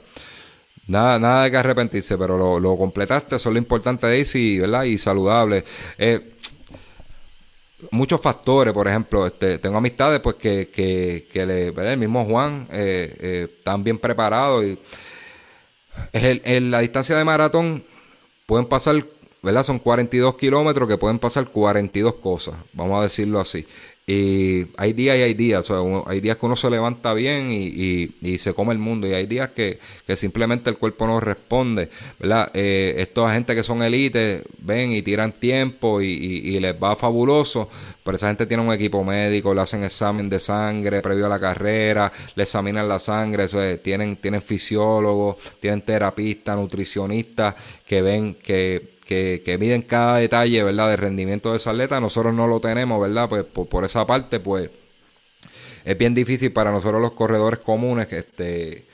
Nada, 0.86 1.18
nada 1.18 1.46
de 1.46 1.52
que 1.52 1.58
arrepentirse, 1.58 2.16
pero 2.16 2.38
lo, 2.38 2.60
lo 2.60 2.78
completaste, 2.78 3.38
eso 3.38 3.50
es 3.50 3.54
lo 3.54 3.58
importante, 3.58 4.06
Daisy, 4.06 4.60
¿verdad? 4.60 4.84
Y 4.84 5.00
saludable. 5.00 5.66
Eh, 5.98 6.36
muchos 7.92 8.22
factores, 8.22 8.74
por 8.74 8.88
ejemplo, 8.88 9.26
este, 9.26 9.58
tengo 9.60 9.78
amistades 9.78 10.20
pues 10.20 10.36
que, 10.36 10.70
que, 10.70 11.46
le, 11.46 11.68
el 11.68 11.98
mismo 11.98 12.26
Juan 12.26 12.68
eh, 12.72 13.16
eh, 13.20 13.48
están 13.58 13.84
bien 13.84 13.98
preparados 13.98 14.66
y 14.66 14.80
en 16.14 16.72
la 16.72 16.80
distancia 16.80 17.18
de 17.18 17.24
maratón 17.24 17.84
pueden 18.46 18.66
pasar, 18.66 19.06
¿verdad? 19.42 19.64
Son 19.64 19.80
42 19.80 20.36
kilómetros 20.36 20.88
que 20.88 20.98
pueden 20.98 21.20
pasar 21.20 21.48
42 21.48 22.16
cosas, 22.16 22.56
vamos 22.74 23.00
a 23.00 23.04
decirlo 23.04 23.40
así. 23.40 23.66
Y 24.08 24.68
hay 24.78 24.94
días 24.94 25.18
y 25.18 25.22
hay 25.22 25.34
días. 25.34 25.72
hay 26.06 26.20
días 26.20 26.38
que 26.38 26.46
uno 26.46 26.56
se 26.56 26.70
levanta 26.70 27.16
bien 27.16 27.52
y, 27.52 28.14
y, 28.22 28.38
se 28.38 28.54
come 28.54 28.72
el 28.72 28.78
mundo. 28.78 29.08
Y 29.08 29.14
hay 29.14 29.26
días 29.26 29.50
que, 29.50 29.80
que 30.06 30.16
simplemente 30.16 30.70
el 30.70 30.78
cuerpo 30.78 31.08
no 31.08 31.20
responde. 31.20 31.90
¿verdad? 32.20 32.52
Eh, 32.54 32.94
estos 33.00 33.32
gente 33.32 33.56
que 33.56 33.64
son 33.64 33.82
élites 33.82 34.44
ven 34.60 34.92
y 34.92 35.02
tiran 35.02 35.32
tiempo 35.32 36.02
y, 36.02 36.60
les 36.60 36.76
va 36.76 36.96
fabuloso. 36.96 37.68
Pero 38.04 38.18
esa 38.18 38.28
gente 38.28 38.46
tiene 38.46 38.62
un 38.62 38.72
equipo 38.72 39.04
médico, 39.04 39.56
le 39.56 39.62
hacen 39.62 39.84
examen 39.84 40.30
de 40.30 40.40
sangre 40.40 41.02
previo 41.02 41.26
a 41.26 41.30
la 41.30 41.40
carrera, 41.40 42.12
le 42.36 42.44
examinan 42.44 42.88
la 42.88 43.00
sangre. 43.00 43.48
Tienen, 43.80 44.18
tienen 44.18 44.44
fisiólogos, 44.44 45.38
tienen 45.60 45.82
terapistas, 45.82 46.56
nutricionistas 46.56 47.56
que 47.88 48.04
ven 48.04 48.36
que 48.36 48.95
que, 49.06 49.58
miden 49.60 49.84
cada 49.84 50.18
detalle, 50.18 50.64
¿verdad? 50.64 50.90
De 50.90 50.98
rendimiento 50.98 51.52
de 51.52 51.58
esa 51.58 51.72
atleta, 51.72 52.02
nosotros 52.02 52.34
no 52.34 52.48
lo 52.48 52.60
tenemos, 52.60 53.00
¿verdad? 53.00 53.30
Pues 53.30 53.46
por, 53.46 53.86
esa 53.86 54.06
parte, 54.06 54.40
pues 54.40 54.70
es 55.84 55.98
bien 55.98 56.16
difícil 56.16 56.52
para 56.52 56.72
nosotros 56.72 57.02
los 57.02 57.12
corredores 57.12 57.60
comunes 57.60 58.12
este 58.12 58.86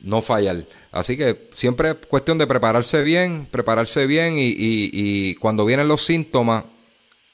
no 0.00 0.22
fallar. 0.22 0.64
Así 0.92 1.16
que 1.16 1.48
siempre 1.52 1.90
es 1.90 1.96
cuestión 2.06 2.38
de 2.38 2.46
prepararse 2.46 3.02
bien, 3.02 3.48
prepararse 3.50 4.06
bien 4.06 4.38
y, 4.38 4.54
y, 4.56 5.34
cuando 5.36 5.64
vienen 5.64 5.88
los 5.88 6.04
síntomas, 6.04 6.64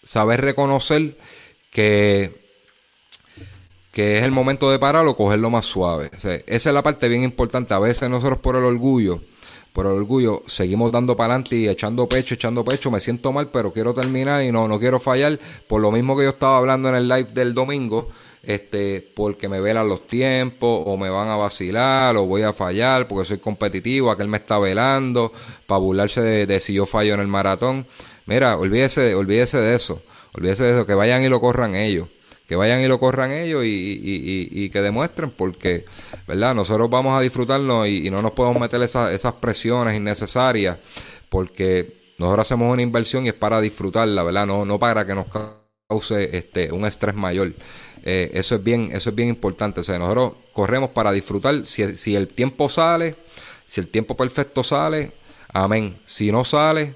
saber 0.03 0.41
reconocer 0.41 1.17
que 1.71 2.43
que 3.93 4.19
es 4.19 4.25
el 4.25 4.33
momento 4.33 4.73
de 4.73 4.81
parar 4.81 5.07
cogerlo 5.15 5.51
más 5.51 5.67
suave. 5.67 6.11
esa 6.15 6.43
es 6.47 6.67
la 6.67 6.83
parte 6.83 7.07
bien 7.09 7.23
importante. 7.23 7.75
A 7.75 7.79
veces 7.79 8.11
nosotros 8.11 8.39
por 8.39 8.57
el 8.57 8.65
orgullo 8.65 9.21
por 9.75 9.87
orgullo, 9.87 10.45
seguimos 10.47 10.93
dando 10.93 11.17
para 11.17 11.35
adelante 11.35 11.57
y 11.57 11.69
echando 11.69 12.09
pecho, 12.09 12.37
echando 12.37 12.65
pecho, 12.65 12.93
me 12.93 13.01
siento 13.01 13.33
mal, 13.33 13.49
pero 13.49 13.73
quiero 13.73 13.93
terminar 13.93 14.45
y 14.45 14.53
no, 14.53 14.69
no 14.69 14.79
quiero 14.79 15.01
fallar, 15.01 15.41
por 15.67 15.83
lo 15.83 15.91
mismo 15.91 16.17
que 16.17 16.23
yo 16.23 16.31
estaba 16.31 16.59
hablando 16.59 16.89
en 16.91 16.95
el 16.95 17.09
live 17.09 17.33
del 17.35 17.55
domingo, 17.55 18.09
este, 18.45 19.01
porque 19.17 19.49
me 19.49 19.59
velan 19.59 19.89
los 19.89 20.07
tiempos, 20.07 20.85
o 20.87 20.97
me 20.97 21.11
van 21.11 21.27
a 21.27 21.35
vacilar, 21.35 22.17
o 22.17 22.25
voy 22.25 22.43
a 22.43 22.53
fallar, 22.53 23.09
porque 23.09 23.25
soy 23.25 23.39
competitivo, 23.39 24.13
aquel 24.13 24.29
me 24.29 24.37
está 24.37 24.61
velando, 24.61 25.33
para 25.67 25.81
burlarse 25.81 26.21
de, 26.21 26.47
de 26.47 26.61
si 26.61 26.75
yo 26.75 26.87
fallo 26.87 27.15
en 27.15 27.21
el 27.21 27.27
maratón. 27.27 27.85
Mira, 28.27 28.57
olvídese, 28.57 29.17
olvídese 29.17 29.59
de 29.59 29.75
eso, 29.75 30.01
olvídese 30.35 30.63
de 30.63 30.71
eso, 30.71 30.87
que 30.87 30.95
vayan 30.95 31.25
y 31.25 31.29
lo 31.29 31.41
corran 31.41 31.75
ellos 31.75 32.07
que 32.47 32.57
vayan 32.57 32.81
y 32.83 32.89
lo 32.89 33.01
corran 33.01 33.33
ellos 33.33 33.63
y, 33.65 34.69
que 34.71 34.83
demuestren 34.83 35.31
porque, 35.31 35.85
¿verdad? 36.27 36.55
Nosotros 36.55 36.91
vamos 36.91 37.19
a 37.19 37.23
disfrutarnos 37.23 37.89
y, 37.89 38.11
no 38.11 38.23
nos 38.23 38.33
podemos 38.33 38.61
meter 38.61 38.83
esas 38.83 39.33
presiones 39.41 39.97
innecesarias 39.97 40.79
porque 41.29 42.15
nosotros 42.19 42.47
hacemos 42.47 42.73
una 42.73 42.83
inversión 42.83 43.27
y 43.27 43.29
es 43.29 43.35
para 43.35 43.61
disfrutarla, 43.61 44.23
¿verdad? 44.23 44.47
No, 44.47 44.65
no 44.65 44.79
para 44.79 45.07
que 45.07 45.15
nos 45.15 45.27
cause 45.29 46.37
este, 46.37 46.71
un 46.71 46.85
estrés 46.85 47.15
mayor. 47.15 47.55
Eh, 48.05 48.31
eso, 48.35 48.57
es 48.57 48.63
bien, 48.63 48.91
eso 48.93 49.11
es 49.11 49.17
bien 49.17 49.31
importante. 49.31 49.81
O 49.81 49.83
sea, 49.83 49.99
nosotros 49.99 50.35
corremos 50.53 50.91
para 50.91 51.11
disfrutar. 51.11 51.65
Si, 51.65 51.97
si 51.97 52.15
el 52.15 52.29
tiempo 52.29 52.69
sale, 52.69 53.17
si 53.67 53.81
el 53.81 53.89
tiempo 53.89 54.17
perfecto 54.17 54.63
sale, 54.63 55.13
amén. 55.49 55.99
Si 56.05 56.31
no 56.31 56.45
sale, 56.45 56.95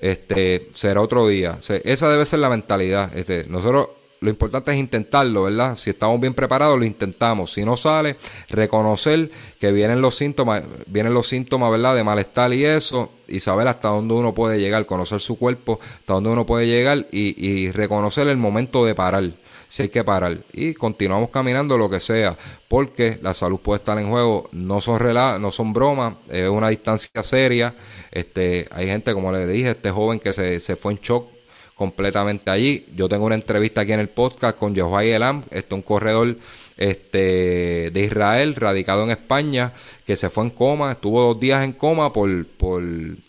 este, 0.00 0.70
será 0.72 1.00
otro 1.00 1.28
día. 1.28 1.58
esa 1.84 2.10
debe 2.10 2.26
ser 2.26 2.40
la 2.40 2.48
mentalidad. 2.48 3.16
Este, 3.16 3.44
nosotros 3.48 3.88
lo 4.20 4.30
importante 4.30 4.72
es 4.72 4.78
intentarlo, 4.78 5.44
¿verdad? 5.44 5.76
Si 5.76 5.90
estamos 5.90 6.20
bien 6.20 6.34
preparados, 6.34 6.78
lo 6.78 6.84
intentamos. 6.84 7.52
Si 7.52 7.64
no 7.64 7.76
sale, 7.76 8.16
reconocer 8.48 9.30
que 9.60 9.72
vienen 9.72 10.00
los 10.00 10.16
síntomas, 10.16 10.62
vienen 10.86 11.14
los 11.14 11.28
síntomas, 11.28 11.70
¿verdad? 11.70 11.94
De 11.94 12.04
malestar 12.04 12.52
y 12.52 12.64
eso, 12.64 13.10
y 13.28 13.40
saber 13.40 13.68
hasta 13.68 13.88
dónde 13.88 14.14
uno 14.14 14.34
puede 14.34 14.58
llegar, 14.58 14.86
conocer 14.86 15.20
su 15.20 15.38
cuerpo, 15.38 15.78
hasta 16.00 16.14
dónde 16.14 16.30
uno 16.30 16.46
puede 16.46 16.66
llegar 16.66 17.06
y, 17.10 17.34
y 17.44 17.70
reconocer 17.72 18.28
el 18.28 18.36
momento 18.36 18.84
de 18.84 18.94
parar 18.94 19.32
si 19.68 19.82
hay 19.82 19.88
que 19.88 20.04
parar. 20.04 20.38
Y 20.52 20.74
continuamos 20.74 21.30
caminando 21.30 21.76
lo 21.76 21.90
que 21.90 22.00
sea, 22.00 22.36
porque 22.68 23.18
la 23.22 23.34
salud 23.34 23.58
puede 23.60 23.78
estar 23.78 23.98
en 23.98 24.08
juego, 24.08 24.48
no 24.52 24.80
son 24.80 24.98
rela 24.98 25.38
no 25.38 25.50
son 25.50 25.72
bromas, 25.72 26.14
es 26.30 26.48
una 26.48 26.68
distancia 26.68 27.22
seria. 27.22 27.74
Este, 28.10 28.68
hay 28.70 28.86
gente, 28.86 29.12
como 29.12 29.32
le 29.32 29.46
dije, 29.46 29.70
este 29.70 29.90
joven 29.90 30.20
que 30.20 30.32
se, 30.32 30.60
se 30.60 30.76
fue 30.76 30.92
en 30.92 30.98
shock 31.00 31.35
completamente 31.76 32.50
allí. 32.50 32.86
Yo 32.96 33.08
tengo 33.08 33.26
una 33.26 33.34
entrevista 33.34 33.82
aquí 33.82 33.92
en 33.92 34.00
el 34.00 34.08
podcast 34.08 34.56
con 34.56 34.74
Jehová 34.74 35.04
Elam, 35.04 35.44
este 35.50 35.74
un 35.74 35.82
corredor 35.82 36.36
este, 36.76 37.90
de 37.92 38.00
Israel, 38.02 38.54
radicado 38.54 39.04
en 39.04 39.10
España, 39.10 39.72
que 40.06 40.16
se 40.16 40.30
fue 40.30 40.44
en 40.44 40.50
coma, 40.50 40.92
estuvo 40.92 41.22
dos 41.22 41.38
días 41.38 41.62
en 41.62 41.72
coma 41.72 42.12
por, 42.12 42.46
por 42.46 42.82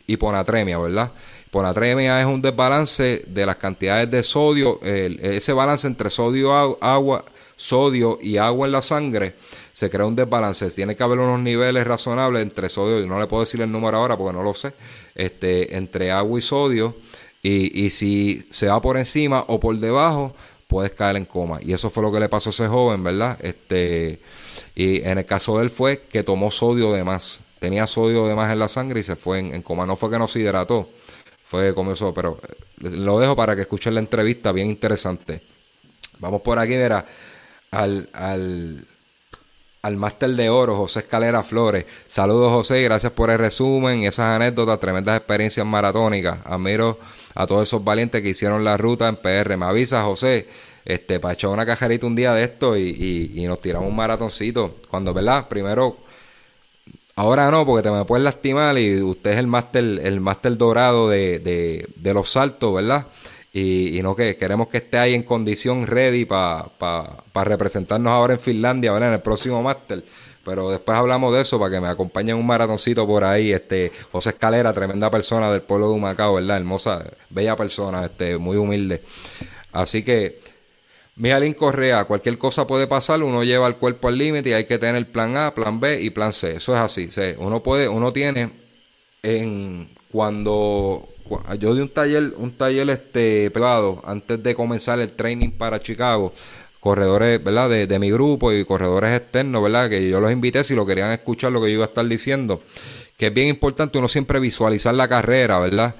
hiponatremia, 0.08 0.78
¿verdad? 0.78 1.12
Hiponatremia 1.48 2.20
es 2.22 2.26
un 2.26 2.42
desbalance 2.42 3.24
de 3.28 3.46
las 3.46 3.58
cantidades 3.58 4.10
de 4.10 4.24
sodio, 4.24 4.80
ese 4.82 5.54
balance 5.54 5.88
entre 5.88 6.10
sodio, 6.10 6.78
agua, 6.82 7.26
sodio 7.56 8.20
y 8.22 8.38
agua 8.38 8.68
en 8.68 8.72
la 8.72 8.82
sangre, 8.82 9.36
se 9.74 9.90
crea 9.90 10.06
un 10.06 10.16
desbalance. 10.16 10.70
Tiene 10.72 10.96
que 10.96 11.04
haber 11.04 11.20
unos 11.20 11.40
niveles 11.40 11.86
razonables 11.86 12.44
entre 12.44 12.70
sodio, 12.70 13.02
y 13.02 13.08
no 13.08 13.20
le 13.20 13.28
puedo 13.28 13.44
decir 13.44 13.62
el 13.62 13.72
número 13.72 13.98
ahora 13.98 14.18
porque 14.18 14.38
no 14.38 14.44
lo 14.44 14.54
sé, 14.54 14.74
este, 15.16 15.76
entre 15.76 16.12
agua 16.12 16.38
y 16.40 16.42
sodio 16.42 16.96
y, 17.44 17.90
si 17.92 18.48
se 18.52 18.68
va 18.68 18.82
por 18.82 18.98
encima 18.98 19.46
o 19.48 19.60
por 19.60 19.78
debajo, 19.78 20.36
puedes 20.68 20.92
caer 20.92 21.16
en 21.18 21.26
coma. 21.26 21.60
Y 21.62 21.74
eso 21.74 21.90
fue 21.90 22.04
lo 22.04 22.12
que 22.12 22.20
le 22.20 22.30
pasó 22.30 22.50
a 22.50 22.52
ese 22.52 22.68
joven, 22.68 23.04
¿verdad? 23.04 23.38
Este, 23.42 24.20
y 24.76 25.02
en 25.02 25.18
el 25.18 25.26
caso 25.26 25.58
de 25.58 25.64
él 25.64 25.70
fue 25.70 26.02
que 26.02 26.24
tomó 26.24 26.52
sodio 26.52 26.92
de 26.92 27.04
más. 27.04 27.40
Tenía 27.60 27.88
sodio 27.88 28.28
de 28.28 28.36
más 28.36 28.52
en 28.52 28.60
la 28.60 28.68
sangre 28.68 29.00
y 29.00 29.04
se 29.04 29.16
fue 29.16 29.40
en, 29.40 29.62
coma. 29.62 29.86
No 29.86 29.96
fue 29.96 30.10
que 30.10 30.20
no 30.20 30.28
se 30.28 30.40
hidrató, 30.40 30.90
fue 31.44 31.74
como 31.74 31.94
eso, 31.94 32.14
pero 32.14 32.40
eh, 32.48 32.90
lo 32.90 33.20
dejo 33.20 33.36
para 33.36 33.56
que 33.56 33.62
escuchen 33.62 33.94
la 33.94 34.00
entrevista, 34.00 34.52
bien 34.52 34.68
interesante. 34.68 35.42
Vamos 36.20 36.42
por 36.42 36.60
aquí, 36.60 36.74
mira, 36.74 37.06
al, 37.72 38.10
al, 38.14 38.87
al 39.82 39.96
máster 39.96 40.32
de 40.32 40.50
oro, 40.50 40.76
José 40.76 41.00
Escalera 41.00 41.44
Flores. 41.44 41.86
Saludos, 42.08 42.52
José, 42.52 42.82
gracias 42.84 43.12
por 43.14 43.30
el 43.30 43.38
resumen 43.38 44.00
y 44.00 44.08
esas 44.08 44.36
anécdotas, 44.36 44.80
tremendas 44.80 45.18
experiencias 45.18 45.66
maratónicas. 45.66 46.40
Admiro 46.46 47.00
a 47.36 47.46
todos 47.46 47.68
esos 47.68 47.84
valientes 47.84 48.22
que 48.22 48.30
hicieron 48.30 48.64
la 48.64 48.78
ruta 48.78 49.08
en 49.08 49.18
PR. 49.18 49.56
Me 49.58 49.66
avisa, 49.66 50.04
José, 50.04 50.48
este, 50.84 51.20
para 51.20 51.34
echar 51.34 51.52
una 51.52 51.66
cajarita 51.66 52.08
un 52.08 52.16
día 52.16 52.34
de 52.34 52.44
esto 52.44 52.78
y, 52.78 53.44
nos 53.48 53.62
tiramos 53.62 53.90
un 53.90 53.96
maratoncito. 53.96 54.78
Cuando, 54.90 55.14
¿verdad? 55.14 55.48
Primero, 55.48 55.98
ahora 57.16 57.52
no, 57.52 57.66
porque 57.66 57.84
te 57.84 57.92
me 57.92 58.06
puedes 58.06 58.24
lastimar 58.24 58.78
y 58.78 59.02
usted 59.02 59.32
es 59.32 59.38
el 59.38 59.48
máster, 59.48 59.84
el 59.84 60.20
máster 60.20 60.58
dorado 60.58 61.10
de, 61.10 61.40
de, 61.40 62.14
los 62.14 62.30
saltos, 62.30 62.74
¿verdad? 62.74 63.08
Y, 63.60 64.00
no 64.04 64.16
que 64.16 64.38
queremos 64.38 64.68
que 64.68 64.78
esté 64.78 65.00
ahí 65.00 65.16
en 65.16 65.24
condición 65.24 65.88
ready 65.88 66.26
para 66.26 67.24
representarnos 67.34 68.12
ahora 68.12 68.34
en 68.34 68.40
Finlandia, 68.40 68.92
¿verdad? 68.92 69.10
En 69.10 69.16
el 69.16 69.22
próximo 69.22 69.64
máster. 69.64 70.04
Pero 70.46 70.70
después 70.70 70.96
hablamos 70.96 71.34
de 71.34 71.42
eso 71.42 71.58
para 71.60 71.72
que 71.72 71.82
me 71.82 71.88
acompañen 71.88 72.36
un 72.38 72.46
maratoncito 72.46 73.08
por 73.08 73.24
ahí. 73.24 73.52
Este, 73.52 73.92
José 74.12 74.30
Escalera, 74.30 74.72
tremenda 74.74 75.10
persona 75.10 75.52
del 75.52 75.64
pueblo 75.64 75.90
de 75.90 75.96
Humacao, 75.96 76.36
¿verdad? 76.36 76.58
Hermosa, 76.58 77.04
bella 77.32 77.56
persona, 77.56 78.06
este, 78.06 78.38
muy 78.38 78.58
humilde. 78.58 79.02
Así 79.72 80.04
que, 80.04 80.40
Mijalín 81.16 81.56
Correa, 81.56 82.06
cualquier 82.06 82.38
cosa 82.38 82.68
puede 82.68 82.86
pasar, 82.86 83.24
uno 83.24 83.44
lleva 83.44 83.66
el 83.66 83.78
cuerpo 83.78 84.08
al 84.08 84.20
límite 84.20 84.52
y 84.52 84.54
hay 84.54 84.66
que 84.66 84.78
tener 84.78 85.12
plan 85.12 85.36
A, 85.36 85.56
plan 85.56 85.80
B 85.80 86.00
y 86.00 86.12
plan 86.12 86.32
C. 86.32 86.58
Eso 86.58 86.76
es 86.76 86.80
así. 86.80 87.10
Uno 87.40 87.64
puede, 87.64 87.90
uno 87.90 88.14
tiene 88.14 88.52
en 89.24 89.97
cuando 90.18 91.08
yo 91.60 91.76
di 91.76 91.82
un 91.82 91.90
taller, 91.90 92.34
un 92.38 92.58
taller 92.58 92.90
este 92.90 93.52
privado 93.52 94.02
antes 94.04 94.42
de 94.42 94.56
comenzar 94.56 95.00
el 95.00 95.12
training 95.12 95.52
para 95.52 95.80
Chicago 95.80 96.34
corredores, 96.80 97.44
¿verdad? 97.44 97.70
De, 97.70 98.00
mi 98.00 98.10
grupo 98.10 98.52
y 98.52 98.66
corredores 98.66 99.16
externos, 99.16 99.62
¿verdad? 99.62 99.92
Que 99.92 100.10
yo 100.10 100.20
los 100.20 100.32
invité 100.32 100.64
si 100.64 100.74
lo 100.74 100.88
querían 100.88 101.12
escuchar 101.12 101.52
lo 101.52 101.62
que 101.62 101.68
yo 101.68 101.76
iba 101.76 101.86
a 101.86 101.90
estar 101.90 102.08
diciendo. 102.08 102.64
Que 103.16 103.28
es 103.28 103.34
bien 103.34 103.48
importante 103.48 104.00
uno 104.00 104.08
siempre 104.08 104.40
visualizar 104.40 104.96
la 104.96 105.08
carrera, 105.08 105.60
¿verdad? 105.60 105.94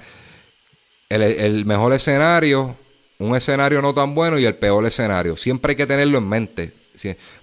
El, 1.08 1.64
mejor 1.64 1.92
escenario, 1.92 2.74
un 3.20 3.36
escenario 3.36 3.80
no 3.82 3.94
tan 3.94 4.16
bueno 4.16 4.36
y 4.36 4.46
el 4.46 4.56
peor 4.56 4.84
escenario. 4.84 5.36
Siempre 5.36 5.72
hay 5.72 5.76
que 5.76 5.86
tenerlo 5.86 6.18
en 6.18 6.28
mente. 6.28 6.72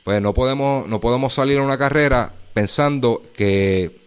Pues 0.03 0.21
no 0.21 0.33
podemos, 0.33 0.85
no 0.89 0.99
podemos 0.99 1.33
salir 1.33 1.59
a 1.59 1.61
una 1.61 1.77
carrera 1.77 2.33
pensando 2.53 3.21
que, 3.33 4.04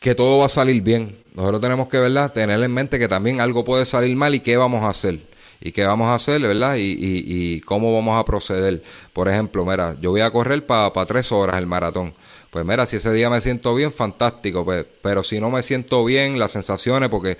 que 0.00 0.14
todo 0.14 0.38
va 0.38 0.46
a 0.46 0.48
salir 0.48 0.82
bien. 0.82 1.16
Nosotros 1.34 1.60
tenemos 1.60 1.88
que, 1.88 1.98
¿verdad? 1.98 2.32
Tener 2.32 2.60
en 2.60 2.72
mente 2.72 2.98
que 2.98 3.06
también 3.06 3.40
algo 3.40 3.64
puede 3.64 3.84
salir 3.86 4.16
mal 4.16 4.34
y 4.34 4.40
qué 4.40 4.56
vamos 4.56 4.82
a 4.82 4.88
hacer 4.88 5.20
y 5.60 5.72
qué 5.72 5.84
vamos 5.84 6.08
a 6.08 6.14
hacer, 6.14 6.40
¿verdad? 6.40 6.76
Y, 6.76 6.92
y, 6.92 7.24
y 7.26 7.60
cómo 7.60 7.94
vamos 7.94 8.18
a 8.18 8.24
proceder. 8.24 8.82
Por 9.12 9.28
ejemplo, 9.28 9.64
mira, 9.66 9.96
yo 10.00 10.10
voy 10.10 10.22
a 10.22 10.30
correr 10.30 10.64
para 10.64 10.90
tres 11.04 11.30
horas 11.32 11.58
el 11.58 11.66
maratón. 11.66 12.14
Pues 12.50 12.64
mira, 12.64 12.86
si 12.86 12.96
ese 12.96 13.12
día 13.12 13.28
me 13.28 13.42
siento 13.42 13.74
bien, 13.74 13.92
fantástico. 13.92 14.64
Pues, 14.64 14.86
pero 15.02 15.22
si 15.22 15.38
no 15.38 15.50
me 15.50 15.62
siento 15.62 16.02
bien, 16.04 16.38
las 16.38 16.52
sensaciones, 16.52 17.10
porque 17.10 17.36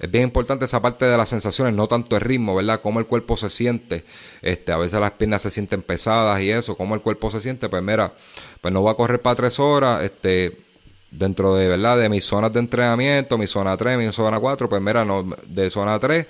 es 0.00 0.10
bien 0.10 0.24
importante 0.24 0.64
esa 0.64 0.82
parte 0.82 1.04
de 1.04 1.16
las 1.16 1.28
sensaciones, 1.28 1.72
no 1.72 1.86
tanto 1.86 2.16
el 2.16 2.22
ritmo, 2.22 2.56
¿verdad? 2.56 2.80
Cómo 2.82 2.98
el 2.98 3.06
cuerpo 3.06 3.36
se 3.36 3.48
siente. 3.48 4.04
Este, 4.42 4.72
a 4.72 4.76
veces 4.76 4.98
las 4.98 5.12
piernas 5.12 5.42
se 5.42 5.50
sienten 5.50 5.82
pesadas 5.82 6.40
y 6.42 6.50
eso, 6.50 6.76
cómo 6.76 6.96
el 6.96 7.00
cuerpo 7.00 7.30
se 7.30 7.40
siente. 7.40 7.68
Pues 7.68 7.82
mira, 7.82 8.12
pues 8.60 8.74
no 8.74 8.80
voy 8.80 8.90
a 8.90 8.94
correr 8.94 9.22
para 9.22 9.36
tres 9.36 9.60
horas, 9.60 10.02
este, 10.02 10.71
dentro 11.12 11.54
de, 11.54 11.68
¿verdad? 11.68 11.98
De 11.98 12.08
mis 12.08 12.24
zonas 12.24 12.52
de 12.52 12.58
entrenamiento, 12.58 13.38
mi 13.38 13.46
zona 13.46 13.76
3, 13.76 13.98
mi 13.98 14.10
zona 14.10 14.40
4, 14.40 14.68
pues 14.68 14.82
mira, 14.82 15.04
no, 15.04 15.24
de 15.46 15.70
zona 15.70 15.98
3 15.98 16.26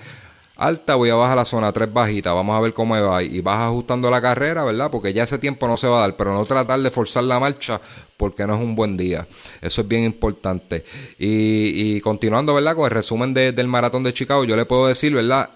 alta, 0.63 0.95
voy 0.95 1.11
a 1.11 1.15
bajar 1.15 1.33
a 1.33 1.41
la 1.41 1.45
zona 1.45 1.73
3 1.73 1.93
bajita, 1.93 2.33
vamos 2.33 2.57
a 2.57 2.61
ver 2.61 2.73
cómo 2.73 3.01
va. 3.01 3.23
Y 3.23 3.41
vas 3.41 3.61
ajustando 3.61 4.11
la 4.11 4.21
carrera, 4.21 4.65
¿verdad? 4.65 4.91
Porque 4.91 5.13
ya 5.13 5.25
ese 5.25 5.39
tiempo 5.39 5.67
no 5.67 5.77
se 5.77 5.89
va 5.89 5.99
a 5.99 6.01
dar, 6.03 6.17
pero 6.17 6.33
no 6.33 6.45
tratar 6.45 6.81
de 6.81 6.91
forzar 6.91 7.25
la 7.25 7.41
marcha 7.41 7.81
porque 8.17 8.47
no 8.47 8.55
es 8.55 8.61
un 8.61 8.77
buen 8.77 8.97
día. 8.97 9.27
Eso 9.61 9.83
es 9.83 9.89
bien 9.89 10.05
importante. 10.05 10.85
Y, 11.19 12.01
continuando, 12.01 12.55
¿verdad? 12.55 12.77
Con 12.77 12.85
el 12.85 12.91
resumen 12.91 13.35
del 13.35 13.67
maratón 13.67 14.03
de 14.05 14.13
Chicago, 14.13 14.45
yo 14.45 14.57
le 14.57 14.65
puedo 14.65 14.87
decir, 14.87 15.13
¿verdad? 15.15 15.51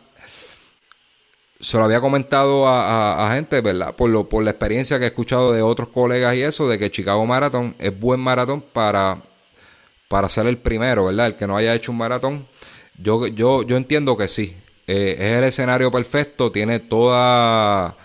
Se 1.66 1.76
lo 1.78 1.82
había 1.82 2.00
comentado 2.00 2.68
a, 2.68 3.28
gente, 3.34 3.60
¿verdad? 3.60 3.96
Por, 3.96 4.08
lo, 4.08 4.28
por 4.28 4.44
la 4.44 4.52
experiencia 4.52 5.00
que 5.00 5.06
he 5.06 5.08
escuchado 5.08 5.52
de 5.52 5.62
otros 5.62 5.88
colegas 5.88 6.36
y 6.36 6.42
eso, 6.42 6.68
de 6.68 6.78
que 6.78 6.92
Chicago 6.92 7.26
Maratón 7.26 7.74
es 7.80 7.98
buen 7.98 8.20
maratón 8.20 8.60
para, 8.60 9.20
para 10.06 10.28
ser 10.28 10.46
el 10.46 10.58
primero, 10.58 11.06
¿verdad? 11.06 11.26
El 11.26 11.34
que 11.34 11.48
no 11.48 11.56
haya 11.56 11.74
hecho 11.74 11.90
un 11.90 11.98
maratón. 11.98 12.46
Yo, 12.96 13.26
yo, 13.26 13.64
yo 13.64 13.76
entiendo 13.76 14.16
que 14.16 14.28
sí. 14.28 14.56
Eh, 14.86 15.16
es 15.18 15.38
el 15.38 15.42
escenario 15.42 15.90
perfecto, 15.90 16.52
tiene 16.52 16.78
toda, 16.78 17.96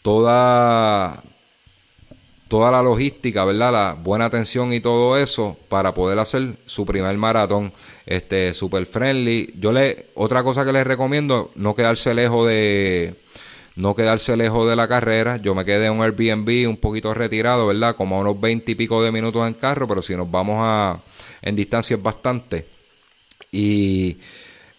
toda, 0.00 1.22
toda 2.48 2.70
la 2.70 2.82
logística, 2.82 3.44
¿verdad? 3.44 3.72
La 3.72 3.92
buena 3.94 4.26
atención 4.26 4.72
y 4.72 4.80
todo 4.80 5.16
eso 5.16 5.56
para 5.68 5.94
poder 5.94 6.18
hacer 6.18 6.56
su 6.64 6.86
primer 6.86 7.16
maratón, 7.16 7.72
este, 8.06 8.54
super 8.54 8.86
friendly. 8.86 9.54
Yo 9.58 9.72
le, 9.72 10.06
otra 10.14 10.42
cosa 10.42 10.64
que 10.64 10.72
les 10.72 10.86
recomiendo, 10.86 11.50
no 11.56 11.74
quedarse 11.74 12.14
lejos 12.14 12.46
de, 12.46 13.16
no 13.76 13.94
quedarse 13.94 14.36
lejos 14.36 14.68
de 14.68 14.76
la 14.76 14.88
carrera. 14.88 15.36
Yo 15.36 15.54
me 15.54 15.64
quedé 15.64 15.86
en 15.86 15.92
un 15.92 16.02
Airbnb 16.02 16.68
un 16.68 16.78
poquito 16.78 17.12
retirado, 17.14 17.66
¿verdad? 17.66 17.94
Como 17.96 18.16
a 18.16 18.20
unos 18.20 18.40
20 18.40 18.72
y 18.72 18.74
pico 18.74 19.02
de 19.02 19.12
minutos 19.12 19.46
en 19.46 19.54
carro, 19.54 19.86
pero 19.86 20.02
si 20.02 20.16
nos 20.16 20.30
vamos 20.30 20.56
a, 20.60 21.00
en 21.42 21.56
distancia 21.56 21.96
es 21.96 22.02
bastante. 22.02 22.66
Y 23.52 24.18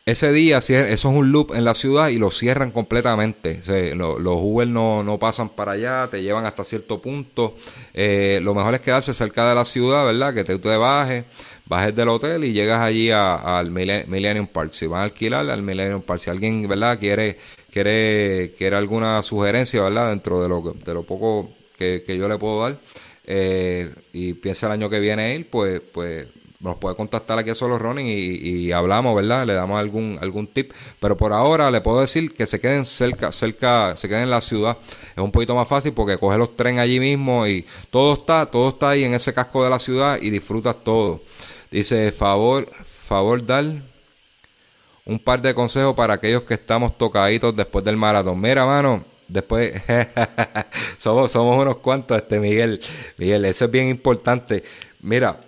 ese 0.08 0.32
día, 0.32 0.60
eso 0.60 0.74
es 0.74 1.04
un 1.04 1.34
loop 1.34 1.54
en 1.54 1.66
la 1.66 1.76
ciudad 1.76 2.08
y 2.08 2.18
lo 2.18 2.32
cierran 2.32 2.72
completamente. 2.72 3.60
los 3.94 4.40
Uber 4.42 4.66
no, 4.66 5.18
pasan 5.20 5.50
para 5.50 5.74
allá, 5.74 6.08
te 6.10 6.24
llevan 6.24 6.46
hasta 6.46 6.64
cierto 6.64 7.02
punto. 7.02 7.56
Eh, 7.94 8.40
lo 8.42 8.54
mejor 8.54 8.74
es 8.76 8.80
quedarse 8.80 9.14
cerca 9.14 9.50
de 9.50 9.56
la 9.56 9.66
ciudad, 9.66 10.06
¿verdad? 10.06 10.34
Que 10.34 10.46
te, 10.46 10.58
te 10.58 10.78
bajes, 10.78 11.26
bajes 11.66 11.94
del 11.94 12.08
hotel 12.08 12.46
y 12.46 12.54
llegas 12.54 12.82
allí 12.82 13.12
al 13.12 13.70
Millennium 13.70 14.48
Park. 14.48 14.72
Si 14.72 14.88
van 14.88 15.02
a 15.02 15.04
alquilar 15.04 15.50
al 15.50 15.62
Millennium 15.62 16.02
Park, 16.02 16.22
si 16.22 16.30
alguien, 16.30 16.66
¿verdad? 16.70 16.98
Quiere, 16.98 17.38
quiere, 17.70 18.54
quiere 18.58 18.78
alguna 18.78 19.22
sugerencia, 19.22 19.82
¿verdad? 19.82 20.12
Dentro 20.12 20.42
de 20.42 20.48
lo, 20.48 20.74
de 20.86 20.94
lo 20.94 21.04
poco 21.04 21.52
que, 21.78 22.02
yo 22.18 22.30
le 22.30 22.38
puedo 22.38 22.62
dar. 22.62 22.80
Eh, 23.26 23.94
y 24.14 24.36
piensa 24.36 24.68
el 24.68 24.72
año 24.72 24.90
que 24.90 25.02
viene 25.02 25.36
ir, 25.36 25.50
pues, 25.50 25.82
pues 25.82 26.28
nos 26.60 26.78
puede 26.78 26.96
contactar 26.96 27.38
aquí 27.38 27.52
a 27.52 27.56
Solo 27.56 27.78
Running 27.78 28.08
y, 28.08 28.72
hablamos, 28.72 29.16
¿verdad? 29.16 29.46
Le 29.46 29.54
damos 29.54 29.80
algún 29.80 30.18
algún 30.22 30.48
tip. 30.48 30.72
Pero 31.00 31.16
por 31.16 31.34
ahora 31.34 31.70
le 31.70 31.82
puedo 31.82 32.02
decir 32.02 32.34
que 32.34 32.46
se 32.46 32.60
queden 32.60 32.86
cerca, 32.86 33.32
cerca, 33.32 33.96
se 33.96 34.08
queden 34.10 34.24
en 34.24 34.30
la 34.32 34.42
ciudad. 34.42 34.78
Es 35.16 35.24
un 35.24 35.32
poquito 35.32 35.56
más 35.56 35.68
fácil 35.68 35.94
porque 35.94 36.18
coge 36.18 36.38
los 36.38 36.56
trenes 36.56 36.82
allí 36.82 37.00
mismo 37.00 37.46
y 37.48 37.66
todo 37.92 38.14
está, 38.14 38.46
todo 38.48 38.70
está 38.70 38.92
ahí 38.92 39.04
en 39.04 39.14
ese 39.14 39.34
casco 39.34 39.64
de 39.64 39.70
la 39.70 39.80
ciudad 39.80 40.18
y 40.22 40.30
disfrutas 40.30 40.76
todo. 40.84 41.22
Dice, 41.70 42.12
favor, 42.12 42.72
favor 42.84 43.46
dar 43.46 43.66
un 45.06 45.20
par 45.20 45.42
de 45.42 45.54
consejos 45.54 45.96
para 45.96 46.16
aquellos 46.16 46.44
que 46.44 46.56
estamos 46.56 46.98
tocaditos 46.98 47.56
después 47.56 47.86
del 47.86 47.98
maratón. 47.98 48.40
Mira, 48.42 48.66
mano, 48.66 49.06
después 49.28 49.74
somos, 50.98 51.32
somos 51.32 51.56
unos 51.62 51.78
cuantos, 51.78 52.18
este 52.18 52.40
Miguel. 52.40 52.82
Miguel, 53.18 53.46
eso 53.46 53.66
es 53.66 53.72
bien 53.72 53.90
importante. 53.90 54.64
Mira, 55.02 55.40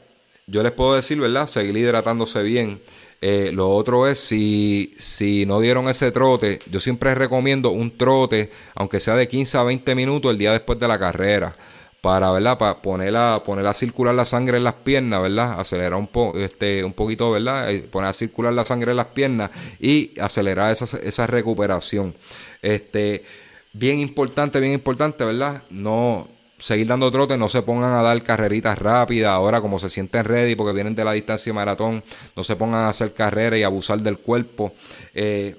yo 0.49 0.63
les 0.63 0.71
puedo 0.71 0.95
decir, 0.95 1.19
¿verdad? 1.19 1.47
Seguir 1.47 1.77
hidratándose 1.77 2.41
bien. 2.43 2.81
Eh, 3.21 3.51
lo 3.53 3.69
otro 3.69 4.07
es, 4.07 4.19
si, 4.19 4.93
si 4.97 5.45
no 5.45 5.59
dieron 5.59 5.89
ese 5.89 6.11
trote, 6.11 6.59
yo 6.71 6.79
siempre 6.79 7.13
recomiendo 7.15 7.71
un 7.71 7.97
trote, 7.97 8.49
aunque 8.75 8.99
sea 8.99 9.15
de 9.15 9.27
15 9.27 9.57
a 9.57 9.63
20 9.63 9.93
minutos 9.95 10.31
el 10.31 10.37
día 10.37 10.53
después 10.53 10.79
de 10.79 10.87
la 10.87 10.97
carrera, 10.97 11.55
para, 12.01 12.31
¿verdad? 12.31 12.57
Para 12.57 12.81
poner 12.81 13.15
a, 13.17 13.35
a 13.35 13.73
circular 13.73 14.15
la 14.15 14.25
sangre 14.25 14.57
en 14.57 14.63
las 14.63 14.75
piernas, 14.75 15.21
¿verdad? 15.21 15.59
Acelerar 15.59 15.95
un, 15.95 16.07
po, 16.07 16.33
este, 16.37 16.83
un 16.83 16.93
poquito, 16.93 17.31
¿verdad? 17.31 17.71
Eh, 17.71 17.81
poner 17.81 18.09
a 18.09 18.13
circular 18.13 18.53
la 18.53 18.65
sangre 18.65 18.91
en 18.91 18.97
las 18.97 19.07
piernas 19.07 19.51
y 19.81 20.17
acelerar 20.19 20.71
esa, 20.71 20.97
esa 20.99 21.27
recuperación. 21.27 22.15
Este, 22.61 23.25
bien 23.73 23.99
importante, 23.99 24.61
bien 24.61 24.73
importante, 24.73 25.25
¿verdad? 25.25 25.63
No, 25.69 26.29
seguir 26.59 26.87
dando 26.87 27.11
trote, 27.11 27.37
no 27.37 27.49
se 27.49 27.61
pongan 27.61 27.93
a 27.93 28.01
dar 28.01 28.21
carreritas 28.21 28.77
rápidas, 28.77 29.31
ahora 29.31 29.61
como 29.61 29.79
se 29.79 29.89
sienten 29.89 30.25
ready 30.25 30.55
porque 30.55 30.73
vienen 30.73 30.95
de 30.95 31.03
la 31.03 31.13
distancia 31.13 31.53
maratón, 31.53 32.03
no 32.35 32.43
se 32.43 32.55
pongan 32.55 32.81
a 32.81 32.89
hacer 32.89 33.13
carreras 33.13 33.59
y 33.59 33.63
abusar 33.63 34.01
del 34.01 34.17
cuerpo. 34.19 34.73
Eh, 35.13 35.55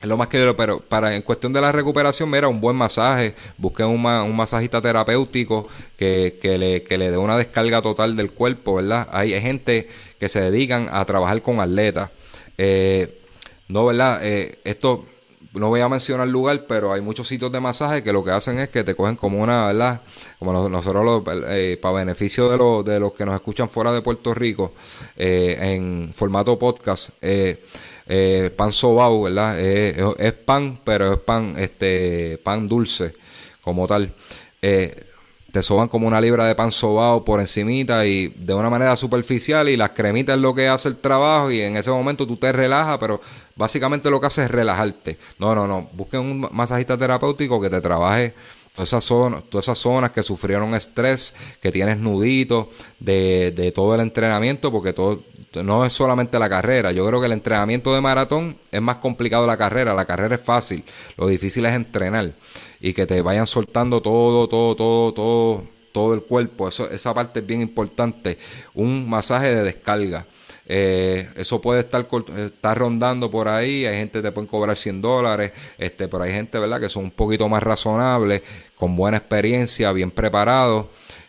es 0.00 0.06
lo 0.06 0.16
más 0.16 0.28
que 0.28 0.38
yo, 0.38 0.54
pero 0.54 0.78
para 0.78 1.16
en 1.16 1.22
cuestión 1.22 1.52
de 1.52 1.60
la 1.60 1.72
recuperación, 1.72 2.30
mira, 2.30 2.46
un 2.46 2.60
buen 2.60 2.76
masaje, 2.76 3.34
busquen 3.56 3.86
un, 3.86 4.06
un 4.06 4.36
masajista 4.36 4.80
terapéutico 4.80 5.66
que, 5.96 6.38
que, 6.40 6.56
le, 6.56 6.84
que 6.84 6.98
le 6.98 7.10
dé 7.10 7.16
una 7.16 7.36
descarga 7.36 7.82
total 7.82 8.14
del 8.14 8.30
cuerpo, 8.30 8.76
¿verdad? 8.76 9.08
Hay, 9.10 9.32
gente 9.40 9.88
que 10.20 10.28
se 10.28 10.40
dedican 10.40 10.88
a 10.92 11.04
trabajar 11.04 11.42
con 11.42 11.58
atletas. 11.58 12.10
Eh, 12.58 13.22
no, 13.66 13.86
¿verdad? 13.86 14.20
Eh, 14.22 14.60
esto 14.62 15.04
no 15.52 15.68
voy 15.68 15.80
a 15.80 15.88
mencionar 15.88 16.28
lugar, 16.28 16.66
pero 16.66 16.92
hay 16.92 17.00
muchos 17.00 17.26
sitios 17.28 17.50
de 17.50 17.60
masaje 17.60 18.02
que 18.02 18.12
lo 18.12 18.24
que 18.24 18.30
hacen 18.30 18.58
es 18.58 18.68
que 18.68 18.84
te 18.84 18.94
cogen 18.94 19.16
como 19.16 19.40
una, 19.40 19.66
¿verdad? 19.66 20.02
Como 20.38 20.68
nosotros, 20.68 21.22
eh, 21.48 21.78
para 21.80 21.94
beneficio 21.96 22.48
de, 22.48 22.92
de 22.92 23.00
los 23.00 23.12
que 23.14 23.24
nos 23.24 23.34
escuchan 23.34 23.68
fuera 23.68 23.92
de 23.92 24.02
Puerto 24.02 24.34
Rico, 24.34 24.72
eh, 25.16 25.56
en 25.60 26.12
formato 26.12 26.58
podcast, 26.58 27.10
eh, 27.22 27.64
eh 28.06 28.52
pan 28.56 28.72
sobao, 28.72 29.22
¿verdad? 29.22 29.58
es 29.58 30.32
pan, 30.32 30.80
pero 30.84 31.12
es 31.12 31.18
pan, 31.20 31.54
este, 31.56 32.38
pan 32.42 32.66
dulce, 32.66 33.14
como 33.62 33.86
tal. 33.86 34.12
Eh, 34.60 35.07
te 35.50 35.62
soban 35.62 35.88
como 35.88 36.06
una 36.06 36.20
libra 36.20 36.46
de 36.46 36.54
pan 36.54 36.70
sobao 36.70 37.24
por 37.24 37.40
encimita 37.40 38.04
y 38.04 38.28
de 38.28 38.52
una 38.52 38.68
manera 38.68 38.96
superficial 38.96 39.68
y 39.68 39.76
las 39.76 39.90
cremitas 39.90 40.36
es 40.36 40.42
lo 40.42 40.54
que 40.54 40.68
hace 40.68 40.88
el 40.88 40.96
trabajo 40.96 41.50
y 41.50 41.60
en 41.60 41.76
ese 41.76 41.90
momento 41.90 42.26
tú 42.26 42.36
te 42.36 42.52
relajas, 42.52 42.98
pero 42.98 43.20
básicamente 43.56 44.10
lo 44.10 44.20
que 44.20 44.26
hace 44.26 44.44
es 44.44 44.50
relajarte. 44.50 45.18
No, 45.38 45.54
no, 45.54 45.66
no, 45.66 45.88
busquen 45.92 46.20
un 46.20 46.48
masajista 46.52 46.98
terapéutico 46.98 47.60
que 47.60 47.70
te 47.70 47.80
trabaje 47.80 48.34
todas 48.74 48.90
esas 48.90 49.04
zonas, 49.04 49.42
todas 49.48 49.64
esas 49.64 49.78
zonas 49.78 50.10
que 50.10 50.22
sufrieron 50.22 50.74
estrés, 50.74 51.34
que 51.60 51.72
tienes 51.72 51.98
nuditos 51.98 52.66
de, 53.00 53.50
de 53.56 53.72
todo 53.72 53.94
el 53.94 54.02
entrenamiento, 54.02 54.70
porque 54.70 54.92
todo 54.92 55.22
no 55.54 55.84
es 55.84 55.94
solamente 55.94 56.38
la 56.38 56.48
carrera. 56.48 56.92
Yo 56.92 57.06
creo 57.06 57.20
que 57.20 57.26
el 57.26 57.32
entrenamiento 57.32 57.94
de 57.94 58.00
maratón 58.02 58.58
es 58.70 58.82
más 58.82 58.96
complicado 58.96 59.46
la 59.46 59.56
carrera. 59.56 59.94
La 59.94 60.04
carrera 60.04 60.34
es 60.36 60.42
fácil, 60.42 60.84
lo 61.16 61.26
difícil 61.26 61.64
es 61.66 61.72
entrenar 61.72 62.34
y 62.80 62.92
que 62.92 63.06
te 63.06 63.20
vayan 63.22 63.46
soltando 63.46 64.00
todo, 64.00 64.48
todo, 64.48 64.76
todo, 64.76 65.12
todo, 65.12 65.64
todo 65.92 66.14
el 66.14 66.22
cuerpo. 66.22 66.68
Eso, 66.68 66.90
esa 66.90 67.14
parte 67.14 67.40
es 67.40 67.46
bien 67.46 67.60
importante. 67.60 68.38
Un 68.74 69.08
masaje 69.08 69.54
de 69.54 69.62
descarga. 69.62 70.26
Eh, 70.70 71.28
eso 71.36 71.60
puede 71.60 71.80
estar, 71.80 72.06
estar 72.36 72.78
rondando 72.78 73.30
por 73.30 73.48
ahí. 73.48 73.86
Hay 73.86 73.96
gente 73.96 74.18
que 74.18 74.22
te 74.22 74.32
pueden 74.32 74.48
cobrar 74.48 74.76
100 74.76 75.00
dólares, 75.00 75.52
este, 75.78 76.08
pero 76.08 76.24
hay 76.24 76.32
gente, 76.32 76.58
¿verdad?, 76.58 76.80
que 76.80 76.88
son 76.88 77.04
un 77.04 77.10
poquito 77.10 77.48
más 77.48 77.62
razonables, 77.62 78.42
con 78.76 78.94
buena 78.94 79.16
experiencia, 79.16 79.92
bien 79.92 80.10
preparados 80.10 80.86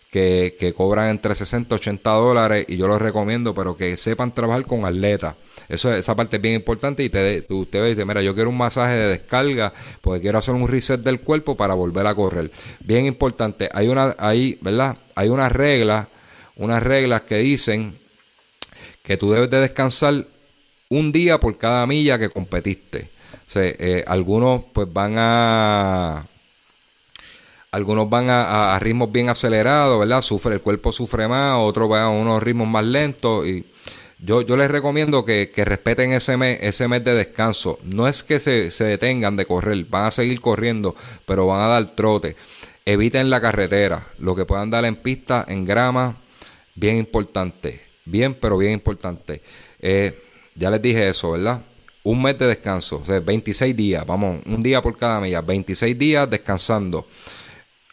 que, 0.10 0.74
cobran 0.76 1.10
entre 1.10 1.36
60 1.36 1.76
y 1.76 1.78
80 1.78 2.10
dólares 2.12 2.66
y 2.68 2.78
yo 2.78 2.88
los 2.88 3.02
recomiendo, 3.02 3.54
pero 3.54 3.78
que 3.78 3.96
sepan 3.98 4.34
trabajar 4.34 4.66
con 4.66 4.86
atletas. 4.86 5.36
Eso, 5.68 5.94
esa 5.94 6.16
parte 6.16 6.38
es 6.38 6.42
bien 6.42 6.56
importante 6.56 7.04
y 7.04 7.10
te, 7.10 7.46
usted 7.50 7.86
dice, 7.90 8.06
mira, 8.06 8.22
yo 8.22 8.34
quiero 8.34 8.50
un 8.50 8.58
masaje 8.58 8.94
de 8.94 9.08
descarga 9.10 9.72
porque 10.02 10.22
quiero 10.22 10.40
hacer 10.40 10.56
un 10.56 10.68
reset 10.68 11.02
del 11.02 11.22
cuerpo 11.22 11.56
para 11.56 11.76
volver 11.76 12.08
a 12.08 12.16
correr. 12.16 12.52
Bien 12.80 13.06
importante, 13.06 13.70
hay 13.72 13.88
una, 13.88 14.16
hay, 14.18 14.58
¿verdad? 14.62 14.98
Hay 15.14 15.30
unas 15.30 15.52
reglas, 15.52 16.08
unas 16.56 16.82
reglas 16.82 17.22
que 17.22 17.38
dicen 17.38 18.00
que 19.04 19.18
tú 19.18 19.32
debes 19.32 19.50
de 19.50 19.60
descansar 19.60 20.26
un 20.90 21.12
día 21.12 21.40
por 21.40 21.58
cada 21.58 21.86
milla 21.86 22.18
que 22.18 22.30
competiste. 22.30 23.10
O 23.56 23.60
eh, 23.60 24.04
algunos 24.08 24.64
pues 24.74 24.92
van 24.92 25.16
a 25.18 26.26
algunos 27.72 28.10
van 28.10 28.30
a, 28.30 28.78
ritmos 28.80 29.12
bien 29.12 29.30
acelerados, 29.30 30.00
¿verdad? 30.00 30.22
Sufre, 30.22 30.54
el 30.56 30.62
cuerpo 30.62 30.92
sufre 30.92 31.28
más, 31.28 31.58
otros 31.60 31.90
van 31.90 32.04
a 32.04 32.10
unos 32.10 32.42
ritmos 32.42 32.68
más 32.68 32.84
lentos 32.84 33.48
y 33.48 33.66
yo, 34.22 34.42
yo 34.42 34.58
les 34.58 34.70
recomiendo 34.70 35.24
que, 35.24 35.52
respeten 35.56 36.12
ese 36.12 36.36
mes, 36.36 36.60
ese 36.62 36.88
mes 36.88 37.04
de 37.04 37.16
descanso. 37.16 37.80
No 37.84 38.08
es 38.08 38.24
que 38.24 38.40
se, 38.40 38.70
se, 38.72 38.84
detengan 38.84 39.38
de 39.38 39.46
correr, 39.46 39.86
van 39.86 40.06
a 40.06 40.12
seguir 40.12 40.42
corriendo, 40.42 40.96
pero 41.26 41.48
van 41.48 41.62
a 41.62 41.68
dar 41.68 41.86
trote. 41.92 42.36
Eviten 42.86 43.30
la 43.30 43.40
carretera, 43.40 44.08
lo 44.18 44.36
que 44.36 44.46
puedan 44.46 44.72
dar 44.72 44.84
en 44.84 44.98
pista, 44.98 45.46
en 45.48 45.64
grama, 45.64 46.18
bien 46.76 46.98
importante. 46.98 47.82
Bien, 48.04 48.34
pero 48.34 48.58
bien 48.58 48.74
importante. 48.74 49.42
Eh, 49.80 50.22
ya 50.56 50.72
les 50.72 50.82
dije 50.82 51.08
eso, 51.08 51.32
¿verdad? 51.32 51.62
Un 52.04 52.22
mes 52.24 52.38
de 52.40 52.48
descanso, 52.48 53.02
o 53.04 53.06
sea, 53.06 53.20
26 53.20 53.76
días, 53.76 54.06
vamos, 54.06 54.42
un 54.46 54.64
día 54.64 54.82
por 54.82 54.98
cada 54.98 55.22
milla, 55.22 55.42
26 55.42 55.98
días 55.98 56.30
descansando. 56.30 57.06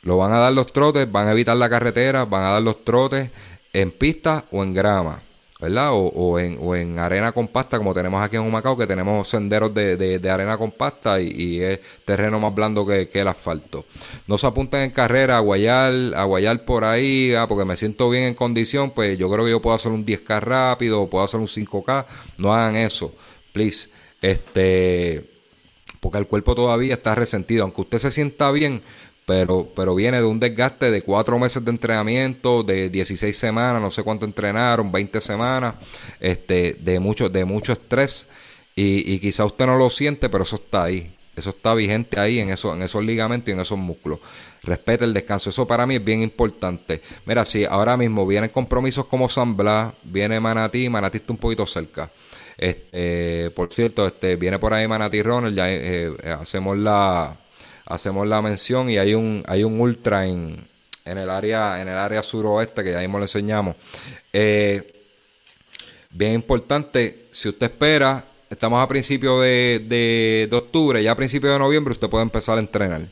Lo 0.02 0.16
van 0.16 0.32
a 0.32 0.38
dar 0.38 0.52
los 0.52 0.72
trotes, 0.72 1.10
van 1.10 1.28
a 1.28 1.32
evitar 1.32 1.56
la 1.56 1.68
carretera, 1.68 2.24
van 2.24 2.44
a 2.44 2.50
dar 2.50 2.62
los 2.62 2.84
trotes 2.84 3.30
en 3.72 3.90
pista 3.90 4.44
o 4.50 4.62
en 4.62 4.74
grama. 4.74 5.22
¿verdad? 5.58 5.88
O, 5.92 6.38
en, 6.38 6.58
o 6.60 6.76
en 6.76 6.98
arena 6.98 7.32
compacta, 7.32 7.78
como 7.78 7.94
tenemos 7.94 8.22
aquí 8.22 8.36
en 8.36 8.42
Humacao, 8.42 8.76
que 8.76 8.86
tenemos 8.86 9.26
senderos 9.26 9.72
de, 9.72 9.96
de, 9.96 10.30
arena 10.30 10.58
compacta 10.58 11.18
y, 11.20 11.62
es 11.62 11.80
terreno 12.04 12.38
más 12.38 12.54
blando 12.54 12.86
que, 12.86 13.08
el 13.12 13.28
asfalto. 13.28 13.86
No 14.26 14.36
se 14.36 14.46
apunten 14.46 14.82
en 14.82 14.90
carrera 14.90 15.38
a 15.38 15.40
guayar, 15.40 15.92
a 16.14 16.24
guayar 16.24 16.64
por 16.66 16.84
ahí, 16.84 17.34
ah, 17.34 17.46
porque 17.48 17.64
me 17.64 17.76
siento 17.76 18.10
bien 18.10 18.24
en 18.24 18.34
condición, 18.34 18.90
pues 18.90 19.16
yo 19.16 19.30
creo 19.30 19.46
que 19.46 19.50
yo 19.50 19.62
puedo 19.62 19.74
hacer 19.74 19.92
un 19.92 20.04
10K 20.04 20.40
rápido, 20.40 21.02
o 21.02 21.10
puedo 21.10 21.24
hacer 21.24 21.40
un 21.40 21.48
5K. 21.48 22.04
No 22.38 22.54
hagan 22.54 22.76
eso, 22.76 23.14
please. 23.52 23.88
Este 24.20 25.36
porque 26.00 26.18
el 26.18 26.26
cuerpo 26.28 26.54
todavía 26.54 26.94
está 26.94 27.14
resentido. 27.14 27.64
Aunque 27.64 27.80
usted 27.80 27.98
se 27.98 28.10
sienta 28.12 28.52
bien, 28.52 28.82
pero, 29.26 29.68
pero 29.74 29.94
viene 29.94 30.18
de 30.18 30.24
un 30.24 30.38
desgaste 30.38 30.90
de 30.92 31.02
cuatro 31.02 31.38
meses 31.38 31.62
de 31.64 31.70
entrenamiento, 31.72 32.62
de 32.62 32.88
16 32.88 33.36
semanas, 33.36 33.82
no 33.82 33.90
sé 33.90 34.04
cuánto 34.04 34.24
entrenaron, 34.24 34.92
20 34.92 35.20
semanas, 35.20 35.74
este, 36.20 36.78
de 36.80 37.00
mucho, 37.00 37.28
de 37.28 37.44
mucho 37.44 37.72
estrés. 37.72 38.28
Y, 38.76 39.12
y 39.12 39.18
quizá 39.18 39.44
usted 39.44 39.66
no 39.66 39.76
lo 39.76 39.90
siente, 39.90 40.28
pero 40.28 40.44
eso 40.44 40.56
está 40.56 40.84
ahí. 40.84 41.12
Eso 41.34 41.50
está 41.50 41.74
vigente 41.74 42.20
ahí 42.20 42.38
en, 42.38 42.50
eso, 42.50 42.72
en 42.72 42.82
esos 42.82 43.04
ligamentos 43.04 43.48
y 43.48 43.52
en 43.52 43.60
esos 43.60 43.76
músculos. 43.76 44.20
Respete 44.62 45.04
el 45.04 45.12
descanso. 45.12 45.50
Eso 45.50 45.66
para 45.66 45.86
mí 45.86 45.96
es 45.96 46.04
bien 46.04 46.22
importante. 46.22 47.02
Mira, 47.26 47.44
si 47.44 47.64
ahora 47.64 47.96
mismo 47.96 48.26
vienen 48.26 48.50
compromisos 48.50 49.06
como 49.06 49.28
San 49.28 49.56
Blas, 49.56 49.92
viene 50.04 50.38
Manatí, 50.38 50.88
Manatí 50.88 51.18
está 51.18 51.32
un 51.32 51.38
poquito 51.38 51.66
cerca. 51.66 52.10
Este, 52.56 53.50
por 53.50 53.72
cierto, 53.72 54.06
este, 54.06 54.36
viene 54.36 54.58
por 54.58 54.72
ahí 54.72 54.86
Manatí 54.86 55.20
Ronald, 55.20 55.56
ya 55.56 55.66
eh, 55.68 56.14
hacemos 56.40 56.78
la 56.78 57.36
hacemos 57.86 58.26
la 58.26 58.42
mención 58.42 58.90
y 58.90 58.98
hay 58.98 59.14
un 59.14 59.42
hay 59.46 59.64
un 59.64 59.80
ultra 59.80 60.26
en, 60.26 60.66
en 61.04 61.18
el 61.18 61.30
área 61.30 61.80
en 61.80 61.88
el 61.88 61.96
área 61.96 62.22
suroeste 62.22 62.84
que 62.84 62.92
ya 62.92 63.00
mismo 63.00 63.18
le 63.18 63.24
enseñamos. 63.24 63.76
Eh, 64.32 64.92
bien 66.10 66.34
importante, 66.34 67.26
si 67.30 67.48
usted 67.48 67.66
espera, 67.66 68.24
estamos 68.50 68.82
a 68.82 68.88
principios 68.88 69.42
de, 69.42 69.84
de, 69.86 70.48
de 70.50 70.56
octubre, 70.56 71.02
ya 71.02 71.12
a 71.12 71.16
principios 71.16 71.52
de 71.52 71.58
noviembre 71.58 71.92
usted 71.92 72.08
puede 72.08 72.22
empezar 72.22 72.58
a 72.58 72.60
entrenar. 72.60 73.02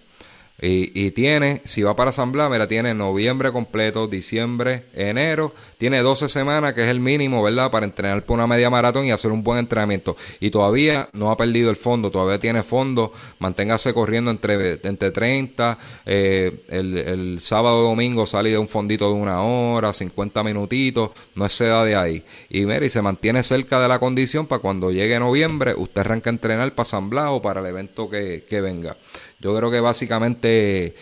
Y, 0.61 1.11
tiene, 1.11 1.62
si 1.64 1.82
va 1.82 1.96
para 1.96 2.12
San 2.12 2.30
Blas, 2.30 2.48
mira, 2.48 2.68
tiene 2.68 2.94
noviembre 2.94 3.50
completo, 3.50 4.07
diciembre, 4.07 4.84
enero, 4.94 5.52
tiene 5.78 5.98
12 5.98 6.28
semanas, 6.28 6.74
que 6.74 6.84
es 6.84 6.88
el 6.88 7.00
mínimo, 7.00 7.42
¿verdad? 7.42 7.72
Para 7.72 7.86
entrenar 7.86 8.24
por 8.24 8.36
una 8.36 8.46
media 8.46 8.70
maratón 8.70 9.05
y 9.05 9.11
hacer 9.11 9.32
un 9.32 9.42
buen 9.42 9.59
entrenamiento. 9.59 10.16
Y 10.38 10.50
todavía 10.50 11.09
no 11.12 11.32
ha 11.32 11.36
perdido 11.36 11.70
el 11.70 11.76
fondo, 11.76 12.11
todavía 12.11 12.38
tiene 12.38 12.62
fondo, 12.62 13.12
manténgase 13.40 13.92
corriendo 13.92 14.30
entre, 14.30 14.80
entre 14.84 15.11
30, 15.11 15.76
eh, 16.07 16.64
el, 16.68 16.98
el 16.98 17.40
sábado 17.40 17.82
domingo 17.82 18.24
sale 18.24 18.50
de 18.50 18.59
un 18.59 18.68
fondito 18.68 19.09
de 19.09 19.14
una 19.14 19.42
hora, 19.42 19.92
50 19.92 20.44
minutitos, 20.44 21.11
no 21.34 21.46
exceda 21.46 21.84
de 21.84 21.96
ahí. 21.96 22.24
Y 22.48 22.64
mira, 22.64 22.86
y 22.86 22.90
se 22.90 23.02
mantiene 23.02 23.42
cerca 23.42 23.80
de 23.80 23.88
la 23.88 23.98
condición 23.98 24.46
para 24.46 24.62
cuando 24.62 24.92
llegue 24.92 25.18
noviembre, 25.18 25.74
usted 25.76 26.02
arranca 26.02 26.30
a 26.30 26.32
entrenar 26.32 26.74
para 26.74 26.84
San 26.86 27.11
Blas 27.11 27.26
o 27.30 27.42
para 27.42 27.61
el 27.61 27.66
evento 27.66 28.09
que, 28.09 28.46
que 28.48 28.61
venga. 28.61 28.96
Yo 29.45 29.55
creo 29.55 29.70
que 29.70 29.80
básicamente 29.80 30.95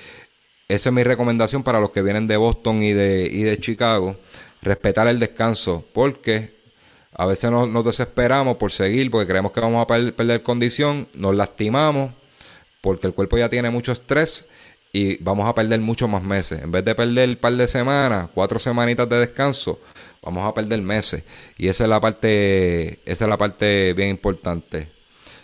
esa 0.66 0.88
es 0.88 0.92
mi 0.92 1.04
recomendación 1.04 1.62
para 1.62 1.78
los 1.78 1.90
que 1.90 2.02
vienen 2.02 2.26
de 2.26 2.36
Boston 2.36 2.82
y 2.82 2.92
de, 2.92 3.30
y 3.30 3.44
de 3.44 3.56
Chicago. 3.58 4.16
Respetar 4.62 5.06
el 5.06 5.20
descanso, 5.20 5.84
porque 5.92 6.52
a 7.14 7.24
veces 7.26 7.52
nos, 7.52 7.84
desesperamos 7.84 8.56
por 8.56 8.72
seguir, 8.72 9.12
porque 9.12 9.28
creemos 9.28 9.52
que 9.52 9.60
vamos 9.60 9.80
a 9.80 9.86
perder, 9.86 10.42
condición, 10.42 11.06
nos 11.14 11.36
lastimamos, 11.36 12.10
porque 12.80 13.06
el 13.06 13.14
cuerpo 13.14 13.38
ya 13.38 13.48
tiene 13.48 13.70
mucho 13.70 13.92
estrés 13.92 14.46
y 14.92 15.22
vamos 15.22 15.48
a 15.48 15.54
perder 15.54 15.80
muchos 15.80 16.10
más 16.10 16.24
meses. 16.24 16.62
En 16.62 16.72
vez 16.72 16.84
de 16.84 16.96
perder 16.96 17.28
un 17.28 17.36
par 17.36 17.52
de 17.52 17.68
semanas, 17.68 18.28
cuatro 18.34 18.58
semanitas 18.58 19.08
de 19.08 19.20
descanso, 19.20 19.78
vamos 20.20 20.48
a 20.48 20.52
perder 20.52 20.82
meses. 20.82 21.22
Y 21.58 21.68
esa 21.68 21.84
es 21.84 21.90
la 21.90 22.00
parte, 22.00 22.98
esa 23.04 23.24
es 23.24 23.28
la 23.28 23.38
parte 23.38 23.92
bien 23.92 24.08
importante. 24.08 25.01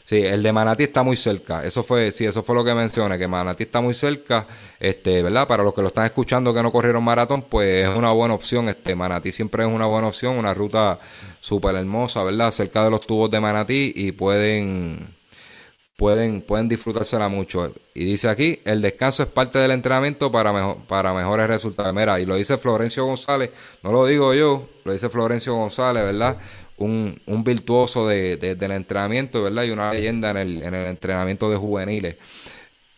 Sí, 0.08 0.24
el 0.24 0.42
de 0.42 0.54
Manatí 0.54 0.84
está 0.84 1.02
muy 1.02 1.18
cerca. 1.18 1.62
Eso 1.66 1.82
fue, 1.82 2.10
sí, 2.12 2.24
eso 2.24 2.42
fue 2.42 2.54
lo 2.54 2.64
que 2.64 2.74
mencioné, 2.74 3.18
que 3.18 3.28
Manatí 3.28 3.64
está 3.64 3.82
muy 3.82 3.92
cerca, 3.92 4.46
este, 4.80 5.22
¿verdad? 5.22 5.46
Para 5.46 5.62
los 5.62 5.74
que 5.74 5.82
lo 5.82 5.88
están 5.88 6.06
escuchando 6.06 6.54
que 6.54 6.62
no 6.62 6.72
corrieron 6.72 7.04
maratón, 7.04 7.42
pues 7.42 7.86
es 7.86 7.94
una 7.94 8.10
buena 8.12 8.32
opción. 8.32 8.70
Este, 8.70 8.94
Manatí 8.94 9.32
siempre 9.32 9.64
es 9.64 9.70
una 9.70 9.84
buena 9.84 10.08
opción, 10.08 10.38
una 10.38 10.54
ruta 10.54 10.98
súper 11.40 11.76
hermosa, 11.76 12.24
¿verdad? 12.24 12.50
Cerca 12.52 12.84
de 12.84 12.90
los 12.90 13.02
tubos 13.02 13.30
de 13.30 13.38
Manatí 13.38 13.92
y 13.94 14.12
pueden, 14.12 15.14
pueden, 15.98 16.40
pueden 16.40 16.70
disfrutársela 16.70 17.28
mucho. 17.28 17.74
Y 17.92 18.06
dice 18.06 18.30
aquí, 18.30 18.62
el 18.64 18.80
descanso 18.80 19.24
es 19.24 19.28
parte 19.28 19.58
del 19.58 19.72
entrenamiento 19.72 20.32
para, 20.32 20.54
mejor, 20.54 20.78
para 20.86 21.12
mejores 21.12 21.48
resultados. 21.48 21.92
Mira, 21.92 22.18
y 22.18 22.24
lo 22.24 22.36
dice 22.36 22.56
Florencio 22.56 23.04
González, 23.04 23.50
no 23.82 23.92
lo 23.92 24.06
digo 24.06 24.32
yo, 24.32 24.70
lo 24.84 24.92
dice 24.94 25.10
Florencio 25.10 25.54
González, 25.54 26.02
¿verdad? 26.02 26.38
Un, 26.78 27.20
un 27.26 27.44
virtuoso 27.44 28.08
de, 28.08 28.36
del 28.36 28.70
entrenamiento, 28.72 29.42
¿verdad? 29.42 29.64
Y 29.64 29.70
una 29.70 29.92
leyenda 29.92 30.30
en 30.30 30.36
el, 30.36 30.62
en 30.62 30.74
el 30.74 30.86
entrenamiento 30.86 31.50
de 31.50 31.56
juveniles. 31.56 32.16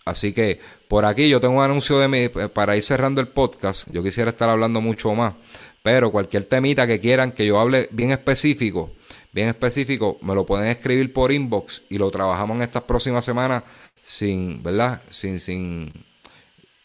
Así 0.04 0.32
que 0.32 0.60
por 0.88 1.04
aquí 1.04 1.28
yo 1.28 1.40
tengo 1.40 1.54
un 1.54 1.62
anuncio 1.62 1.98
de 1.98 2.08
mi, 2.08 2.28
para 2.28 2.76
ir 2.76 2.82
cerrando 2.82 3.20
el 3.20 3.28
podcast. 3.28 3.88
Yo 3.92 4.02
quisiera 4.02 4.30
estar 4.30 4.48
hablando 4.48 4.80
mucho 4.80 5.14
más, 5.14 5.34
pero 5.82 6.10
cualquier 6.10 6.44
temita 6.44 6.86
que 6.86 7.00
quieran 7.00 7.32
que 7.32 7.46
yo 7.46 7.60
hable 7.60 7.88
bien 7.92 8.10
específico, 8.10 8.90
bien 9.32 9.48
específico, 9.48 10.18
me 10.22 10.34
lo 10.34 10.44
pueden 10.44 10.68
escribir 10.68 11.12
por 11.12 11.32
inbox 11.32 11.82
y 11.88 11.98
lo 11.98 12.10
trabajamos 12.10 12.56
en 12.56 12.62
estas 12.62 12.82
próximas 12.82 13.24
semanas 13.24 13.62
sin, 14.04 14.62
¿verdad? 14.62 15.02
Sin, 15.10 15.38
sin, 15.38 15.92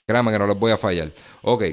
créanme 0.05 0.31
que 0.31 0.39
no 0.39 0.47
les 0.47 0.57
voy 0.57 0.71
a 0.71 0.77
fallar. 0.77 1.11
Ok. 1.41 1.63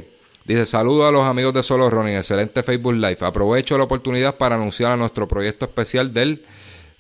Dice, 0.44 0.66
saludo 0.66 1.06
a 1.06 1.12
los 1.12 1.24
amigos 1.24 1.54
de 1.54 1.62
Solo 1.62 1.88
Running, 1.88 2.16
excelente 2.16 2.64
Facebook 2.64 2.94
Live. 2.94 3.18
Aprovecho 3.20 3.78
la 3.78 3.84
oportunidad 3.84 4.36
para 4.36 4.56
anunciar 4.56 4.90
a 4.90 4.96
nuestro 4.96 5.28
proyecto 5.28 5.66
especial 5.66 6.12
del 6.12 6.44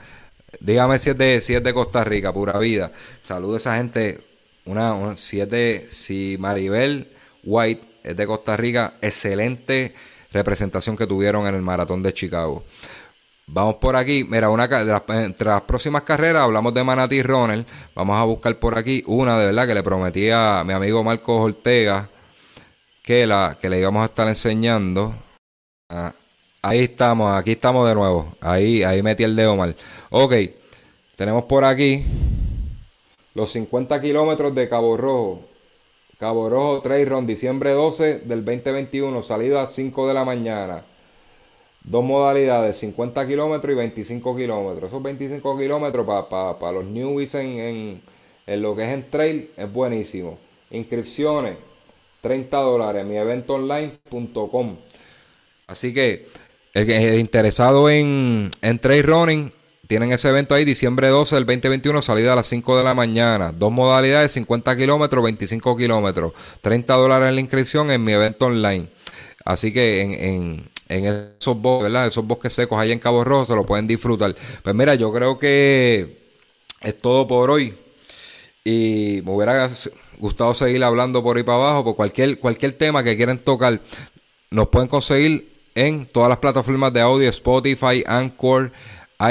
Dígame 0.61 0.97
si 1.01 1.11
es 1.11 1.19
de, 1.19 1.41
si 1.41 1.57
es 1.57 1.65
de 1.65 1.75
Costa 1.75 2.05
Rica, 2.05 2.33
pura 2.33 2.57
vida. 2.61 2.93
Saludo 3.21 3.55
a 3.55 3.57
esa 3.57 3.77
gente. 3.79 4.21
Una, 4.65 5.17
si 5.17 5.41
es 5.41 5.51
de, 5.51 5.87
si 5.89 6.37
Maribel 6.39 7.09
White 7.43 7.83
es 8.05 8.17
de 8.17 8.27
Costa 8.29 8.57
Rica, 8.57 8.95
excelente 9.03 9.93
representación 10.31 10.97
que 10.97 11.09
tuvieron 11.09 11.49
en 11.49 11.57
el 11.57 11.63
maratón 11.63 12.01
de 12.01 12.15
Chicago. 12.15 12.63
Vamos 13.49 13.75
por 13.81 13.97
aquí. 13.97 14.23
Mira, 14.23 14.51
una 14.51 14.69
de 14.69 14.85
las, 14.85 15.03
entre 15.09 15.49
las 15.49 15.63
próximas 15.63 16.03
carreras 16.03 16.45
hablamos 16.45 16.73
de 16.75 16.85
Manatí 16.85 17.25
Runner. 17.25 17.67
Vamos 17.93 18.17
a 18.17 18.23
buscar 18.23 18.57
por 18.61 18.79
aquí 18.79 19.03
una 19.09 19.37
de 19.37 19.47
verdad 19.47 19.67
que 19.67 19.75
le 19.75 19.83
prometí 19.83 20.31
a 20.31 20.63
mi 20.65 20.75
amigo 20.75 21.03
Marcos 21.03 21.41
Ortega 21.41 22.09
que, 23.09 23.27
la, 23.27 23.57
que 23.59 23.71
le 23.71 23.79
íbamos 23.79 24.03
a 24.03 24.05
estar 24.05 24.29
enseñando. 24.29 25.15
Ah, 25.89 26.13
ahí 26.61 26.81
estamos, 26.81 27.35
aquí 27.35 27.53
estamos 27.53 27.89
de 27.89 27.95
nuevo. 27.95 28.35
Ahí, 28.39 28.83
ahí 28.83 29.03
metí 29.03 29.25
el 29.25 29.35
dedo 29.35 29.57
mal. 29.57 29.75
Ok, 30.11 30.35
tenemos 31.17 31.45
por 31.45 31.65
aquí 31.65 32.05
los 33.33 33.51
50 33.53 33.99
kilómetros 34.03 34.55
de 34.55 34.69
Cabo 34.69 34.99
Rojo. 34.99 35.41
Cabo 36.19 36.51
Rojo 36.51 36.83
Trail 36.83 37.09
Run, 37.09 37.27
diciembre 37.27 37.71
12 37.71 38.19
del 38.27 38.45
2021, 38.45 39.23
salida 39.23 39.63
a 39.63 39.67
5 39.67 40.07
de 40.07 40.13
la 40.13 40.27
mañana. 40.27 40.85
Dos 41.83 42.05
modalidades, 42.05 42.77
50 42.77 43.27
kilómetros 43.27 43.73
y 43.73 43.77
25 43.77 44.37
kilómetros. 44.37 44.91
Esos 44.91 45.03
25 45.03 45.57
kilómetros 45.57 46.07
para 46.29 46.73
los 46.73 46.85
newbies 46.85 47.35
en, 47.37 48.03
en, 48.47 48.61
lo 48.63 48.77
que 48.77 48.83
es 48.83 48.91
en 48.91 49.09
trail 49.09 49.51
es 49.57 49.73
buenísimo. 49.73 50.37
Inscripciones, 50.71 51.57
30 52.21 52.57
dólares, 52.57 53.07
mi 53.07 53.17
evento 53.17 53.55
online.com. 53.55 54.79
Así 55.67 55.93
que 55.93 56.27
el, 56.75 57.19
interesado 57.19 57.91
en, 57.91 58.51
en 58.63 58.79
trail 58.79 59.03
running, 59.05 59.53
tienen 59.89 60.13
ese 60.13 60.29
evento 60.29 60.55
ahí, 60.55 60.67
diciembre 60.67 61.09
12 61.09 61.35
del 61.35 61.47
2021, 61.47 62.03
salida 62.03 62.35
a 62.35 62.37
las 62.37 62.47
5 62.47 62.77
de 62.77 62.85
la 62.85 62.93
mañana. 62.93 63.53
Dos 63.53 63.73
modalidades, 63.73 64.33
50 64.33 64.77
kilómetros, 64.77 65.25
25 65.25 65.77
kilómetros. 65.79 66.33
30 66.61 66.95
dólares 66.95 67.31
en 67.31 67.35
la 67.37 67.41
inscripción 67.41 67.91
en 67.91 68.05
mi 68.05 68.13
evento 68.13 68.47
online. 68.47 68.89
Así 69.47 69.73
que 69.73 70.03
en, 70.03 70.69
en, 70.89 71.05
esos 71.39 71.59
bosques. 71.59 71.95
Esos 72.07 72.27
bosques 72.27 72.53
secos 72.53 72.79
ahí 72.79 72.93
en 72.93 72.99
Cabo 72.99 73.25
Rojo 73.25 73.47
se 73.47 73.55
lo 73.55 73.65
pueden 73.65 73.87
disfrutar. 73.87 74.37
Pues 74.63 74.77
mira, 74.77 74.95
yo 74.95 75.11
creo 75.11 75.39
que 75.39 76.19
es 76.83 76.99
todo 76.99 77.27
por 77.27 77.51
hoy. 77.51 77.75
Y 78.63 79.23
me 79.25 79.33
hubiera 79.33 79.71
gustado 80.19 80.55
seguir 80.55 80.83
hablando 80.85 81.23
por 81.23 81.37
ahí 81.37 81.43
para 81.43 81.59
abajo. 81.59 81.85
Por 81.85 81.97
cualquier, 81.97 82.39
cualquier 82.39 82.73
tema 82.73 83.03
que 83.03 83.17
quieran 83.17 83.39
tocar, 83.39 83.81
nos 84.51 84.69
pueden 84.69 84.89
conseguir 84.89 85.53
en 85.75 86.07
todas 86.07 86.29
las 86.29 86.39
plataformas 86.39 86.93
de 86.93 87.01
audio, 87.01 87.29
Spotify, 87.29 88.05
Anchor 88.07 88.73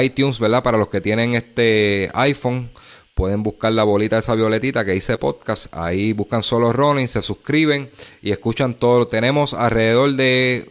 iTunes, 0.02 0.38
¿verdad? 0.38 0.62
Para 0.62 0.78
los 0.78 0.88
que 0.88 1.00
tienen 1.00 1.34
este 1.34 2.10
iPhone, 2.14 2.70
pueden 3.14 3.42
buscar 3.42 3.72
la 3.72 3.84
bolita 3.84 4.18
esa 4.18 4.34
violetita 4.34 4.84
que 4.84 4.92
dice 4.92 5.16
podcast. 5.18 5.74
Ahí 5.74 6.12
buscan 6.12 6.42
solo 6.42 6.72
Running, 6.72 7.08
se 7.08 7.22
suscriben 7.22 7.90
y 8.22 8.30
escuchan 8.30 8.74
todo. 8.74 9.08
Tenemos 9.08 9.54
alrededor 9.54 10.12
de 10.12 10.70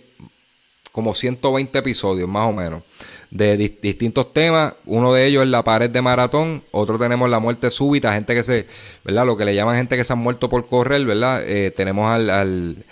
como 0.91 1.13
120 1.13 1.78
episodios, 1.78 2.30
más 2.30 2.47
o 2.47 2.53
menos, 2.53 2.84
de 3.32 3.58
distintos 3.58 4.34
temas. 4.34 4.74
Uno 4.86 5.14
de 5.14 5.26
ellos 5.26 5.44
es 5.44 5.50
la 5.50 5.64
pared 5.64 5.90
de 5.90 6.02
maratón. 6.02 6.64
Otro 6.72 6.98
tenemos 6.98 7.30
la 7.30 7.40
muerte 7.40 7.72
súbita, 7.72 8.14
gente 8.14 8.34
que 8.34 8.44
se, 8.44 8.68
¿verdad? 9.04 9.26
Lo 9.26 9.38
que 9.38 9.46
le 9.46 9.56
llaman 9.56 9.76
gente 9.76 9.98
que 9.98 10.06
se 10.06 10.14
han 10.14 10.20
muerto 10.20 10.50
por 10.50 10.68
correr, 10.68 11.06
¿verdad? 11.06 11.44
Eh, 11.46 11.72
tenemos 11.72 12.08
al, 12.08 12.30
al 12.30 12.86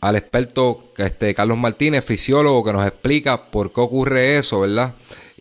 al 0.00 0.16
experto 0.16 0.92
este, 0.98 1.34
Carlos 1.34 1.56
Martínez, 1.56 2.04
fisiólogo, 2.04 2.62
que 2.62 2.74
nos 2.74 2.86
explica 2.86 3.46
por 3.46 3.72
qué 3.72 3.80
ocurre 3.80 4.36
eso, 4.36 4.60
¿verdad? 4.60 4.92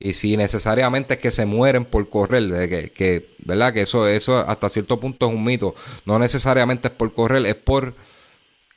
y 0.04 0.14
si 0.14 0.36
necesariamente 0.36 1.14
es 1.14 1.20
que 1.22 1.32
se 1.32 1.46
mueren 1.46 1.86
por 1.86 2.10
correr, 2.10 2.44
de 2.50 2.92
que, 2.92 3.30
¿verdad? 3.40 3.74
Que 3.74 3.84
eso, 3.84 4.06
eso 4.06 4.38
hasta 4.38 4.70
cierto 4.70 5.00
punto 5.00 5.28
es 5.28 5.34
un 5.34 5.46
mito. 5.46 5.76
No 6.06 6.20
necesariamente 6.20 6.90
es 6.90 6.94
por 6.94 7.14
correr, 7.14 7.46
es 7.46 7.56
por 7.56 7.96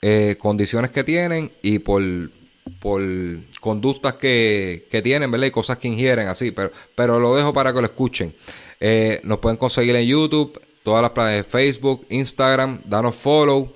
eh, 0.02 0.36
condiciones 0.38 0.92
que 0.92 1.02
tienen 1.02 1.50
y 1.62 1.80
por, 1.80 2.00
por 2.80 3.02
conductas 3.60 4.14
que, 4.14 4.86
que, 4.90 5.02
tienen, 5.02 5.30
¿verdad? 5.30 5.46
Y 5.46 5.50
cosas 5.50 5.78
que 5.78 5.88
ingieren, 5.88 6.28
así. 6.28 6.50
Pero, 6.50 6.70
pero 6.94 7.20
lo 7.20 7.34
dejo 7.34 7.52
para 7.52 7.72
que 7.72 7.80
lo 7.80 7.86
escuchen. 7.86 8.34
Eh, 8.80 9.20
nos 9.24 9.38
pueden 9.38 9.56
conseguir 9.56 9.96
en 9.96 10.06
YouTube, 10.06 10.60
todas 10.82 11.02
las 11.02 11.10
plataformas 11.10 11.46
de 11.46 11.50
Facebook, 11.50 12.06
Instagram, 12.10 12.80
danos 12.84 13.14
follow, 13.14 13.72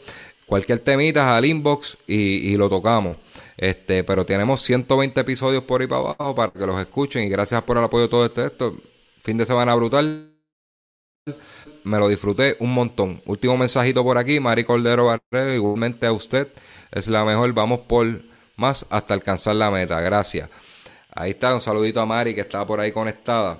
cualquier 0.46 0.80
temita 0.80 1.36
al 1.36 1.44
inbox 1.44 1.98
y, 2.06 2.52
y 2.52 2.56
lo 2.56 2.68
tocamos. 2.68 3.16
Este, 3.56 4.04
pero 4.04 4.24
tenemos 4.24 4.62
120 4.62 5.20
episodios 5.20 5.64
por 5.64 5.80
ahí 5.82 5.86
para 5.86 6.00
abajo 6.00 6.34
para 6.34 6.50
que 6.50 6.66
los 6.66 6.80
escuchen 6.80 7.24
y 7.24 7.28
gracias 7.28 7.62
por 7.62 7.76
el 7.76 7.84
apoyo 7.84 8.04
de 8.04 8.08
todo 8.08 8.24
este 8.24 8.46
esto. 8.46 8.76
Fin 9.22 9.36
de 9.36 9.44
semana 9.44 9.74
brutal. 9.74 10.34
Me 11.84 11.98
lo 11.98 12.08
disfruté 12.08 12.56
un 12.58 12.72
montón. 12.72 13.22
Último 13.26 13.56
mensajito 13.56 14.02
por 14.02 14.18
aquí, 14.18 14.40
Mari 14.40 14.64
Cordero 14.64 15.06
Barrero, 15.06 15.54
igualmente 15.54 16.06
a 16.06 16.12
usted. 16.12 16.48
Es 16.90 17.06
la 17.08 17.24
mejor, 17.24 17.52
vamos 17.52 17.80
por 17.80 18.29
más 18.60 18.86
hasta 18.90 19.14
alcanzar 19.14 19.56
la 19.56 19.70
meta. 19.70 20.00
Gracias. 20.00 20.48
Ahí 21.12 21.30
está, 21.30 21.54
un 21.54 21.60
saludito 21.60 22.00
a 22.00 22.06
Mari 22.06 22.34
que 22.34 22.42
está 22.42 22.64
por 22.64 22.78
ahí 22.78 22.92
conectada. 22.92 23.58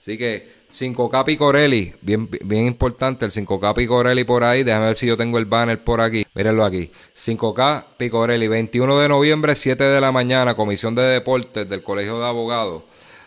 Así 0.00 0.18
que 0.18 0.60
5K 0.72 1.24
Picorelli, 1.24 1.94
bien, 2.00 2.28
bien 2.44 2.66
importante, 2.66 3.24
el 3.24 3.32
5K 3.32 3.74
Picorelli 3.74 4.24
por 4.24 4.44
ahí, 4.44 4.62
déjame 4.62 4.86
ver 4.86 4.96
si 4.96 5.06
yo 5.06 5.16
tengo 5.16 5.38
el 5.38 5.44
banner 5.44 5.82
por 5.82 6.00
aquí, 6.00 6.24
mírenlo 6.32 6.64
aquí, 6.64 6.90
5K 7.16 7.84
Picorelli, 7.96 8.46
21 8.46 8.98
de 9.00 9.08
noviembre, 9.08 9.54
7 9.56 9.82
de 9.82 10.00
la 10.00 10.12
mañana, 10.12 10.54
Comisión 10.54 10.94
de 10.94 11.02
Deportes 11.02 11.68
del 11.68 11.82
Colegio 11.82 12.20
de 12.20 12.26
Abogados, 12.26 12.84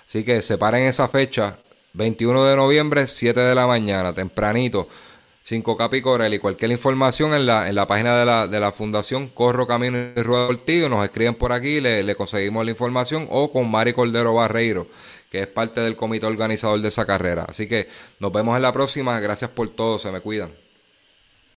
así 0.08 0.24
que 0.24 0.42
separen 0.42 0.84
esa 0.84 1.10
fecha, 1.10 1.58
21 1.94 2.46
de 2.46 2.56
noviembre, 2.56 3.08
7 3.08 3.40
de 3.40 3.56
la 3.56 3.68
mañana, 3.68 4.14
tempranito, 4.14 4.88
5K 5.46 5.90
Picorelli, 5.90 6.40
cualquier 6.40 6.72
información 6.72 7.34
en 7.34 7.46
la, 7.46 7.68
en 7.68 7.76
la 7.76 7.86
página 7.86 8.18
de 8.18 8.26
la, 8.26 8.48
de 8.48 8.60
la 8.60 8.72
Fundación 8.72 9.28
Corro 9.28 9.68
Camino 9.68 9.98
y 9.98 10.22
Rueda 10.22 10.48
Ortigo, 10.48 10.88
nos 10.88 11.04
escriben 11.04 11.36
por 11.36 11.52
aquí, 11.52 11.82
le, 11.82 12.04
le 12.04 12.16
conseguimos 12.16 12.64
la 12.64 12.72
información, 12.72 13.28
o 13.30 13.52
con 13.52 13.70
Mari 13.70 13.94
Cordero 13.94 14.34
Barreiro 14.34 14.88
que 15.34 15.42
es 15.42 15.48
parte 15.48 15.82
del 15.82 15.96
comité 15.96 16.28
organizador 16.28 16.80
de 16.80 16.90
esa 16.90 17.08
carrera. 17.08 17.48
Así 17.50 17.68
que 17.68 17.90
nos 18.20 18.32
vemos 18.32 18.56
en 18.56 18.62
la 18.62 18.72
próxima. 18.72 19.20
Gracias 19.20 19.50
por 19.50 19.68
todo. 19.68 19.98
Se 19.98 20.12
me 20.12 20.22
cuidan. 20.22 20.63